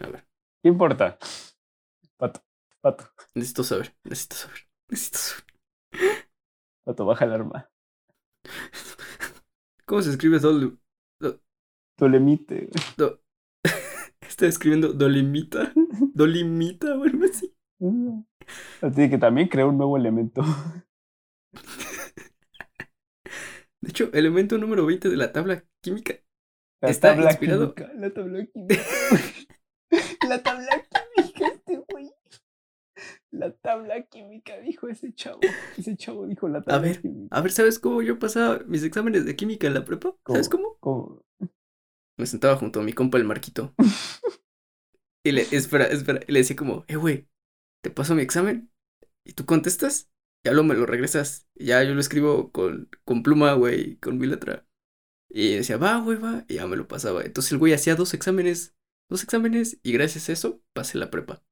[0.00, 0.26] A ver,
[0.62, 1.18] ¿Qué importa?
[2.16, 2.40] Pato,
[2.80, 3.04] pato,
[3.34, 4.58] necesito saber, necesito saber,
[4.88, 5.44] necesito saber.
[6.84, 7.70] pato, baja el arma.
[9.86, 10.76] ¿Cómo se escribe Dole?
[11.96, 12.68] Dolemite.
[12.96, 13.20] Do-
[14.38, 15.72] Está escribiendo Dolimita,
[16.14, 17.52] Dolimita o algo así.
[18.80, 20.42] Así que también creó un nuevo elemento.
[23.82, 26.14] De hecho, elemento número 20 de la tabla química.
[26.80, 28.76] La Está tabla inspirado- química, La tabla química.
[30.28, 30.68] La tabla
[31.16, 32.12] química, este güey.
[33.32, 35.40] La tabla química, dijo ese chavo.
[35.76, 37.36] Ese chavo dijo la tabla ver, química.
[37.36, 40.14] A ver, ¿sabes cómo yo pasaba mis exámenes de química en la prepa?
[40.28, 40.76] ¿Sabes cómo?
[40.78, 41.24] ¿Cómo?
[42.18, 43.74] Me sentaba junto a mi compa el Marquito.
[45.24, 47.28] Y le, espera, espera, y le decía como, eh, güey,
[47.82, 48.70] te paso mi examen
[49.24, 50.10] y tú contestas,
[50.44, 51.48] ya lo me lo regresas.
[51.54, 54.66] Y ya yo lo escribo con, con pluma, güey, con mi letra.
[55.30, 57.22] Y decía, va, güey, va, y ya me lo pasaba.
[57.24, 58.76] Entonces el güey hacía dos exámenes,
[59.10, 61.42] dos exámenes, y gracias a eso pasé la prepa.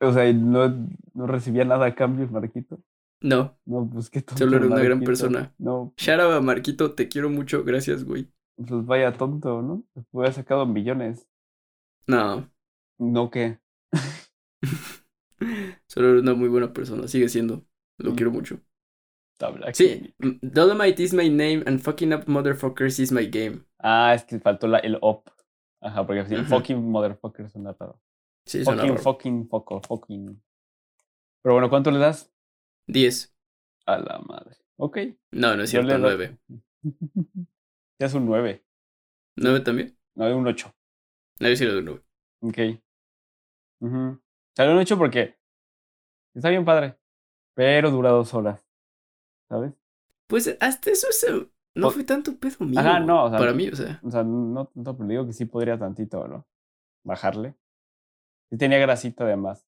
[0.00, 2.80] O sea, y no, no recibía nada a cambio, Marquito.
[3.20, 4.38] No, No, pues qué tonto.
[4.38, 5.54] Solo era una gran persona.
[5.58, 8.30] No, shout out a Marquito, te quiero mucho, gracias, güey.
[8.56, 9.84] Pues vaya tonto, ¿no?
[10.12, 11.26] Hubiera sacado millones.
[12.06, 12.50] No,
[12.98, 13.58] No, ¿qué?
[15.86, 17.64] solo era una muy buena persona, sigue siendo,
[17.98, 18.16] lo Mm.
[18.16, 18.60] quiero mucho.
[19.74, 23.66] Sí, Dolomite is my name and fucking up motherfuckers is my game.
[23.78, 25.28] Ah, es que faltó la, el op.
[25.82, 28.00] Ajá, porque así, fucking motherfucker suena raro.
[28.46, 29.02] Sí, suena Fucking, raro.
[29.02, 30.42] fucking, foco, fucking.
[31.42, 32.32] Pero bueno, ¿cuánto le das?
[32.86, 33.36] 10.
[33.84, 34.56] A la madre.
[34.78, 34.98] Ok.
[35.32, 36.38] No, no es cierto, le doy- 9.
[37.98, 38.64] ya es un 9.
[39.36, 39.96] 9 también.
[40.14, 40.72] No, un 8.
[41.40, 42.02] No, yo sí le doy 9.
[42.40, 42.58] Ok.
[44.56, 45.36] Salió un 8 porque
[46.34, 46.98] está bien padre.
[47.54, 48.66] Pero dura dos horas.
[49.48, 49.72] ¿Sabes?
[50.26, 52.80] Pues hasta eso se- no O- fue tanto pedo mío.
[52.80, 54.00] Ajá, no, o sea, Para mí, o sea.
[54.02, 56.46] O sea, no tanto, pero digo que sí podría tantito, ¿no?
[57.04, 57.54] Bajarle.
[58.50, 59.66] Sí tenía grasita además.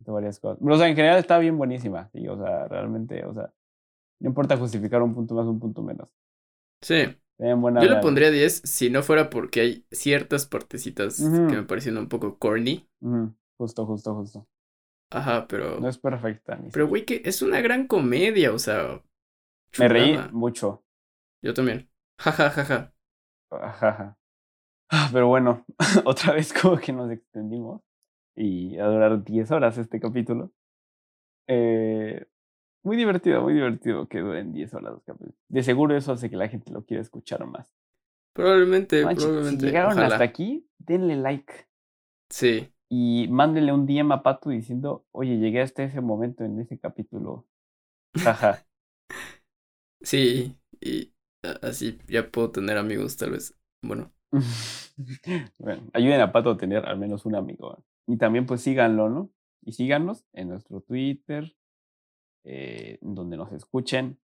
[0.00, 0.58] de varias cosas.
[0.60, 2.08] Pero, o sea, en general está bien buenísima.
[2.12, 3.52] Sí, o sea, realmente, o sea,
[4.18, 6.12] no importa justificar un punto más, un punto menos.
[6.80, 7.04] Sí.
[7.38, 11.96] Buena Yo le pondría 10 si no fuera porque hay ciertas partecitas que me parecen
[11.96, 12.88] un poco corny.
[13.58, 14.46] Justo, justo, justo.
[15.10, 15.80] Ajá, pero.
[15.80, 16.56] No es perfecta.
[16.56, 19.02] Ni Pero, güey, que es una gran comedia, o sea.
[19.78, 20.84] Me reí mucho.
[21.42, 21.88] Yo también.
[22.18, 24.16] Ja, ja, ja, ja.
[24.90, 25.64] Ah, Pero bueno,
[26.04, 27.82] otra vez como que nos extendimos
[28.36, 30.52] y a durar 10 horas este capítulo.
[31.48, 32.26] Eh,
[32.82, 35.34] muy divertido, muy divertido que duren 10 horas los capítulos.
[35.48, 37.72] De seguro eso hace que la gente lo quiera escuchar más.
[38.34, 39.60] Probablemente, probablemente.
[39.60, 40.06] Si llegaron Ojalá.
[40.06, 41.52] hasta aquí, denle like.
[42.30, 42.72] Sí.
[42.88, 47.46] Y mándenle un DM a Pato diciendo, oye, llegué hasta ese momento en ese capítulo.
[48.16, 48.64] Jaja.
[50.04, 50.58] Sí.
[50.80, 51.12] Y
[51.62, 53.56] así ya puedo tener amigos, tal vez.
[53.80, 54.12] Bueno.
[55.58, 57.84] bueno, ayuden a Pato a tener al menos un amigo.
[58.08, 59.30] Y también pues síganlo, ¿no?
[59.64, 61.54] Y síganos en nuestro Twitter,
[62.44, 64.18] eh, donde nos escuchen.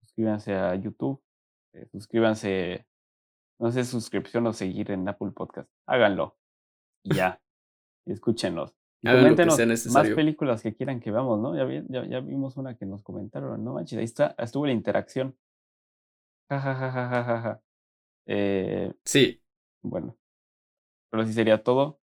[0.00, 1.22] Suscríbanse a YouTube.
[1.74, 2.86] eh, suscríbanse,
[3.60, 5.70] no sé, suscripción o seguir en Apple Podcast.
[5.86, 6.36] Háganlo.
[7.04, 7.40] Y ya.
[8.06, 8.12] Y
[9.00, 9.56] que coméntenos
[9.92, 11.54] más películas que quieran que veamos, ¿no?
[11.56, 13.74] Ya, vi- ya, ya vimos una que nos comentaron, ¿no?
[13.74, 15.36] Manches, ahí está, estuvo la interacción.
[16.50, 17.62] Ja, ja, ja, ja, ja, ja, ja.
[18.26, 19.40] Eh, Sí.
[19.82, 20.16] bueno,
[21.10, 22.00] pero así sería todo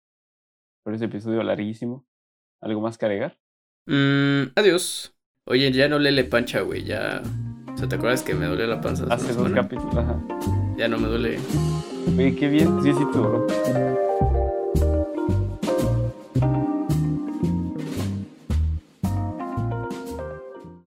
[0.84, 2.06] por ese episodio larguísimo.
[2.62, 3.38] ¿Algo más que agregar?
[3.86, 5.14] Mm, adiós.
[5.50, 6.84] Oye, ya no lele pancha, güey.
[6.84, 7.22] Ya.
[7.74, 9.06] O sea, ¿te acuerdas que me duele la panza?
[9.08, 9.96] hace dos capítulos.
[9.96, 10.20] Ajá.
[10.76, 11.38] Ya no me duele.
[12.16, 12.82] Oye, qué bien.
[12.82, 13.46] Sí, sí, tú, bro.